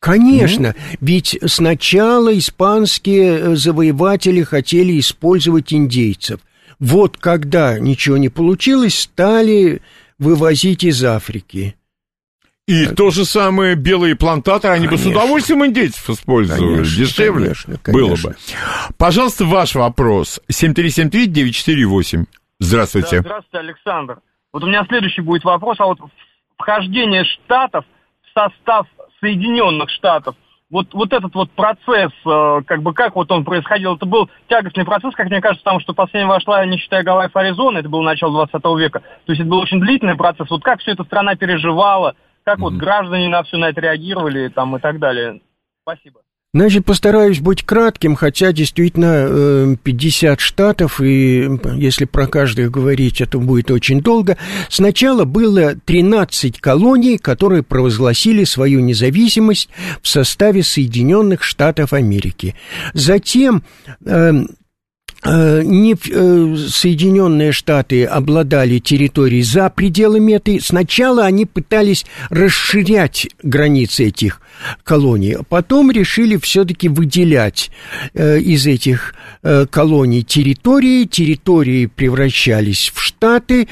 Конечно, 0.00 0.66
mm 0.66 0.76
ведь 1.00 1.38
сначала 1.46 2.36
испанские 2.36 3.38
э, 3.38 3.54
завоеватели 3.54 4.42
хотели 4.42 4.98
использовать 4.98 5.72
индейцев. 5.72 6.40
Вот 6.80 7.16
когда 7.16 7.78
ничего 7.78 8.16
не 8.16 8.28
получилось, 8.28 8.98
стали 8.98 9.82
вывозить 10.18 10.82
из 10.82 11.04
Африки. 11.04 11.76
И 12.68 12.86
так. 12.86 12.96
то 12.96 13.10
же 13.10 13.24
самое 13.24 13.74
белые 13.74 14.14
плантаторы, 14.14 14.74
они 14.74 14.86
конечно. 14.86 15.10
бы 15.10 15.14
с 15.14 15.16
удовольствием 15.16 15.66
индейцев 15.66 16.08
использовали, 16.08 16.76
конечно, 16.76 16.96
дешевле 16.96 17.44
конечно, 17.46 17.78
конечно. 17.82 17.92
было 17.92 18.16
бы. 18.16 18.36
Пожалуйста, 18.96 19.44
ваш 19.44 19.74
вопрос. 19.74 20.40
7373-948. 20.50 22.24
Здравствуйте. 22.60 23.16
Да, 23.16 23.22
здравствуйте, 23.22 23.58
Александр. 23.58 24.18
Вот 24.52 24.62
у 24.62 24.66
меня 24.68 24.84
следующий 24.88 25.22
будет 25.22 25.42
вопрос. 25.42 25.76
А 25.80 25.86
вот 25.86 25.98
вхождение 26.56 27.24
штатов 27.24 27.84
в 28.22 28.38
состав 28.38 28.86
Соединенных 29.20 29.90
Штатов, 29.90 30.36
вот, 30.70 30.94
вот 30.94 31.12
этот 31.12 31.34
вот 31.34 31.50
процесс, 31.50 32.12
э, 32.24 32.60
как 32.64 32.82
бы 32.82 32.94
как 32.94 33.14
вот 33.16 33.30
он 33.30 33.44
происходил, 33.44 33.96
это 33.96 34.06
был 34.06 34.30
тягостный 34.48 34.84
процесс, 34.84 35.14
как 35.14 35.28
мне 35.28 35.40
кажется, 35.40 35.62
потому 35.64 35.80
что 35.80 35.92
последняя 35.92 36.28
вошла, 36.28 36.64
не 36.64 36.78
считая 36.78 37.02
Гавайев, 37.02 37.34
Аризона, 37.36 37.78
это 37.78 37.88
было 37.88 38.02
начало 38.02 38.46
20 38.48 38.64
века. 38.78 39.00
То 39.00 39.32
есть 39.32 39.40
это 39.40 39.50
был 39.50 39.58
очень 39.58 39.80
длительный 39.80 40.16
процесс. 40.16 40.48
Вот 40.48 40.62
как 40.62 40.80
все 40.80 40.92
эта 40.92 41.04
страна 41.04 41.34
переживала, 41.34 42.14
как 42.44 42.58
вот 42.58 42.74
граждане 42.74 43.28
на 43.28 43.42
все 43.42 43.56
на 43.56 43.70
это 43.70 43.80
реагировали 43.80 44.48
там 44.48 44.76
и 44.76 44.80
так 44.80 44.98
далее. 44.98 45.40
Спасибо. 45.82 46.20
Значит, 46.54 46.84
постараюсь 46.84 47.40
быть 47.40 47.62
кратким, 47.62 48.14
хотя 48.14 48.52
действительно 48.52 49.74
50 49.82 50.38
э, 50.38 50.42
штатов, 50.42 51.00
и 51.00 51.48
если 51.76 52.04
про 52.04 52.26
каждый 52.26 52.68
говорить, 52.68 53.22
это 53.22 53.38
будет 53.38 53.70
очень 53.70 54.02
долго. 54.02 54.36
Сначала 54.68 55.24
было 55.24 55.74
13 55.76 56.60
колоний, 56.60 57.16
которые 57.16 57.62
провозгласили 57.62 58.44
свою 58.44 58.80
независимость 58.80 59.70
в 60.02 60.08
составе 60.08 60.62
Соединенных 60.62 61.42
Штатов 61.42 61.94
Америки. 61.94 62.54
Затем 62.92 63.62
эм, 64.04 64.48
не 65.24 65.94
э, 65.94 66.56
Соединенные 66.68 67.52
Штаты 67.52 68.04
обладали 68.04 68.78
территорией 68.78 69.42
за 69.42 69.70
пределами 69.70 70.32
этой. 70.32 70.60
Сначала 70.60 71.24
они 71.24 71.46
пытались 71.46 72.04
расширять 72.30 73.28
границы 73.42 74.06
этих 74.06 74.40
колоний, 74.84 75.32
а 75.32 75.42
потом 75.42 75.90
решили 75.90 76.36
все-таки 76.36 76.88
выделять 76.88 77.70
э, 78.14 78.38
из 78.38 78.66
этих 78.66 79.14
колоний 79.70 80.22
территории. 80.22 81.04
Территории 81.04 81.86
превращались 81.86 82.92
в 82.94 83.00
штаты, 83.00 83.66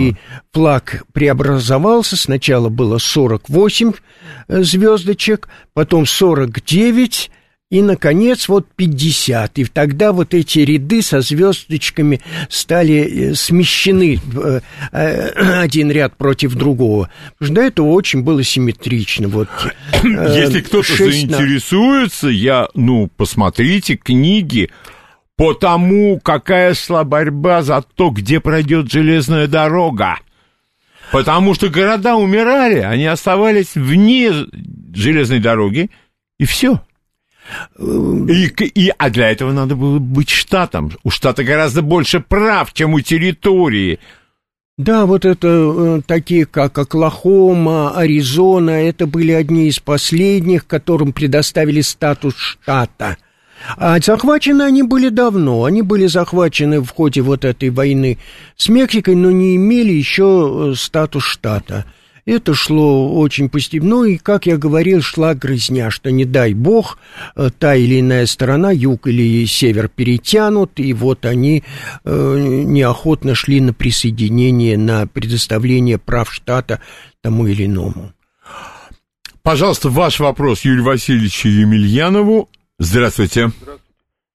американский 0.00 0.16
флаг 0.52 1.04
преобразовался. 1.12 2.16
Сначала 2.16 2.68
было 2.68 2.98
48 2.98 3.92
э, 4.48 4.62
звездочек, 4.62 5.48
потом 5.74 6.06
49 6.06 7.30
и, 7.70 7.82
наконец, 7.82 8.48
вот 8.48 8.66
50. 8.74 9.58
И 9.60 9.64
тогда 9.66 10.12
вот 10.12 10.34
эти 10.34 10.58
ряды 10.58 11.02
со 11.02 11.20
звездочками 11.20 12.20
стали 12.48 13.30
э, 13.30 13.34
смещены 13.34 14.20
э, 14.92 15.30
один 15.60 15.90
ряд 15.90 16.16
против 16.16 16.54
другого. 16.54 17.10
Потому 17.38 17.46
что 17.46 17.54
до 17.54 17.66
этого 17.66 17.86
очень 17.88 18.22
было 18.22 18.42
симметрично. 18.42 19.28
Вот, 19.28 19.48
Если 20.02 20.62
кто-то 20.62 20.96
заинтересуется, 20.96 22.26
на... 22.26 22.30
я, 22.30 22.68
ну, 22.74 23.08
посмотрите 23.16 23.96
книги 23.96 24.70
по 25.40 25.54
тому, 25.54 26.20
какая 26.22 26.74
шла 26.74 27.02
борьба 27.02 27.62
за 27.62 27.80
то, 27.80 28.10
где 28.10 28.40
пройдет 28.40 28.92
железная 28.92 29.46
дорога. 29.46 30.18
Потому 31.12 31.54
что 31.54 31.70
города 31.70 32.16
умирали, 32.16 32.80
они 32.80 33.06
оставались 33.06 33.74
вне 33.74 34.32
железной 34.92 35.38
дороги, 35.38 35.90
и 36.38 36.44
все. 36.44 36.82
И, 37.78 38.48
и, 38.48 38.92
а 38.98 39.08
для 39.08 39.30
этого 39.30 39.52
надо 39.52 39.76
было 39.76 39.98
быть 39.98 40.28
штатом. 40.28 40.92
У 41.04 41.10
штата 41.10 41.42
гораздо 41.42 41.80
больше 41.80 42.20
прав, 42.20 42.74
чем 42.74 42.92
у 42.92 43.00
территории. 43.00 43.98
Да, 44.76 45.06
вот 45.06 45.24
это 45.24 45.48
э, 45.48 46.00
такие, 46.06 46.44
как 46.44 46.76
Оклахома, 46.76 47.96
Аризона, 47.96 48.72
это 48.72 49.06
были 49.06 49.32
одни 49.32 49.68
из 49.68 49.78
последних, 49.78 50.66
которым 50.66 51.14
предоставили 51.14 51.80
статус 51.80 52.36
штата. 52.36 53.16
А 53.76 53.98
захвачены 54.00 54.62
они 54.62 54.82
были 54.82 55.08
давно, 55.08 55.64
они 55.64 55.82
были 55.82 56.06
захвачены 56.06 56.80
в 56.80 56.90
ходе 56.90 57.20
вот 57.20 57.44
этой 57.44 57.70
войны 57.70 58.18
с 58.56 58.68
Мексикой, 58.68 59.14
но 59.14 59.30
не 59.30 59.56
имели 59.56 59.92
еще 59.92 60.70
э, 60.72 60.74
статус 60.76 61.24
штата. 61.24 61.84
Это 62.26 62.54
шло 62.54 63.18
очень 63.18 63.48
постепенно. 63.48 63.90
Ну 63.90 64.04
и, 64.04 64.16
как 64.16 64.46
я 64.46 64.56
говорил, 64.56 65.02
шла 65.02 65.34
грызня, 65.34 65.90
что 65.90 66.10
не 66.10 66.24
дай 66.24 66.54
бог, 66.54 66.98
э, 67.34 67.50
та 67.58 67.74
или 67.74 68.00
иная 68.00 68.26
сторона, 68.26 68.70
юг 68.70 69.06
или 69.06 69.44
север, 69.46 69.88
перетянут, 69.88 70.72
и 70.76 70.92
вот 70.92 71.26
они 71.26 71.64
э, 72.04 72.64
неохотно 72.66 73.34
шли 73.34 73.60
на 73.60 73.72
присоединение, 73.72 74.78
на 74.78 75.06
предоставление 75.06 75.98
прав 75.98 76.32
штата 76.32 76.80
тому 77.22 77.46
или 77.46 77.66
иному. 77.66 78.12
Пожалуйста, 79.42 79.88
ваш 79.88 80.20
вопрос 80.20 80.64
Юрию 80.64 80.84
Васильевичу 80.84 81.48
Емельянову. 81.48 82.48
Здравствуйте. 82.80 83.48
Здравствуйте. 83.60 83.84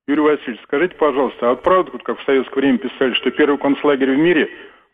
Юрий 0.08 0.22
Васильевич, 0.22 0.62
скажите, 0.66 0.96
пожалуйста, 1.00 1.50
а 1.50 1.56
правда, 1.56 1.92
как 2.04 2.20
в 2.20 2.26
советское 2.26 2.60
время 2.60 2.78
писали, 2.78 3.16
что 3.16 3.32
первый 3.32 3.58
концлагерь 3.58 4.14
в 4.14 4.20
мире 4.20 4.50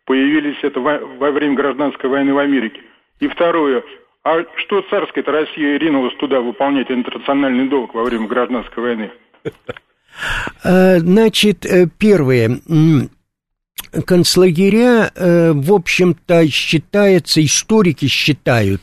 появились 0.05 0.55
это 0.63 0.79
во, 0.79 0.99
во 0.99 1.31
время 1.31 1.55
гражданской 1.55 2.09
войны 2.09 2.33
в 2.33 2.37
Америке? 2.37 2.79
И 3.19 3.27
второе, 3.27 3.83
а 4.23 4.37
что 4.55 4.81
царская-то 4.89 5.31
Россия 5.33 5.77
ринулась 5.77 6.15
туда 6.15 6.39
выполнять 6.39 6.89
интернациональный 6.89 7.67
долг 7.67 7.93
во 7.93 8.03
время 8.03 8.25
гражданской 8.25 8.81
войны? 8.81 9.11
Э, 10.63 10.99
значит, 10.99 11.65
э, 11.65 11.87
первое 11.97 12.61
концлагеря, 14.05 15.11
э, 15.13 15.51
в 15.51 15.73
общем-то, 15.73 16.47
считается, 16.47 17.43
историки 17.43 18.07
считают, 18.07 18.81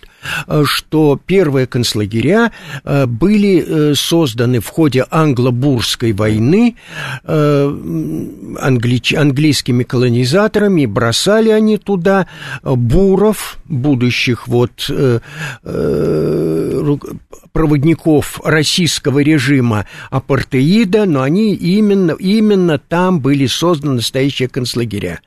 что 0.65 1.21
первые 1.27 1.67
концлагеря 1.67 2.53
э, 2.85 3.07
были 3.07 3.95
созданы 3.95 4.61
в 4.61 4.69
ходе 4.69 5.07
англо-бурской 5.11 6.13
войны 6.13 6.77
англич... 7.25 9.15
английскими 9.15 9.85
колонизаторами, 9.85 10.87
бросали 10.87 11.51
они 11.51 11.79
туда 11.79 12.27
буров, 12.63 13.59
будущих 13.67 14.49
вот 14.49 14.91
проводников 17.53 18.41
российского 18.45 19.19
режима 19.21 19.87
апартеида, 20.11 21.07
но 21.07 21.23
они 21.23 21.55
именно, 21.55 22.13
именно 22.13 22.79
там 22.79 23.21
были 23.21 23.47
созданы 23.47 23.95
настоящие 23.95 24.49
концлагеря. 24.49 25.21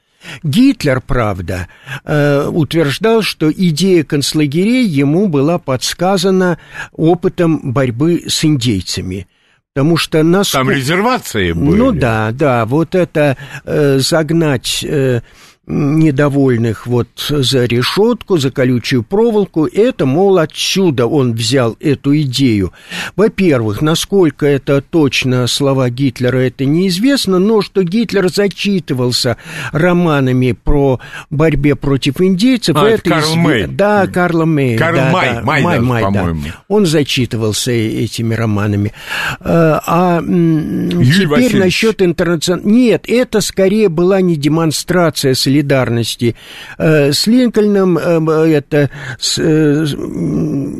Гитлер, 0.43 1.01
правда, 1.01 1.67
э, 2.03 2.47
утверждал, 2.47 3.21
что 3.21 3.51
идея 3.51 4.03
концлагерей 4.03 4.85
ему 4.85 5.27
была 5.27 5.57
подсказана 5.57 6.57
опытом 6.91 7.71
борьбы 7.71 8.23
с 8.27 8.43
индейцами. 8.45 9.27
Потому 9.73 9.95
что 9.97 10.21
нас... 10.23 10.51
Там 10.51 10.69
резервации 10.69 11.53
были. 11.53 11.77
Ну 11.77 11.91
да, 11.91 12.31
да, 12.31 12.65
вот 12.65 12.95
это 12.95 13.37
э, 13.63 13.99
загнать... 13.99 14.83
Э, 14.83 15.21
недовольных 15.67 16.87
вот 16.87 17.07
за 17.17 17.65
решетку, 17.65 18.37
за 18.37 18.49
колючую 18.51 19.03
проволоку. 19.03 19.67
Это, 19.67 20.05
мол, 20.05 20.39
отсюда 20.39 21.05
он 21.05 21.33
взял 21.33 21.77
эту 21.79 22.19
идею. 22.21 22.73
Во-первых, 23.15 23.81
насколько 23.81 24.47
это 24.47 24.81
точно 24.81 25.45
слова 25.45 25.89
Гитлера, 25.89 26.39
это 26.39 26.65
неизвестно, 26.65 27.37
но 27.37 27.61
что 27.61 27.83
Гитлер 27.83 28.29
зачитывался 28.29 29.37
романами 29.71 30.53
про 30.53 30.99
борьбе 31.29 31.75
против 31.75 32.21
индейцев. 32.21 32.75
А, 32.75 32.89
это 32.89 33.09
Карл 33.09 33.29
изв... 33.29 33.35
Мэй. 33.35 33.67
Да, 33.67 34.07
Карла 34.07 34.45
Мэй. 34.45 34.77
Карл 34.77 34.95
да, 34.95 35.11
Май, 35.11 35.33
да, 35.35 35.41
Май, 35.41 35.61
Май, 35.61 35.79
Май 35.79 36.03
по-моему. 36.03 36.41
Да. 36.45 36.63
Он 36.67 36.87
зачитывался 36.87 37.71
этими 37.71 38.33
романами. 38.33 38.93
А, 39.39 39.81
а 39.85 40.21
теперь 40.21 41.27
Васильевич. 41.27 41.53
насчет 41.53 42.01
интернационального... 42.01 42.71
Нет, 42.71 43.05
это 43.07 43.41
скорее 43.41 43.89
была 43.89 44.21
не 44.21 44.35
демонстрация 44.35 45.35
солидарности. 45.51 46.35
Э, 46.77 47.11
с 47.11 47.27
Линкольном 47.27 47.97
э, 47.97 48.51
это 48.51 48.89
э, 49.37 49.85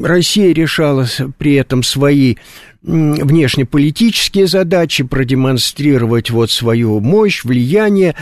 Россия 0.04 0.54
решала 0.54 1.08
при 1.38 1.56
этом 1.56 1.84
свои 1.84 2.36
внешнеполитические 2.84 4.48
задачи, 4.48 5.04
продемонстрировать 5.04 6.32
вот 6.32 6.50
свою 6.50 7.00
мощь, 7.00 7.44
влияние, 7.44 8.16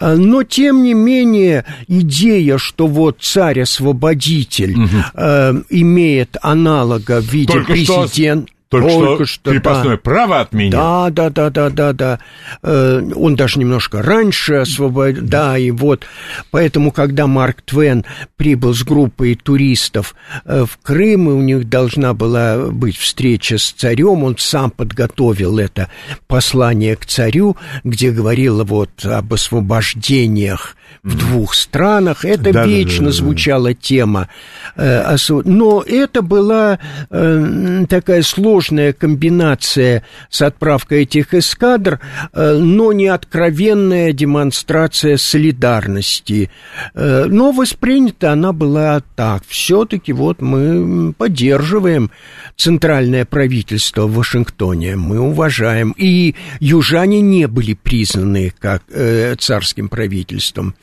но 0.00 0.42
тем 0.42 0.84
не 0.84 0.94
менее 0.94 1.66
идея, 1.86 2.56
что 2.56 2.86
вот 2.86 3.18
царь-освободитель 3.20 4.72
угу. 4.72 4.88
э, 5.12 5.52
имеет 5.68 6.38
аналога 6.40 7.20
в 7.20 7.30
виде 7.30 7.60
президента. 7.60 8.50
Только, 8.68 8.88
Только 8.88 9.26
что, 9.26 9.34
что 9.34 9.50
крепостное 9.52 9.96
да. 9.96 10.00
право 10.02 10.40
отменил. 10.40 10.72
Да, 10.72 11.10
да, 11.10 11.30
да, 11.30 11.50
да, 11.50 11.70
да, 11.70 11.92
да. 11.92 12.18
Э, 12.62 13.00
он 13.14 13.36
даже 13.36 13.60
немножко 13.60 14.02
раньше 14.02 14.54
освободил. 14.54 15.22
Да, 15.24 15.56
и 15.56 15.70
вот 15.70 16.04
поэтому, 16.50 16.90
когда 16.90 17.28
Марк 17.28 17.62
Твен 17.62 18.04
прибыл 18.36 18.74
с 18.74 18.82
группой 18.82 19.36
туристов 19.36 20.16
э, 20.44 20.64
в 20.64 20.78
Крым, 20.82 21.30
и 21.30 21.32
у 21.32 21.42
них 21.42 21.68
должна 21.68 22.12
была 22.12 22.58
быть 22.70 22.96
встреча 22.96 23.56
с 23.56 23.70
царем, 23.70 24.24
он 24.24 24.36
сам 24.36 24.72
подготовил 24.72 25.58
это 25.58 25.88
послание 26.26 26.96
к 26.96 27.06
царю, 27.06 27.56
где 27.84 28.10
говорило 28.10 28.64
вот 28.64 29.04
об 29.04 29.32
освобождениях 29.32 30.76
в 31.06 31.16
двух 31.16 31.54
странах. 31.54 32.24
Это 32.24 32.52
да, 32.52 32.66
вечно 32.66 33.06
да, 33.06 33.10
да, 33.10 33.16
звучала 33.16 33.74
тема. 33.74 34.28
Э, 34.74 35.16
но 35.44 35.82
это 35.86 36.20
была 36.20 36.78
такая 37.08 38.22
сложная 38.22 38.92
комбинация 38.92 40.02
с 40.30 40.42
отправкой 40.42 41.02
этих 41.02 41.32
эскадр, 41.32 42.00
э, 42.32 42.58
но 42.58 42.92
не 42.92 43.06
откровенная 43.06 44.12
демонстрация 44.12 45.16
солидарности. 45.16 46.50
Э, 46.94 47.26
но 47.28 47.52
воспринята 47.52 48.32
она 48.32 48.52
была 48.52 49.00
так. 49.14 49.44
Все-таки 49.46 50.12
вот 50.12 50.42
мы 50.42 51.12
поддерживаем 51.12 52.10
центральное 52.56 53.24
правительство 53.24 54.06
в 54.06 54.14
Вашингтоне, 54.14 54.96
мы 54.96 55.20
уважаем. 55.20 55.94
И 55.96 56.34
южане 56.58 57.20
не 57.20 57.46
были 57.46 57.74
признаны 57.74 58.52
как 58.58 58.82
э, 58.90 59.36
царским 59.38 59.88
правительством 59.88 60.74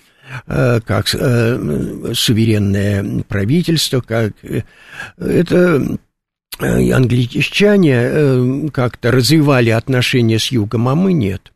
как 0.45 1.07
суверенное 1.07 3.23
правительство, 3.27 4.01
как 4.01 4.33
это 5.17 5.97
Э, 6.61 6.93
англичане 6.93 7.95
э, 7.95 8.69
как-то 8.71 9.11
развивали 9.11 9.71
отношения 9.71 10.37
с 10.37 10.51
Югом, 10.51 10.87
а 10.87 10.95
мы 10.95 11.13
нет. 11.13 11.51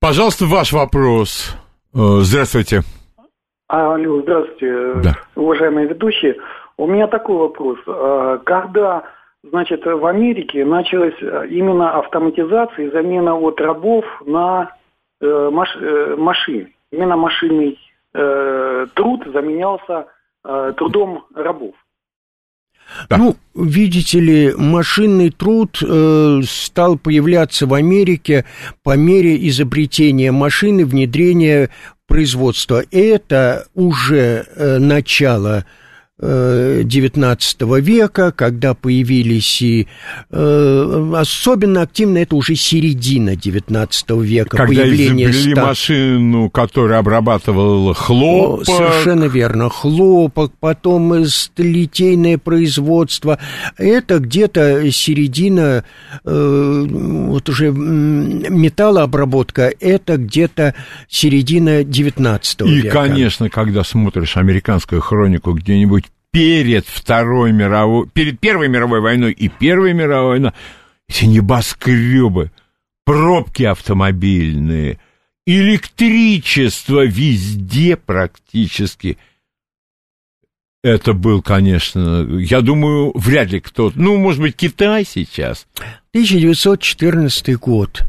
Пожалуйста, 0.00 0.44
ваш 0.44 0.72
вопрос. 0.72 1.56
Э, 1.94 2.18
здравствуйте. 2.20 2.82
Алло, 3.68 4.20
здравствуйте, 4.20 5.00
да. 5.02 5.16
уважаемые 5.34 5.88
ведущие. 5.88 6.36
У 6.76 6.86
меня 6.86 7.08
такой 7.08 7.36
вопрос. 7.36 7.78
Когда, 8.44 9.02
значит, 9.42 9.84
в 9.84 10.06
Америке 10.06 10.64
началась 10.64 11.18
именно 11.50 11.98
автоматизация 11.98 12.86
и 12.86 12.90
замена 12.92 13.34
от 13.34 13.60
рабов 13.60 14.04
на 14.24 14.70
маш, 15.20 15.76
машин, 16.16 16.68
именно 16.96 17.16
машинный 17.16 17.78
труд 18.12 19.24
заменялся 19.26 20.06
трудом 20.42 21.26
рабов. 21.34 21.74
Да. 23.08 23.16
Ну, 23.18 23.36
видите 23.54 24.20
ли, 24.20 24.52
машинный 24.56 25.30
труд 25.30 25.78
э, 25.82 26.40
стал 26.44 26.98
появляться 26.98 27.66
в 27.66 27.74
Америке 27.74 28.44
по 28.82 28.96
мере 28.96 29.48
изобретения 29.48 30.32
машины, 30.32 30.84
внедрения 30.84 31.70
производства. 32.06 32.82
Это 32.90 33.66
уже 33.74 34.46
э, 34.54 34.78
начало 34.78 35.66
XIX 36.18 37.36
э, 37.60 37.80
века, 37.80 38.32
когда 38.32 38.72
появились 38.74 39.60
и 39.60 39.86
э, 40.30 41.12
особенно 41.14 41.82
активно 41.82 42.18
это 42.18 42.36
уже 42.36 42.54
середина 42.54 43.34
XIX 43.34 44.24
века. 44.24 44.56
Когда 44.56 44.82
появление 44.82 45.30
изобрели 45.30 45.52
ста... 45.52 45.66
машину, 45.66 46.48
которая 46.48 47.00
обрабатывала 47.00 47.92
хлопок. 47.92 48.64
Совершенно 48.64 49.24
верно, 49.24 49.68
хлопок, 49.68 50.52
потом 50.58 51.14
литейное 51.56 52.38
производство. 52.38 53.38
Это 53.76 54.18
где-то 54.18 54.90
середина, 54.90 55.84
э, 56.24 56.86
вот 56.88 57.48
уже 57.50 57.70
металлообработка, 57.72 59.70
это 59.80 60.16
где-то 60.16 60.74
середина 61.08 61.82
XIX 61.82 62.40
века. 62.66 62.86
И, 62.86 62.90
конечно, 62.90 63.50
когда 63.50 63.84
смотришь 63.84 64.38
американскую 64.38 65.02
хронику 65.02 65.52
где-нибудь 65.52 66.05
перед 66.36 66.86
Второй 66.86 67.50
мировой, 67.50 68.06
перед 68.10 68.38
Первой 68.38 68.68
мировой 68.68 69.00
войной 69.00 69.32
и 69.32 69.48
Первой 69.48 69.94
мировой 69.94 70.32
войной, 70.32 70.52
эти 71.08 71.24
небоскребы, 71.24 72.50
пробки 73.06 73.62
автомобильные, 73.62 75.00
электричество 75.46 77.06
везде 77.06 77.96
практически. 77.96 79.16
Это 80.84 81.14
был, 81.14 81.40
конечно, 81.40 82.28
я 82.38 82.60
думаю, 82.60 83.12
вряд 83.14 83.50
ли 83.52 83.60
кто-то, 83.60 83.98
ну, 83.98 84.18
может 84.18 84.42
быть, 84.42 84.56
Китай 84.56 85.06
сейчас. 85.06 85.66
1914 86.10 87.56
год. 87.56 88.02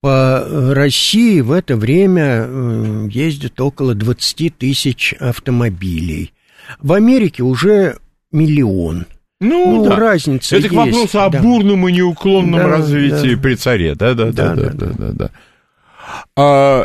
По 0.00 0.72
России 0.72 1.40
в 1.40 1.50
это 1.50 1.74
время 1.74 2.46
э, 2.46 3.08
ездит 3.10 3.60
около 3.60 3.96
20 3.96 4.56
тысяч 4.56 5.14
автомобилей. 5.14 6.32
В 6.80 6.92
Америке 6.92 7.42
уже 7.42 7.98
миллион. 8.30 9.06
Ну, 9.40 9.82
Ну, 9.82 9.88
да. 9.88 9.96
разница 9.96 10.56
Это 10.56 10.68
к 10.68 10.72
есть, 10.72 10.74
вопросу 10.94 11.20
о 11.22 11.28
да. 11.28 11.40
бурном 11.42 11.88
и 11.88 11.92
неуклонном 11.92 12.60
Да, 12.60 12.68
развитии 12.68 13.34
да. 13.34 13.40
при 13.42 13.54
царе. 13.56 13.94
Да, 13.94 14.14
да, 14.14 14.30
да, 14.32 14.54
Да, 14.54 14.54
да, 14.54 14.70
да, 14.70 14.86
да, 14.86 14.92
да, 14.96 15.12
да. 15.12 15.30
А, 16.36 16.84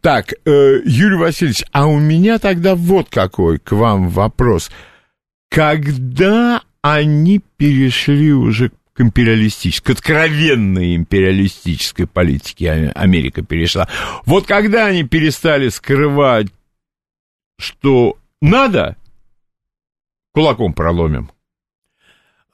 так, 0.00 0.32
э, 0.44 0.80
Юрий 0.84 1.16
Васильевич, 1.16 1.64
а 1.72 1.86
у 1.88 1.98
меня 1.98 2.38
тогда 2.38 2.74
вот 2.76 3.08
какой 3.10 3.58
к 3.58 3.72
вам 3.72 4.08
вопрос. 4.10 4.70
Когда 5.50 6.62
они 6.82 7.40
перешли 7.56 8.32
уже 8.32 8.70
к 8.92 9.00
империалистической, 9.00 9.94
к 9.94 9.98
откровенной 9.98 10.94
империалистической 10.94 12.06
политике 12.06 12.70
А- 12.94 13.00
Америка 13.00 13.42
перешла. 13.42 13.88
Вот 14.24 14.46
когда 14.46 14.86
они 14.86 15.02
перестали 15.04 15.68
скрывать, 15.68 16.46
что 17.58 18.16
надо, 18.40 18.96
кулаком 20.32 20.72
проломим. 20.74 21.30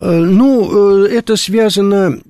Э, 0.00 0.18
Ну, 0.18 1.04
э, 1.04 1.08
это 1.08 1.36
связано 1.36 2.20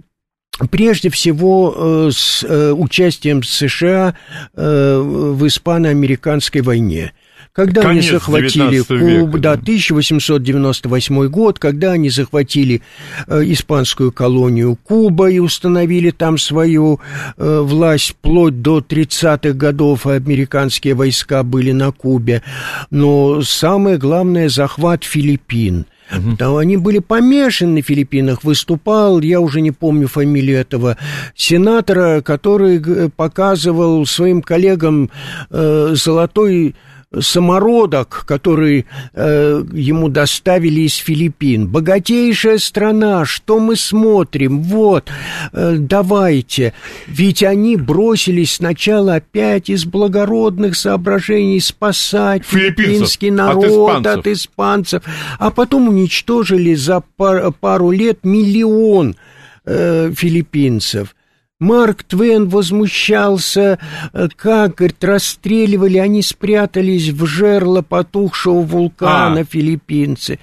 прежде 0.71 1.11
всего 1.11 1.75
э, 1.77 2.11
с 2.13 2.45
участием 2.73 3.43
США 3.43 4.17
в 4.55 5.47
испано-американской 5.47 6.63
войне. 6.63 7.13
Когда 7.57 7.81
Конец 7.81 8.05
они 8.05 8.11
захватили 8.13 8.71
19 8.71 8.91
века, 8.91 9.21
Кубу, 9.21 9.39
да, 9.39 9.55
да. 9.57 9.63
1898 9.63 11.29
год, 11.29 11.59
когда 11.59 11.93
они 11.93 12.11
захватили 12.11 12.83
э, 13.27 13.43
испанскую 13.47 14.13
колонию 14.13 14.77
Куба 14.85 15.31
и 15.31 15.39
установили 15.39 16.11
там 16.11 16.37
свою 16.37 17.01
э, 17.39 17.61
власть 17.61 18.11
вплоть 18.11 18.61
до 18.61 18.81
30-х 18.81 19.55
годов, 19.55 20.07
американские 20.07 20.93
войска 20.93 21.43
были 21.43 21.73
на 21.73 21.93
Кубе. 21.93 22.43
Но 22.91 23.41
самое 23.41 23.97
главное– 23.97 24.49
захват 24.51 25.05
Филиппин– 25.05 25.87
там 26.39 26.57
они 26.57 26.77
были 26.77 27.01
помешаны 27.01 27.73
на 27.73 27.83
Филиппинах. 27.83 28.45
Выступал, 28.45 29.21
я 29.23 29.41
уже 29.41 29.61
не 29.61 29.73
помню 29.73 30.07
фамилию 30.07 30.59
этого 30.59 30.97
сенатора, 31.35 32.21
который 32.21 33.11
показывал 33.11 34.07
своим 34.07 34.41
коллегам 34.41 35.11
э, 35.51 35.95
золотой 35.95 36.77
самородок, 37.19 38.25
который 38.27 38.87
э, 39.15 39.63
ему 39.73 40.09
доставили 40.09 40.83
из 40.83 40.97
Филиппин. 40.97 41.69
Богатейшая 41.69 42.59
страна, 42.59 43.25
что 43.25 43.59
мы 43.59 43.77
смотрим? 43.77 44.63
Вот, 44.63 45.11
э, 45.53 45.77
давайте. 45.79 46.75
Ведь 47.07 47.43
они 47.43 47.77
бросились 47.77 48.55
сначала 48.55 49.17
опять 49.17 49.71
из 49.71 49.85
благородных 49.85 50.77
соображений 50.77 51.61
спасать 51.61 52.45
филиппинский 52.45 53.31
от 53.31 53.35
народ 53.37 53.65
испанцев. 53.67 54.19
от 54.19 54.27
испанцев, 54.27 55.03
а 55.39 55.51
потом 55.51 55.89
уничтожили 55.89 56.75
за 56.75 57.03
пар- 57.17 57.53
пару 57.53 57.91
лет 57.91 58.21
миллион 58.25 59.17
э, 59.65 60.13
филиппинцев. 60.15 61.16
Марк 61.59 62.05
Твен 62.05 62.49
возмущался, 62.49 63.79
э, 64.13 64.29
как, 64.37 64.75
говорит, 64.75 65.03
расстреливали, 65.03 65.97
они 65.97 66.21
спрятались 66.21 67.09
в 67.09 67.25
жерло 67.25 67.81
потухшего 67.81 68.61
вулкана 68.61 69.41
А. 69.41 69.45
филиппинцы. 69.45 70.39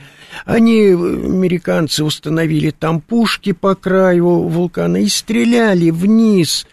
Они, 0.46 0.80
э, 0.82 0.94
американцы, 0.94 2.04
установили 2.04 2.72
там 2.72 3.00
пушки 3.00 3.52
по 3.52 3.76
краю 3.76 4.48
вулкана 4.48 5.04
и 5.04 5.08
стреляли 5.08 5.92
вниз 5.92 6.66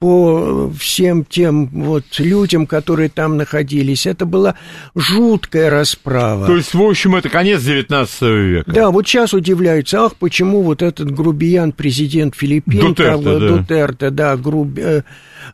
по 0.00 0.70
всем 0.78 1.24
тем 1.24 1.66
вот 1.66 2.04
людям, 2.18 2.66
которые 2.66 3.08
там 3.08 3.36
находились. 3.36 4.06
Это 4.06 4.26
была 4.26 4.54
жуткая 4.94 5.70
расправа. 5.70 6.46
То 6.46 6.56
есть, 6.56 6.72
в 6.72 6.80
общем, 6.80 7.16
это 7.16 7.28
конец 7.28 7.62
19 7.62 8.22
века. 8.22 8.70
Да, 8.72 8.90
вот 8.90 9.08
сейчас 9.08 9.34
удивляются, 9.34 10.04
ах, 10.04 10.14
почему 10.14 10.62
вот 10.62 10.82
этот 10.82 11.10
грубиян, 11.10 11.72
президент 11.72 12.36
Филиппин, 12.36 12.80
Дутерте, 12.80 13.24
там, 13.24 13.40
да. 13.40 13.48
Дутерте, 13.48 14.10
да, 14.10 14.36
груб- 14.36 14.78
э, 14.78 15.02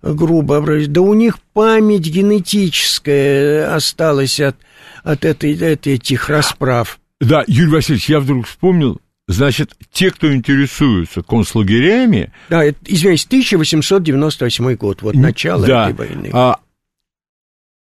грубо. 0.03 0.63
Да 0.89 1.01
у 1.01 1.15
них 1.15 1.39
память 1.55 2.07
генетическая 2.07 3.75
осталась 3.75 4.41
от, 4.41 4.57
от 5.05 5.25
этой, 5.25 5.55
от 5.73 5.87
этих 5.87 6.29
расправ. 6.29 6.99
Да, 7.19 7.45
Юрий 7.47 7.71
Васильевич, 7.71 8.11
я 8.11 8.21
вдруг 8.21 8.47
вспомнил, 8.47 9.01
значит, 9.27 9.75
те, 9.93 10.11
кто 10.11 10.33
интересуются 10.35 11.23
концлагерями, 11.23 12.33
Да, 12.49 12.65
это, 12.65 12.79
извиняюсь, 12.85 13.25
1898 13.25 14.75
год, 14.75 15.03
вот 15.03 15.15
начало 15.15 15.67
да, 15.67 15.91
этой 15.91 15.95
войны. 15.97 16.31
а, 16.33 16.59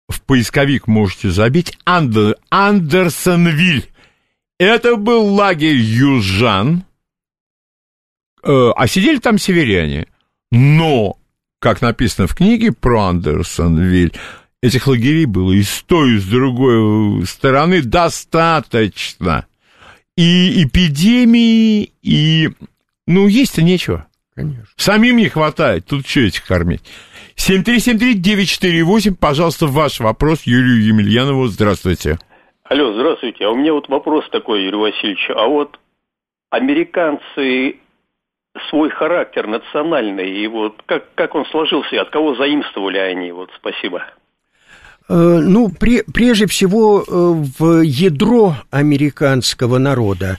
в 0.09 0.20
поисковик 0.23 0.86
можете 0.86 1.31
забить 1.31 1.78
Андер, 1.85 2.36
Андерсонвиль. 2.51 3.86
Это 4.59 4.97
был 4.97 5.35
лагерь 5.35 5.77
южан, 5.77 6.85
э, 8.43 8.70
а 8.77 8.86
сидели 8.86 9.19
там 9.19 9.39
северяне. 9.39 10.07
Но, 10.51 11.16
как 11.61 11.81
написано 11.81 12.27
в 12.27 12.35
книге 12.35 12.73
про 12.73 13.05
Андерсонвиль, 13.05 14.12
этих 14.62 14.86
лагерей 14.86 15.27
было 15.27 15.52
и 15.52 15.62
с 15.62 15.82
той, 15.86 16.16
и 16.16 16.19
с 16.19 16.24
другой 16.24 17.24
стороны 17.27 17.81
достаточно. 17.81 19.47
И 20.21 20.65
эпидемии, 20.65 21.93
и... 22.03 22.51
Ну, 23.07 23.27
есть-то 23.27 23.63
нечего. 23.63 24.07
Конечно. 24.35 24.67
Самим 24.77 25.17
не 25.17 25.31
хватает, 25.31 25.87
тут 25.87 26.07
что 26.07 26.21
этих 26.21 26.45
кормить? 26.45 26.83
7373948, 27.37 29.17
пожалуйста, 29.19 29.67
ваш 29.67 29.99
вопрос 29.99 30.43
Юрию 30.43 30.85
Емельянову. 30.85 31.47
Здравствуйте. 31.47 32.19
Алло, 32.65 32.93
здравствуйте. 32.93 33.47
А 33.47 33.51
у 33.51 33.57
меня 33.57 33.73
вот 33.73 33.89
вопрос 33.89 34.29
такой, 34.29 34.63
Юрий 34.65 34.77
Васильевич. 34.77 35.31
А 35.35 35.47
вот 35.47 35.81
американцы 36.51 37.77
свой 38.69 38.91
характер 38.91 39.47
национальный, 39.47 40.31
и 40.31 40.47
вот 40.49 40.83
как, 40.85 41.15
как 41.15 41.35
он 41.35 41.47
сложился, 41.47 41.99
от 41.99 42.11
кого 42.11 42.35
заимствовали 42.35 42.99
они? 42.99 43.33
Вот 43.33 43.51
спасибо. 43.57 44.05
Э, 45.11 45.41
Ну, 45.43 45.69
пре- 45.69 46.05
прежде 46.12 46.47
всего, 46.47 47.03
э, 47.03 47.45
в 47.59 47.82
ядро 47.82 48.57
американского 48.70 49.78
народа 49.78 50.39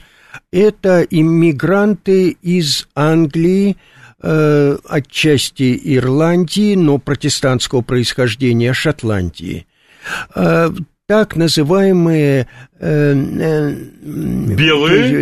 это 0.50 1.02
иммигранты 1.10 2.30
из 2.42 2.88
Англии, 2.94 3.76
э, 4.22 4.76
отчасти 4.88 5.78
Ирландии, 5.96 6.74
но 6.74 6.96
протестантского 6.98 7.82
происхождения 7.82 8.72
Шотландии. 8.72 9.66
Так 11.06 11.36
называемые 11.36 12.48
Белые? 12.80 13.76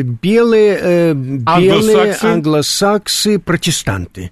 белые, 0.03 1.15
белые 1.15 1.43
Англосаксы? 1.47 2.25
англосаксы, 2.25 3.39
протестанты. 3.39 4.31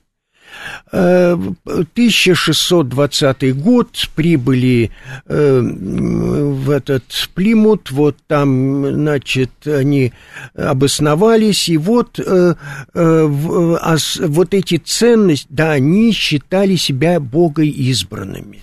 Э, 0.91 1.37
1620 1.65 3.57
год 3.57 4.09
прибыли 4.15 4.91
э, 5.27 5.61
в 5.61 6.71
этот 6.71 7.05
Плимут, 7.35 7.91
вот 7.91 8.17
там, 8.27 8.87
значит, 8.87 9.51
они 9.67 10.13
обосновались, 10.55 11.69
и 11.69 11.77
вот, 11.77 12.19
э, 12.19 12.55
э, 12.95 13.77
а 13.81 13.97
вот 14.21 14.55
эти 14.55 14.77
ценности, 14.77 15.47
да, 15.51 15.73
они 15.73 16.13
считали 16.13 16.77
себя 16.77 17.21
богоизбранными. 17.21 18.63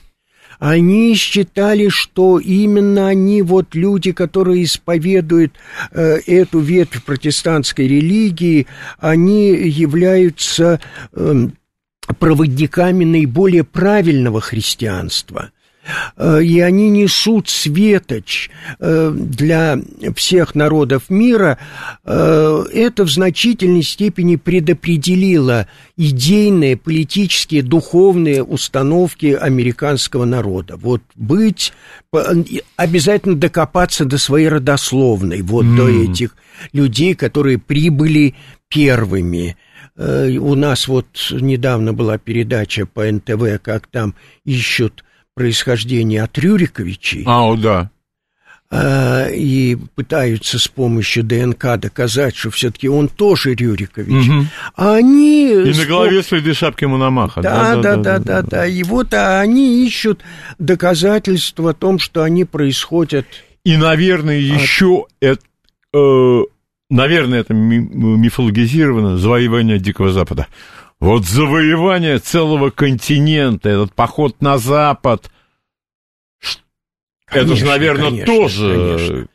Они 0.60 1.16
считали, 1.16 1.90
что 1.90 2.40
именно 2.40 3.08
они, 3.08 3.42
вот 3.42 3.76
люди, 3.76 4.12
которые 4.12 4.64
исповедуют 4.64 5.54
э, 5.92 6.20
эту 6.26 6.60
ветвь 6.60 7.04
протестантской 7.04 7.88
религии, 7.88 8.68
они 9.00 9.50
являются 9.50 10.80
эм, 11.14 11.54
проводниками 12.20 13.04
наиболее 13.06 13.64
правильного 13.64 14.42
христианства. 14.42 15.52
Э, 16.18 16.42
И 16.44 16.60
они 16.60 16.90
несут 16.90 17.50
светоч 17.50 18.50
э, 18.80 19.12
для 19.16 19.80
всех 20.16 20.56
народов 20.56 21.10
мира. 21.10 21.58
Э, 22.04 22.64
Это 22.74 23.04
в 23.04 23.10
значительной 23.10 23.84
степени 23.84 24.36
предопределило 24.36 25.68
идейные, 25.98 26.78
политические, 26.78 27.62
духовные 27.62 28.44
установки 28.44 29.28
американского 29.28 30.26
народа. 30.26 30.76
Вот 30.78 31.02
быть, 31.16 31.74
обязательно 32.76 33.36
докопаться 33.36 34.06
до 34.06 34.18
своей 34.18 34.50
родословной, 34.50 35.42
вот 35.42 35.66
до 35.76 35.88
этих 35.88 36.36
людей, 36.74 37.16
которые 37.16 37.58
прибыли 37.60 38.36
первыми. 38.70 39.56
Э, 39.98 40.38
у 40.38 40.56
нас 40.56 40.88
вот 40.88 41.08
недавно 41.32 41.94
была 41.94 42.18
передача 42.18 42.86
по 42.86 43.10
НТВ, 43.10 43.62
как 43.62 43.88
там 43.88 44.16
ищут 44.44 45.04
происхождение 45.34 46.24
от 46.24 46.38
Рюриковичей. 46.38 47.24
А, 47.28 47.56
да. 47.56 47.92
А, 48.72 49.28
и 49.28 49.76
пытаются 49.76 50.58
с 50.58 50.68
помощью 50.68 51.24
ДНК 51.24 51.78
доказать, 51.78 52.36
что 52.36 52.50
все-таки 52.50 52.90
он 52.90 53.10
тоже 53.10 53.54
Рюрикович. 53.54 54.28
Мгм. 54.28 54.50
А 54.76 54.96
они... 54.96 55.52
И 55.52 55.74
на 55.74 55.86
голове 55.86 56.24
следы 56.24 56.54
шапки 56.54 56.86
Мономаха. 56.86 57.42
да, 57.42 57.76
да, 57.76 57.96
да, 57.96 58.20
да, 58.20 58.42
да. 58.42 58.66
И 58.66 58.82
вот 58.84 59.14
а 59.14 59.40
они 59.40 59.86
ищут 59.86 60.24
доказательства 60.58 61.72
о 61.72 61.74
том, 61.74 62.00
что 62.00 62.24
они 62.24 62.44
происходят. 62.44 63.28
И, 63.64 63.78
наверное, 63.78 64.40
еще 64.40 65.06
это, 65.20 65.44
э, 65.94 66.42
наверное, 66.96 67.42
это 67.42 67.54
ми- 67.54 67.78
мифологизировано 68.18 69.18
завоевание 69.18 69.80
Дикого 69.80 70.12
Запада. 70.12 70.48
Вот 71.00 71.26
завоевание 71.26 72.20
целого 72.20 72.70
континента, 72.70 73.70
этот 73.70 73.94
поход 73.94 74.42
на 74.42 74.58
Запад, 74.58 75.30
ш- 76.40 76.60
это 77.30 77.42
же, 77.42 77.48
Конечно, 77.48 77.68
наверное, 77.68 78.10
конечно, 78.10 78.26
тоже... 78.34 78.96
конечно. 78.98 79.28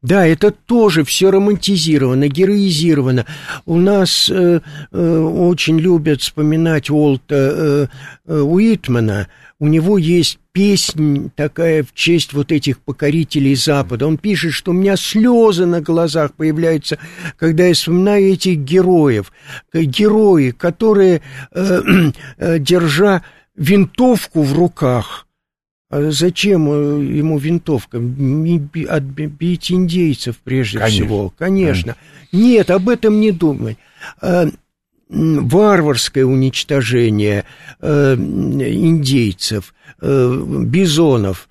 Да, 0.00 0.24
это 0.24 0.52
тоже 0.52 1.02
все 1.02 1.30
романтизировано, 1.32 2.28
героизировано. 2.28 3.26
У 3.66 3.78
нас 3.78 4.30
э, 4.30 4.60
э, 4.92 5.18
очень 5.18 5.80
любят 5.80 6.22
вспоминать 6.22 6.88
Уолта 6.88 7.34
э, 7.34 7.86
э, 8.26 8.40
Уитмана. 8.40 9.26
У 9.60 9.66
него 9.66 9.98
есть 9.98 10.38
песня 10.52 11.30
такая 11.34 11.82
в 11.82 11.92
честь 11.92 12.32
вот 12.32 12.52
этих 12.52 12.78
покорителей 12.78 13.56
Запада. 13.56 14.06
Он 14.06 14.16
пишет, 14.16 14.52
что 14.52 14.70
у 14.70 14.74
меня 14.74 14.96
слезы 14.96 15.66
на 15.66 15.80
глазах 15.80 16.34
появляются, 16.34 16.98
когда 17.36 17.66
я 17.66 17.74
вспоминаю 17.74 18.32
этих 18.32 18.58
героев. 18.58 19.32
Э, 19.72 19.82
Герои, 19.82 20.50
которые, 20.52 21.22
э, 21.52 21.80
э, 22.38 22.58
держа 22.60 23.22
винтовку 23.56 24.42
в 24.42 24.56
руках, 24.56 25.26
а 25.90 26.10
зачем 26.10 26.70
э, 26.70 27.04
ему 27.16 27.38
винтовка? 27.38 27.96
Отбить 27.96 29.72
индейцев 29.72 30.36
прежде 30.44 30.78
Конечно, 30.78 31.04
всего. 31.04 31.34
Конечно. 31.36 31.96
Нет, 32.30 32.70
об 32.70 32.88
этом 32.88 33.20
не 33.20 33.32
думай. 33.32 33.76
Варварское 35.08 36.24
уничтожение 36.24 37.44
э, 37.80 38.14
индейцев, 38.14 39.74
э, 40.00 40.42
бизонов, 40.64 41.48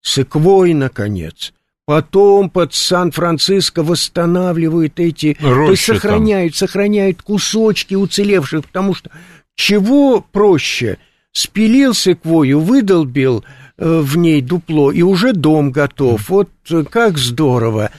Секвой, 0.00 0.74
наконец. 0.74 1.52
Потом 1.84 2.50
под 2.50 2.74
Сан-Франциско 2.74 3.82
восстанавливают 3.82 5.00
эти... 5.00 5.34
то 5.34 5.46
есть 5.48 5.56
Рощи 5.56 5.86
там. 5.86 5.96
сохраняют, 5.96 6.56
сохраняют 6.56 7.22
кусочки 7.22 7.94
уцелевших, 7.94 8.66
потому 8.66 8.94
что 8.94 9.10
чего 9.54 10.20
проще? 10.20 10.98
Спилил 11.32 11.94
секвою, 11.94 12.60
выдолбил 12.60 13.44
э, 13.76 14.00
в 14.00 14.16
ней 14.16 14.40
дупло, 14.42 14.92
и 14.92 15.02
уже 15.02 15.32
дом 15.32 15.72
готов. 15.72 16.28
Вот 16.28 16.50
э, 16.70 16.84
как 16.84 17.18
здорово. 17.18 17.90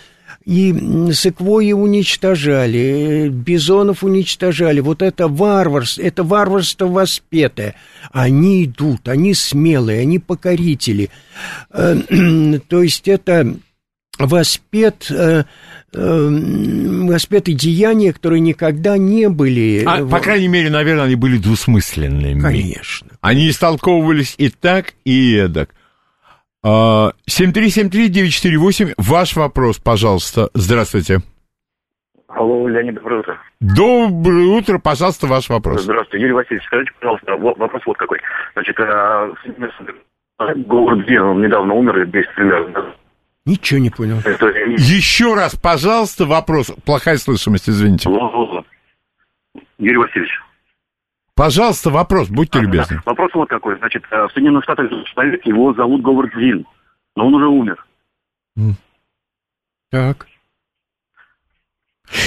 И 0.49 0.73
секвои 1.13 1.73
уничтожали, 1.73 2.79
э, 2.79 3.29
бизонов 3.29 4.03
уничтожали. 4.03 4.79
Вот 4.79 5.03
это 5.03 5.27
варварство, 5.27 6.01
это 6.01 6.23
варварство 6.23 6.87
воспетое. 6.87 7.75
Они 8.11 8.65
идут, 8.65 9.07
они 9.09 9.35
смелые, 9.35 10.01
они 10.01 10.17
покорители. 10.17 11.11
Э, 11.69 11.95
То 12.67 12.81
есть 12.81 13.07
это 13.07 13.57
воспет, 14.17 15.11
э, 15.11 15.43
э, 15.93 16.29
воспеты 17.07 17.53
деяния, 17.53 18.11
которые 18.11 18.39
никогда 18.39 18.97
не 18.97 19.29
были... 19.29 19.83
А, 19.85 20.03
по 20.03 20.19
крайней 20.19 20.47
мере, 20.47 20.71
наверное, 20.71 21.05
они 21.05 21.15
были 21.15 21.37
двусмысленными. 21.37 22.41
Конечно. 22.41 23.09
Они 23.21 23.51
истолковывались 23.51 24.33
и 24.39 24.49
так, 24.49 24.95
и 25.05 25.35
эдак. 25.35 25.75
А, 26.63 27.11
7373948, 27.29 28.93
ваш 28.97 29.35
вопрос, 29.35 29.77
пожалуйста. 29.79 30.49
Здравствуйте. 30.53 31.19
Алло, 32.27 32.67
Леонид, 32.67 32.95
доброе 32.95 33.19
утро. 33.21 33.37
Доброе 33.59 34.45
утро, 34.45 34.77
пожалуйста, 34.79 35.27
ваш 35.27 35.49
вопрос. 35.49 35.81
Здравствуйте, 35.83 36.21
Юрий 36.21 36.33
Васильевич, 36.33 36.65
скажите, 36.67 36.91
пожалуйста, 36.99 37.35
во- 37.37 37.55
вопрос 37.55 37.81
вот 37.85 37.97
какой. 37.97 38.19
Значит, 38.53 38.79
а, 38.79 39.29
Говард 40.37 41.05
Дин, 41.07 41.21
он 41.21 41.41
недавно 41.41 41.73
умер, 41.73 42.05
10 42.07 42.35
примерно. 42.35 42.93
Ничего 43.45 43.79
не 43.79 43.89
понял. 43.89 44.19
Это, 44.23 44.47
Еще 44.47 45.33
раз, 45.33 45.55
пожалуйста, 45.55 46.25
вопрос. 46.25 46.71
Плохая 46.85 47.17
слышимость, 47.17 47.69
извините. 47.69 48.07
Во-во-во. 48.09 48.63
Юрий 49.79 49.97
Васильевич. 49.97 50.31
Пожалуйста, 51.39 51.89
вопрос, 51.89 52.27
будьте 52.27 52.59
А, 52.59 52.61
любезны. 52.61 52.97
да. 52.97 53.01
Вопрос 53.05 53.31
вот 53.33 53.47
какой. 53.47 53.77
Значит, 53.77 54.03
а, 54.11 54.27
в 54.27 54.31
Соединенных 54.33 54.61
Штатах 54.65 54.89
человек, 55.05 55.45
его 55.45 55.73
зовут 55.73 56.01
Говард 56.01 56.33
Зин, 56.35 56.65
но 57.15 57.27
он 57.27 57.35
уже 57.35 57.47
умер. 57.47 57.85
Так. 59.89 60.27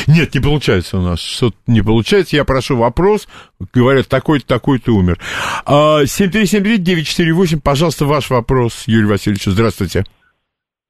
Нет, 0.07 0.35
не 0.35 0.41
получается 0.41 0.97
у 0.97 1.03
нас. 1.03 1.21
Что-то 1.21 1.59
не 1.67 1.83
получается. 1.83 2.37
Я 2.37 2.47
прошу 2.47 2.79
вопрос. 2.79 3.29
Говорят, 3.75 4.09
такой-то, 4.09 4.47
такой-то 4.47 4.93
умер. 4.93 5.19
А, 5.67 6.05
7373948, 6.05 7.61
пожалуйста, 7.63 8.07
ваш 8.07 8.31
вопрос, 8.31 8.85
Юрий 8.87 9.09
Васильевич. 9.09 9.45
Здравствуйте. 9.45 10.05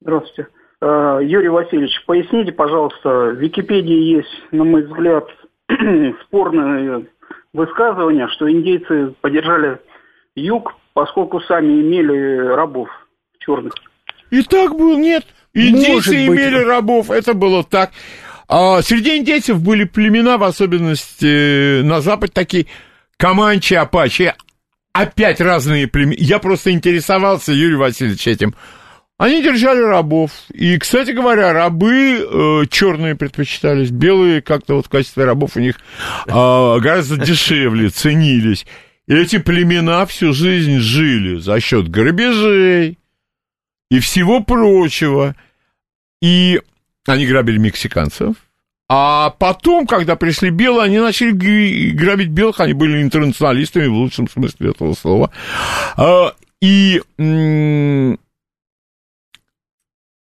Здравствуйте. 0.01 0.49
Э, 0.81 1.19
Юрий 1.25 1.49
Васильевич, 1.49 1.91
поясните, 2.07 2.53
пожалуйста, 2.53 3.09
в 3.09 3.41
Википедии 3.41 4.17
есть, 4.17 4.53
на 4.53 4.63
мой 4.63 4.85
взгляд, 4.85 5.25
спорное 6.29 7.05
высказывание, 7.53 8.29
что 8.29 8.51
индейцы 8.51 9.15
поддержали 9.21 9.79
юг, 10.35 10.75
поскольку 10.95 11.41
сами 11.41 11.81
имели 11.81 12.49
рабов 12.49 12.89
черных. 13.39 13.75
И 14.31 14.43
так 14.43 14.75
был, 14.77 14.99
нет. 14.99 15.25
Индейцы 15.55 15.93
Может 15.93 16.29
быть. 16.29 16.29
имели 16.29 16.65
рабов, 16.65 17.11
это 17.11 17.35
было 17.35 17.63
так. 17.63 17.91
А 18.49 18.83
среди 18.83 19.19
индейцев 19.19 19.63
были 19.63 19.85
племена, 19.85 20.39
в 20.39 20.45
особенности 20.45 21.81
э, 21.81 21.83
на 21.83 22.01
Западе, 22.01 22.33
такие 22.35 22.67
Каманчи, 23.17 23.75
Апачи. 23.75 24.35
Опять 24.93 25.41
разные 25.41 25.87
племена. 25.89 26.17
Я 26.19 26.39
просто 26.39 26.71
интересовался, 26.71 27.53
Юрий 27.53 27.77
Васильевич, 27.77 28.27
этим. 28.27 28.55
Они 29.19 29.43
держали 29.43 29.81
рабов. 29.81 30.33
И, 30.53 30.79
кстати 30.79 31.11
говоря, 31.13 31.53
рабы 31.53 32.19
э, 32.19 32.67
черные 32.71 33.15
предпочитались. 33.15 33.91
Белые 33.91 34.43
как-то 34.43 34.77
вот 34.77 34.87
в 34.87 34.89
качестве 34.89 35.25
рабов 35.25 35.57
у 35.57 35.61
них 35.61 35.77
э, 36.27 36.31
гораздо 36.31 37.17
дешевле 37.19 37.91
ценились. 37.91 38.67
И 39.07 39.15
эти 39.15 39.39
племена 39.39 40.07
всю 40.07 40.33
жизнь 40.33 40.79
жили 40.79 41.39
за 41.39 41.61
счет 41.61 41.89
грабежей, 41.89 42.99
и 43.91 43.99
всего 44.01 44.41
прочего. 44.41 45.37
И 46.23 46.61
они 47.07 47.27
грабили 47.27 47.59
мексиканцев. 47.59 48.37
А 48.89 49.31
потом, 49.31 49.87
когда 49.87 50.17
пришли 50.17 50.51
белые, 50.51 50.85
они 50.85 50.99
начали 50.99 51.31
грабить 51.93 52.29
белых, 52.29 52.61
они 52.61 52.73
были 52.73 53.03
интернационалистами 53.03 53.87
в 53.87 53.95
лучшем 53.95 54.29
смысле 54.29 54.71
этого 54.71 54.95
слова. 54.95 55.31
А, 55.97 56.35
И 56.61 57.03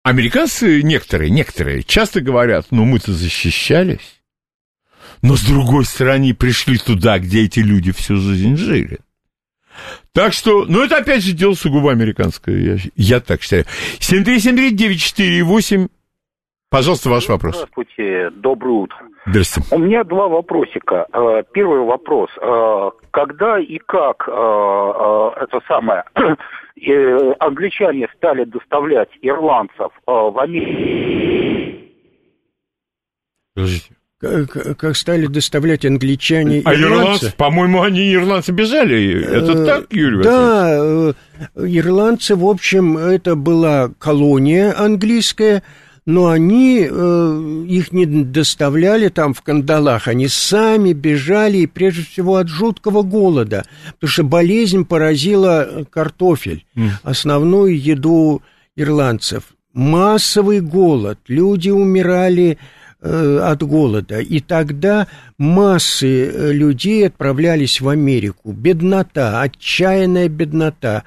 американцы, 0.09 0.81
некоторые, 0.81 1.29
некоторые, 1.29 1.83
часто 1.83 2.21
говорят, 2.21 2.67
ну 2.71 2.83
мы-то 2.85 3.11
защищались. 3.11 4.21
Но 5.21 5.35
с 5.35 5.43
другой 5.43 5.85
стороны 5.85 6.33
пришли 6.33 6.77
туда, 6.77 7.19
где 7.19 7.43
эти 7.43 7.59
люди 7.59 7.91
всю 7.91 8.15
жизнь 8.15 8.55
жили. 8.55 8.99
Так 10.13 10.33
что, 10.33 10.65
ну, 10.67 10.83
это 10.83 10.97
опять 10.97 11.23
же 11.23 11.33
дело 11.33 11.53
сугубо 11.53 11.91
американское, 11.91 12.57
я, 12.57 12.77
я 12.95 13.19
так 13.19 13.41
считаю. 13.41 13.65
7373948, 13.99 15.89
пожалуйста, 16.69 17.09
ваш 17.09 17.29
вопрос. 17.29 17.55
Здравствуйте, 17.55 18.29
доброе 18.31 18.73
утро. 18.73 18.97
Здравствуйте. 19.25 19.75
У 19.75 19.79
меня 19.79 20.03
два 20.03 20.27
вопросика. 20.27 21.05
Э, 21.13 21.43
Первый 21.53 21.81
вопрос. 21.81 22.29
Э, 22.41 22.89
Когда 23.11 23.59
и 23.59 23.77
как 23.77 24.27
э, 24.27 24.31
это 24.31 25.59
самое 25.67 26.03
э, 26.87 27.33
англичане 27.39 28.07
стали 28.17 28.43
доставлять 28.45 29.09
ирландцев 29.21 29.91
э, 30.07 30.11
в 30.11 30.37
Америку? 30.39 31.79
Подождите. 33.55 33.91
Как, 34.21 34.77
как 34.77 34.97
стали 34.97 35.27
доставлять 35.27 35.85
англичане 35.85 36.61
А 36.65 36.73
ирландцы? 36.73 36.83
ирландцы, 36.83 37.35
по-моему, 37.37 37.81
они 37.81 38.13
ирландцы 38.13 38.51
бежали. 38.51 39.23
Это 39.23 39.51
Э, 39.53 39.65
так, 39.65 39.93
Юрий? 39.93 40.23
Да, 40.23 40.77
э, 40.77 41.13
ирландцы, 41.55 42.35
в 42.35 42.45
общем, 42.45 42.97
это 42.97 43.35
была 43.37 43.91
колония 43.97 44.73
английская, 44.77 45.63
но 46.09 46.29
они 46.29 46.87
э, 46.89 47.65
их 47.67 47.91
не 47.91 48.07
доставляли 48.07 49.09
там 49.09 49.35
в 49.35 49.43
кандалах, 49.43 50.07
они 50.07 50.27
сами 50.27 50.93
бежали, 50.93 51.59
и 51.59 51.67
прежде 51.67 52.01
всего 52.01 52.37
от 52.37 52.47
жуткого 52.47 53.03
голода, 53.03 53.63
потому 53.93 54.09
что 54.09 54.23
болезнь 54.23 54.85
поразила 54.85 55.85
картофель, 55.91 56.65
основную 57.03 57.79
еду 57.79 58.41
ирландцев. 58.75 59.43
Массовый 59.73 60.61
голод, 60.61 61.19
люди 61.27 61.69
умирали 61.69 62.57
э, 63.01 63.39
от 63.43 63.61
голода. 63.61 64.19
И 64.19 64.39
тогда 64.39 65.05
массы 65.37 66.25
э, 66.25 66.51
людей 66.51 67.05
отправлялись 67.05 67.81
в 67.81 67.87
Америку. 67.87 68.51
Беднота, 68.51 69.41
отчаянная 69.41 70.27
беднота. 70.27 71.03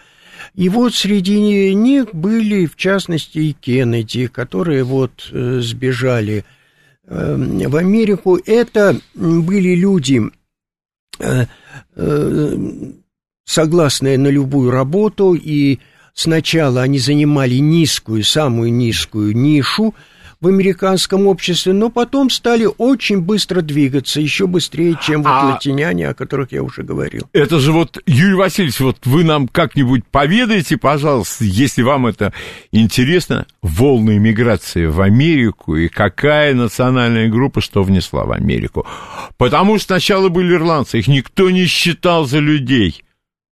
И 0.54 0.68
вот 0.68 0.94
среди 0.94 1.74
них 1.74 2.14
были, 2.14 2.66
в 2.66 2.76
частности, 2.76 3.38
и 3.38 3.52
Кеннеди, 3.52 4.26
которые 4.26 4.84
вот 4.84 5.30
э, 5.32 5.60
сбежали 5.60 6.44
э, 7.06 7.66
в 7.68 7.76
Америку. 7.76 8.38
Это 8.44 8.98
были 9.14 9.74
люди, 9.74 10.22
э, 11.18 11.46
э, 11.96 12.56
согласные 13.44 14.18
на 14.18 14.28
любую 14.28 14.70
работу, 14.70 15.34
и 15.34 15.78
сначала 16.14 16.82
они 16.82 16.98
занимали 16.98 17.56
низкую, 17.56 18.24
самую 18.24 18.72
низкую 18.72 19.36
нишу– 19.36 19.94
в 20.42 20.48
американском 20.48 21.28
обществе, 21.28 21.72
но 21.72 21.88
потом 21.88 22.28
стали 22.28 22.68
очень 22.76 23.20
быстро 23.20 23.62
двигаться, 23.62 24.20
еще 24.20 24.48
быстрее, 24.48 24.98
чем 25.00 25.22
вот 25.22 25.30
а... 25.30 25.52
латиняне, 25.52 26.08
о 26.08 26.14
которых 26.14 26.50
я 26.50 26.64
уже 26.64 26.82
говорил. 26.82 27.22
Это 27.32 27.60
же 27.60 27.70
вот, 27.70 27.98
Юрий 28.06 28.34
Васильевич, 28.34 28.80
вот 28.80 28.98
вы 29.04 29.22
нам 29.22 29.46
как-нибудь 29.46 30.04
поведаете, 30.04 30.76
пожалуйста, 30.76 31.44
если 31.44 31.82
вам 31.82 32.08
это 32.08 32.32
интересно, 32.72 33.46
волны 33.62 34.18
миграции 34.18 34.86
в 34.86 35.00
Америку 35.00 35.76
и 35.76 35.86
какая 35.86 36.54
национальная 36.54 37.28
группа 37.28 37.60
что 37.60 37.84
внесла 37.84 38.24
в 38.24 38.32
Америку. 38.32 38.84
Потому 39.38 39.78
что 39.78 39.94
сначала 39.94 40.28
были 40.28 40.54
ирландцы, 40.54 40.98
их 40.98 41.06
никто 41.06 41.50
не 41.50 41.66
считал 41.66 42.26
за 42.26 42.40
людей. 42.40 43.04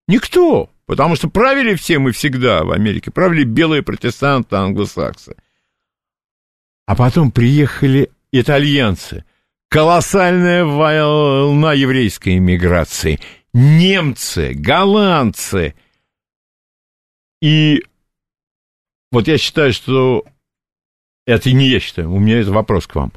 Никто. 0.09 0.71
Потому 0.87 1.15
что 1.15 1.29
правили 1.29 1.77
всем 1.77 2.09
и 2.09 2.13
всегда 2.13 2.65
в 2.65 2.73
Америке. 2.73 3.13
Правили 3.13 3.45
белые 3.45 3.85
протестанты, 3.85 4.57
англосаксы. 4.57 5.37
А 6.91 6.97
потом 6.97 7.31
приехали 7.31 8.11
итальянцы. 8.33 9.25
Колоссальная 9.69 10.65
волна 10.65 11.73
еврейской 11.73 12.39
иммиграции. 12.39 13.21
Немцы, 13.53 14.55
голландцы. 14.55 15.77
И 17.41 17.85
вот 19.13 19.29
я 19.29 19.39
считаю, 19.39 19.73
что... 19.73 20.25
Это 21.27 21.53
не 21.53 21.69
я 21.69 21.79
считаю, 21.79 22.11
у 22.11 22.19
меня 22.19 22.41
это 22.41 22.51
вопрос 22.51 22.89
к 22.89 22.97
вам. 22.97 23.13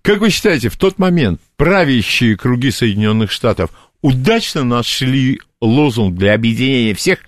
Как 0.00 0.20
вы 0.20 0.30
считаете, 0.30 0.70
в 0.70 0.78
тот 0.78 0.98
момент 0.98 1.42
правящие 1.56 2.34
круги 2.34 2.70
Соединенных 2.70 3.30
Штатов 3.30 3.72
удачно 4.00 4.64
нашли 4.64 5.38
лозунг 5.60 6.16
для 6.16 6.32
объединения 6.32 6.94
всех 6.94 7.26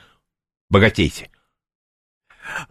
«богатейте»? 0.71 1.29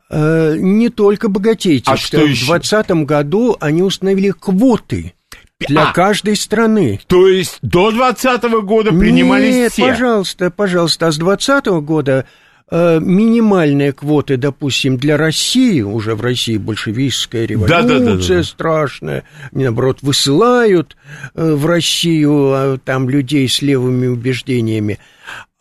Э, 0.10 0.56
не 0.57 0.89
только 0.89 1.30
богатейте. 1.30 1.91
А 1.91 1.97
что 1.97 2.18
в 2.18 2.26
2020 2.26 2.91
году 3.06 3.57
они 3.60 3.81
установили 3.81 4.31
квоты 4.31 5.14
для 5.60 5.89
а, 5.89 5.93
каждой 5.93 6.35
страны. 6.35 6.99
То 7.07 7.27
есть 7.27 7.60
до 7.61 7.91
2020 7.91 8.43
года 8.64 8.91
принимались 8.91 9.56
Нет, 9.56 9.72
все? 9.72 9.88
пожалуйста, 9.88 10.52
пожалуйста. 10.52 11.07
А 11.07 11.11
с 11.11 11.18
2020 11.18 11.65
года 11.85 12.26
э, 12.69 12.99
минимальные 12.99 13.93
квоты, 13.93 14.38
допустим, 14.38 14.97
для 14.97 15.18
России, 15.18 15.81
уже 15.81 16.15
в 16.15 16.22
России 16.22 16.57
большевистская 16.57 17.45
революция 17.45 17.81
да, 17.84 17.99
да, 17.99 18.15
да, 18.15 18.27
да. 18.27 18.43
страшная, 18.43 19.23
они, 19.53 19.64
наоборот, 19.64 19.99
высылают 20.02 20.97
э, 21.34 21.53
в 21.53 21.65
Россию 21.65 22.52
э, 22.53 22.77
там 22.84 23.10
людей 23.10 23.47
с 23.47 23.61
левыми 23.61 24.07
убеждениями 24.07 24.99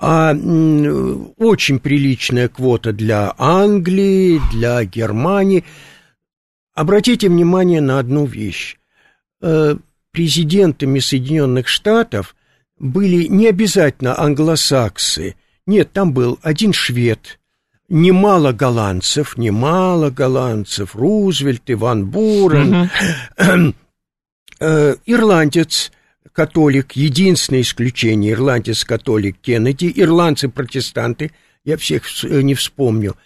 а 0.07 0.35
очень 1.39 1.79
приличная 1.79 2.49
квота 2.49 2.93
для 2.93 3.35
Англии, 3.39 4.39
для 4.53 4.85
Германии. 4.85 5.65
Обратите 6.75 7.31
внимание 7.31 7.81
на 7.81 7.99
одну 7.99 8.27
вещь. 8.27 8.77
Э, 9.41 9.77
президентами 10.11 10.99
Соединенных 10.99 11.69
Штатов 11.69 12.37
были 12.79 13.29
не 13.29 13.49
обязательно 13.49 14.21
англосаксы. 14.21 15.37
Нет, 15.65 15.93
там 15.93 16.13
был 16.13 16.39
один 16.43 16.75
швед, 16.75 17.41
немало 17.89 18.53
голландцев, 18.53 19.39
немало 19.39 20.11
голландцев, 20.11 20.95
Рузвельт, 20.95 21.63
Иван 21.69 22.11
Бурен, 22.11 22.91
угу. 23.39 23.75
ирландец– 25.07 25.91
католик, 26.33 26.93
единственное 26.93 27.63
исключение, 27.63 28.33
ирландец-католик 28.33 29.37
Кеннеди, 29.41 29.93
ирландцы-протестанты, 29.95 31.33
я 31.65 31.77
всех 31.77 32.05
э, 32.25 32.43
не 32.43 32.55
вспомню, 32.55 33.17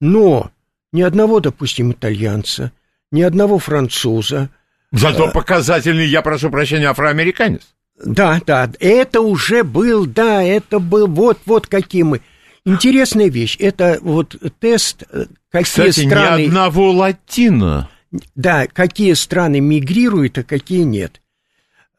но 0.00 0.50
ни 0.92 1.02
одного, 1.02 1.40
допустим, 1.40 1.92
итальянца, 1.92 2.72
ни 3.10 3.22
одного 3.22 3.58
француза. 3.58 4.50
Зато 4.92 5.28
э, 5.28 5.32
показательный, 5.32 6.06
я 6.06 6.22
прошу 6.22 6.50
прощения, 6.50 6.88
афроамериканец. 6.88 7.62
Да, 8.04 8.40
да, 8.44 8.70
это 8.80 9.20
уже 9.20 9.62
был, 9.62 10.06
да, 10.06 10.42
это 10.42 10.78
был, 10.80 11.06
вот, 11.06 11.38
вот 11.46 11.66
какие 11.66 12.02
мы. 12.02 12.20
Интересная 12.64 13.28
вещь, 13.28 13.56
это 13.60 13.98
вот 14.00 14.36
тест, 14.58 15.04
э, 15.10 15.26
какие 15.50 15.64
Кстати, 15.64 16.06
страны... 16.06 16.42
ни 16.42 16.46
одного 16.46 16.90
латина. 16.90 17.90
Да, 18.34 18.66
какие 18.66 19.12
страны 19.14 19.60
мигрируют, 19.60 20.38
а 20.38 20.44
какие 20.44 20.82
нет. 20.82 21.20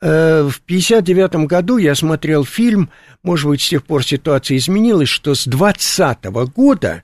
Э, 0.06 0.44
в 0.44 0.62
1959 0.66 1.48
году 1.48 1.78
я 1.78 1.96
смотрел 1.96 2.46
фильм, 2.46 2.92
может 3.24 3.50
быть, 3.50 3.62
с 3.62 3.70
тех 3.70 3.84
пор 3.84 4.06
ситуация 4.06 4.58
изменилась, 4.58 5.10
что 5.10 5.34
с 5.34 5.46
20 5.46 6.26
года 6.56 7.02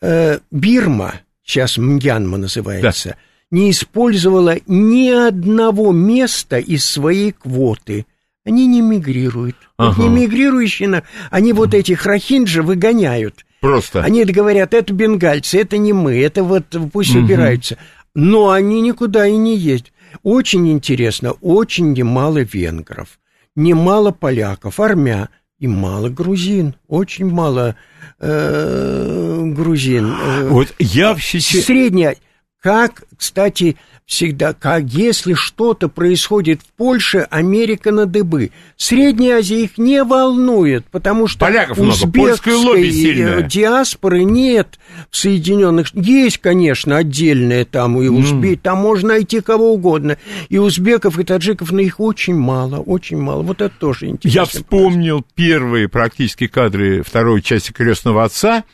э, 0.00 0.38
Бирма, 0.50 1.16
сейчас 1.44 1.76
Мьянма 1.76 2.38
называется, 2.38 3.10
да. 3.10 3.16
не 3.50 3.70
использовала 3.70 4.56
ни 4.66 5.10
одного 5.10 5.92
места 5.92 6.56
из 6.56 6.86
своей 6.86 7.32
квоты. 7.32 8.06
Они 8.46 8.66
не 8.66 8.80
мигрируют. 8.80 9.56
Ага. 9.76 9.90
Вот 9.90 10.02
не 10.02 10.08
мигрирующие, 10.08 11.02
они 11.30 11.52
вот 11.52 11.74
этих 11.74 12.06
рахинджа 12.06 12.62
выгоняют. 12.62 13.44
Просто. 13.60 14.02
Они 14.02 14.24
говорят, 14.24 14.72
это 14.72 14.94
бенгальцы, 14.94 15.60
это 15.60 15.76
не 15.76 15.92
мы, 15.92 16.18
это 16.18 16.44
вот 16.44 16.64
пусть 16.94 17.14
угу. 17.14 17.26
убираются. 17.26 17.76
Но 18.14 18.48
они 18.48 18.80
никуда 18.80 19.26
и 19.26 19.36
не 19.36 19.54
ездят. 19.54 19.91
Очень 20.22 20.70
интересно, 20.70 21.32
очень 21.40 21.92
немало 21.92 22.38
венгров, 22.38 23.18
немало 23.54 24.10
поляков, 24.10 24.80
армян 24.80 25.28
и 25.58 25.68
мало 25.68 26.08
грузин, 26.08 26.74
очень 26.88 27.30
мало 27.30 27.76
э, 28.18 29.42
грузин. 29.54 30.12
Э, 30.12 30.48
вот 30.48 30.74
я 30.78 31.10
вообще... 31.10 31.40
Средняя, 31.40 32.16
как, 32.60 33.04
кстати, 33.16 33.76
всегда, 34.12 34.52
как 34.52 34.84
если 34.84 35.32
что-то 35.32 35.88
происходит 35.88 36.60
в 36.60 36.66
Польше, 36.76 37.26
Америка 37.30 37.92
на 37.92 38.04
дыбы. 38.04 38.50
Средняя 38.76 39.38
Азия 39.38 39.64
их 39.64 39.78
не 39.78 40.04
волнует, 40.04 40.84
потому 40.90 41.26
что 41.26 41.38
Поляков 41.38 41.78
узбекской 41.78 42.54
лобби 42.54 43.22
э, 43.22 43.48
диаспоры 43.48 44.24
нет 44.24 44.78
в 45.10 45.16
Соединенных 45.16 45.94
Есть, 45.94 46.38
конечно, 46.38 46.98
отдельные 46.98 47.64
там 47.64 48.02
и 48.02 48.08
узбеки, 48.08 48.58
mm. 48.58 48.62
там 48.62 48.78
можно 48.78 49.08
найти 49.08 49.40
кого 49.40 49.72
угодно. 49.72 50.18
И 50.50 50.58
узбеков, 50.58 51.18
и 51.18 51.24
таджиков, 51.24 51.72
но 51.72 51.80
их 51.80 51.98
очень 51.98 52.34
мало, 52.34 52.80
очень 52.80 53.16
мало. 53.16 53.40
Вот 53.42 53.62
это 53.62 53.74
тоже 53.78 54.08
интересно. 54.08 54.40
Я 54.40 54.44
вспомнил 54.44 55.16
вопрос. 55.16 55.32
первые 55.34 55.88
практически 55.88 56.48
кадры 56.48 57.02
второй 57.02 57.40
части 57.40 57.72
«Крестного 57.72 58.24
отца», 58.24 58.64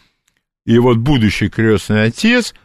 и 0.67 0.79
вот 0.81 0.97
будущий 0.97 1.49
крестный 1.49 2.03
отец– 2.03 2.55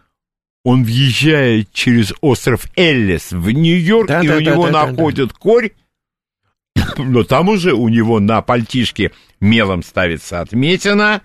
он 0.64 0.84
въезжает 0.84 1.72
через 1.74 2.14
остров 2.22 2.68
Эллис 2.76 3.32
в 3.32 3.50
Нью-Йорк, 3.50 4.08
да, 4.08 4.24
и 4.24 4.28
да, 4.28 4.36
у 4.36 4.40
да, 4.40 4.52
него 4.52 4.66
да, 4.68 4.86
находят 4.86 5.30
да, 5.30 5.34
да. 5.34 5.40
корь, 5.40 5.72
но 6.98 7.24
там 7.24 7.50
уже 7.50 7.74
у 7.74 7.90
него 7.90 8.20
на 8.20 8.42
пальтишке 8.42 9.12
мелом 9.40 9.84
ставится 9.84 10.42
отметина. 10.42 11.22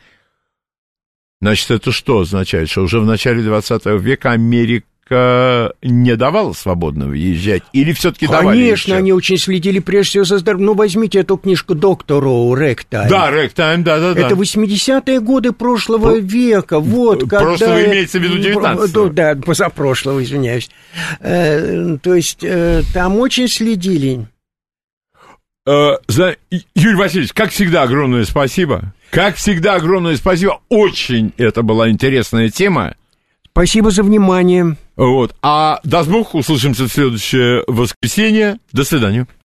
Значит, 1.40 1.70
это 1.70 1.92
что 1.92 2.20
означает? 2.20 2.68
Что 2.68 2.82
уже 2.82 3.00
в 3.00 3.06
начале 3.06 3.42
20 3.42 3.86
века 4.00 4.32
Америка 4.32 4.86
не 5.10 6.16
давала 6.16 6.52
свободно 6.52 7.06
въезжать? 7.06 7.62
Или 7.72 7.92
все-таки 7.92 8.26
давали? 8.26 8.58
Конечно, 8.58 8.96
они 8.96 9.12
очень 9.12 9.38
следили 9.38 9.78
прежде 9.78 10.10
всего 10.10 10.24
за 10.24 10.38
здоровьем. 10.38 10.66
Ну, 10.66 10.74
возьмите 10.74 11.20
эту 11.20 11.36
книжку 11.36 11.74
доктору 11.74 12.54
Ректайм. 12.54 13.08
Да, 13.08 13.30
Ректайм, 13.30 13.84
да-да-да. 13.84 14.20
Это 14.20 14.34
80-е 14.34 15.20
годы 15.20 15.52
прошлого 15.52 16.12
Про... 16.12 16.20
века. 16.20 16.80
Вот, 16.80 17.28
Прошлого 17.28 17.56
когда... 17.56 17.86
имеется 17.86 18.18
в 18.18 18.22
виду 18.22 18.38
19 18.38 18.94
-го. 18.94 19.10
Да, 19.10 19.34
позапрошлого, 19.36 20.22
извиняюсь. 20.22 20.70
Э, 21.20 21.96
то 22.02 22.14
есть 22.14 22.42
э, 22.42 22.82
там 22.92 23.16
очень 23.18 23.48
следили. 23.48 24.26
Э, 25.66 25.96
за... 26.06 26.36
Юрий 26.74 26.96
Васильевич, 26.96 27.32
как 27.32 27.50
всегда, 27.50 27.82
огромное 27.82 28.24
спасибо. 28.24 28.94
Как 29.10 29.36
всегда, 29.36 29.74
огромное 29.74 30.16
спасибо. 30.16 30.60
Очень 30.68 31.32
это 31.36 31.62
была 31.62 31.90
интересная 31.90 32.48
тема. 32.48 32.94
Спасибо 33.52 33.90
за 33.90 34.02
внимание. 34.02 34.76
Вот. 34.98 35.34
А 35.42 35.78
даст 35.84 36.10
Бог, 36.10 36.34
услышимся 36.34 36.88
в 36.88 36.92
следующее 36.92 37.62
воскресенье. 37.68 38.58
До 38.72 38.82
свидания. 38.82 39.28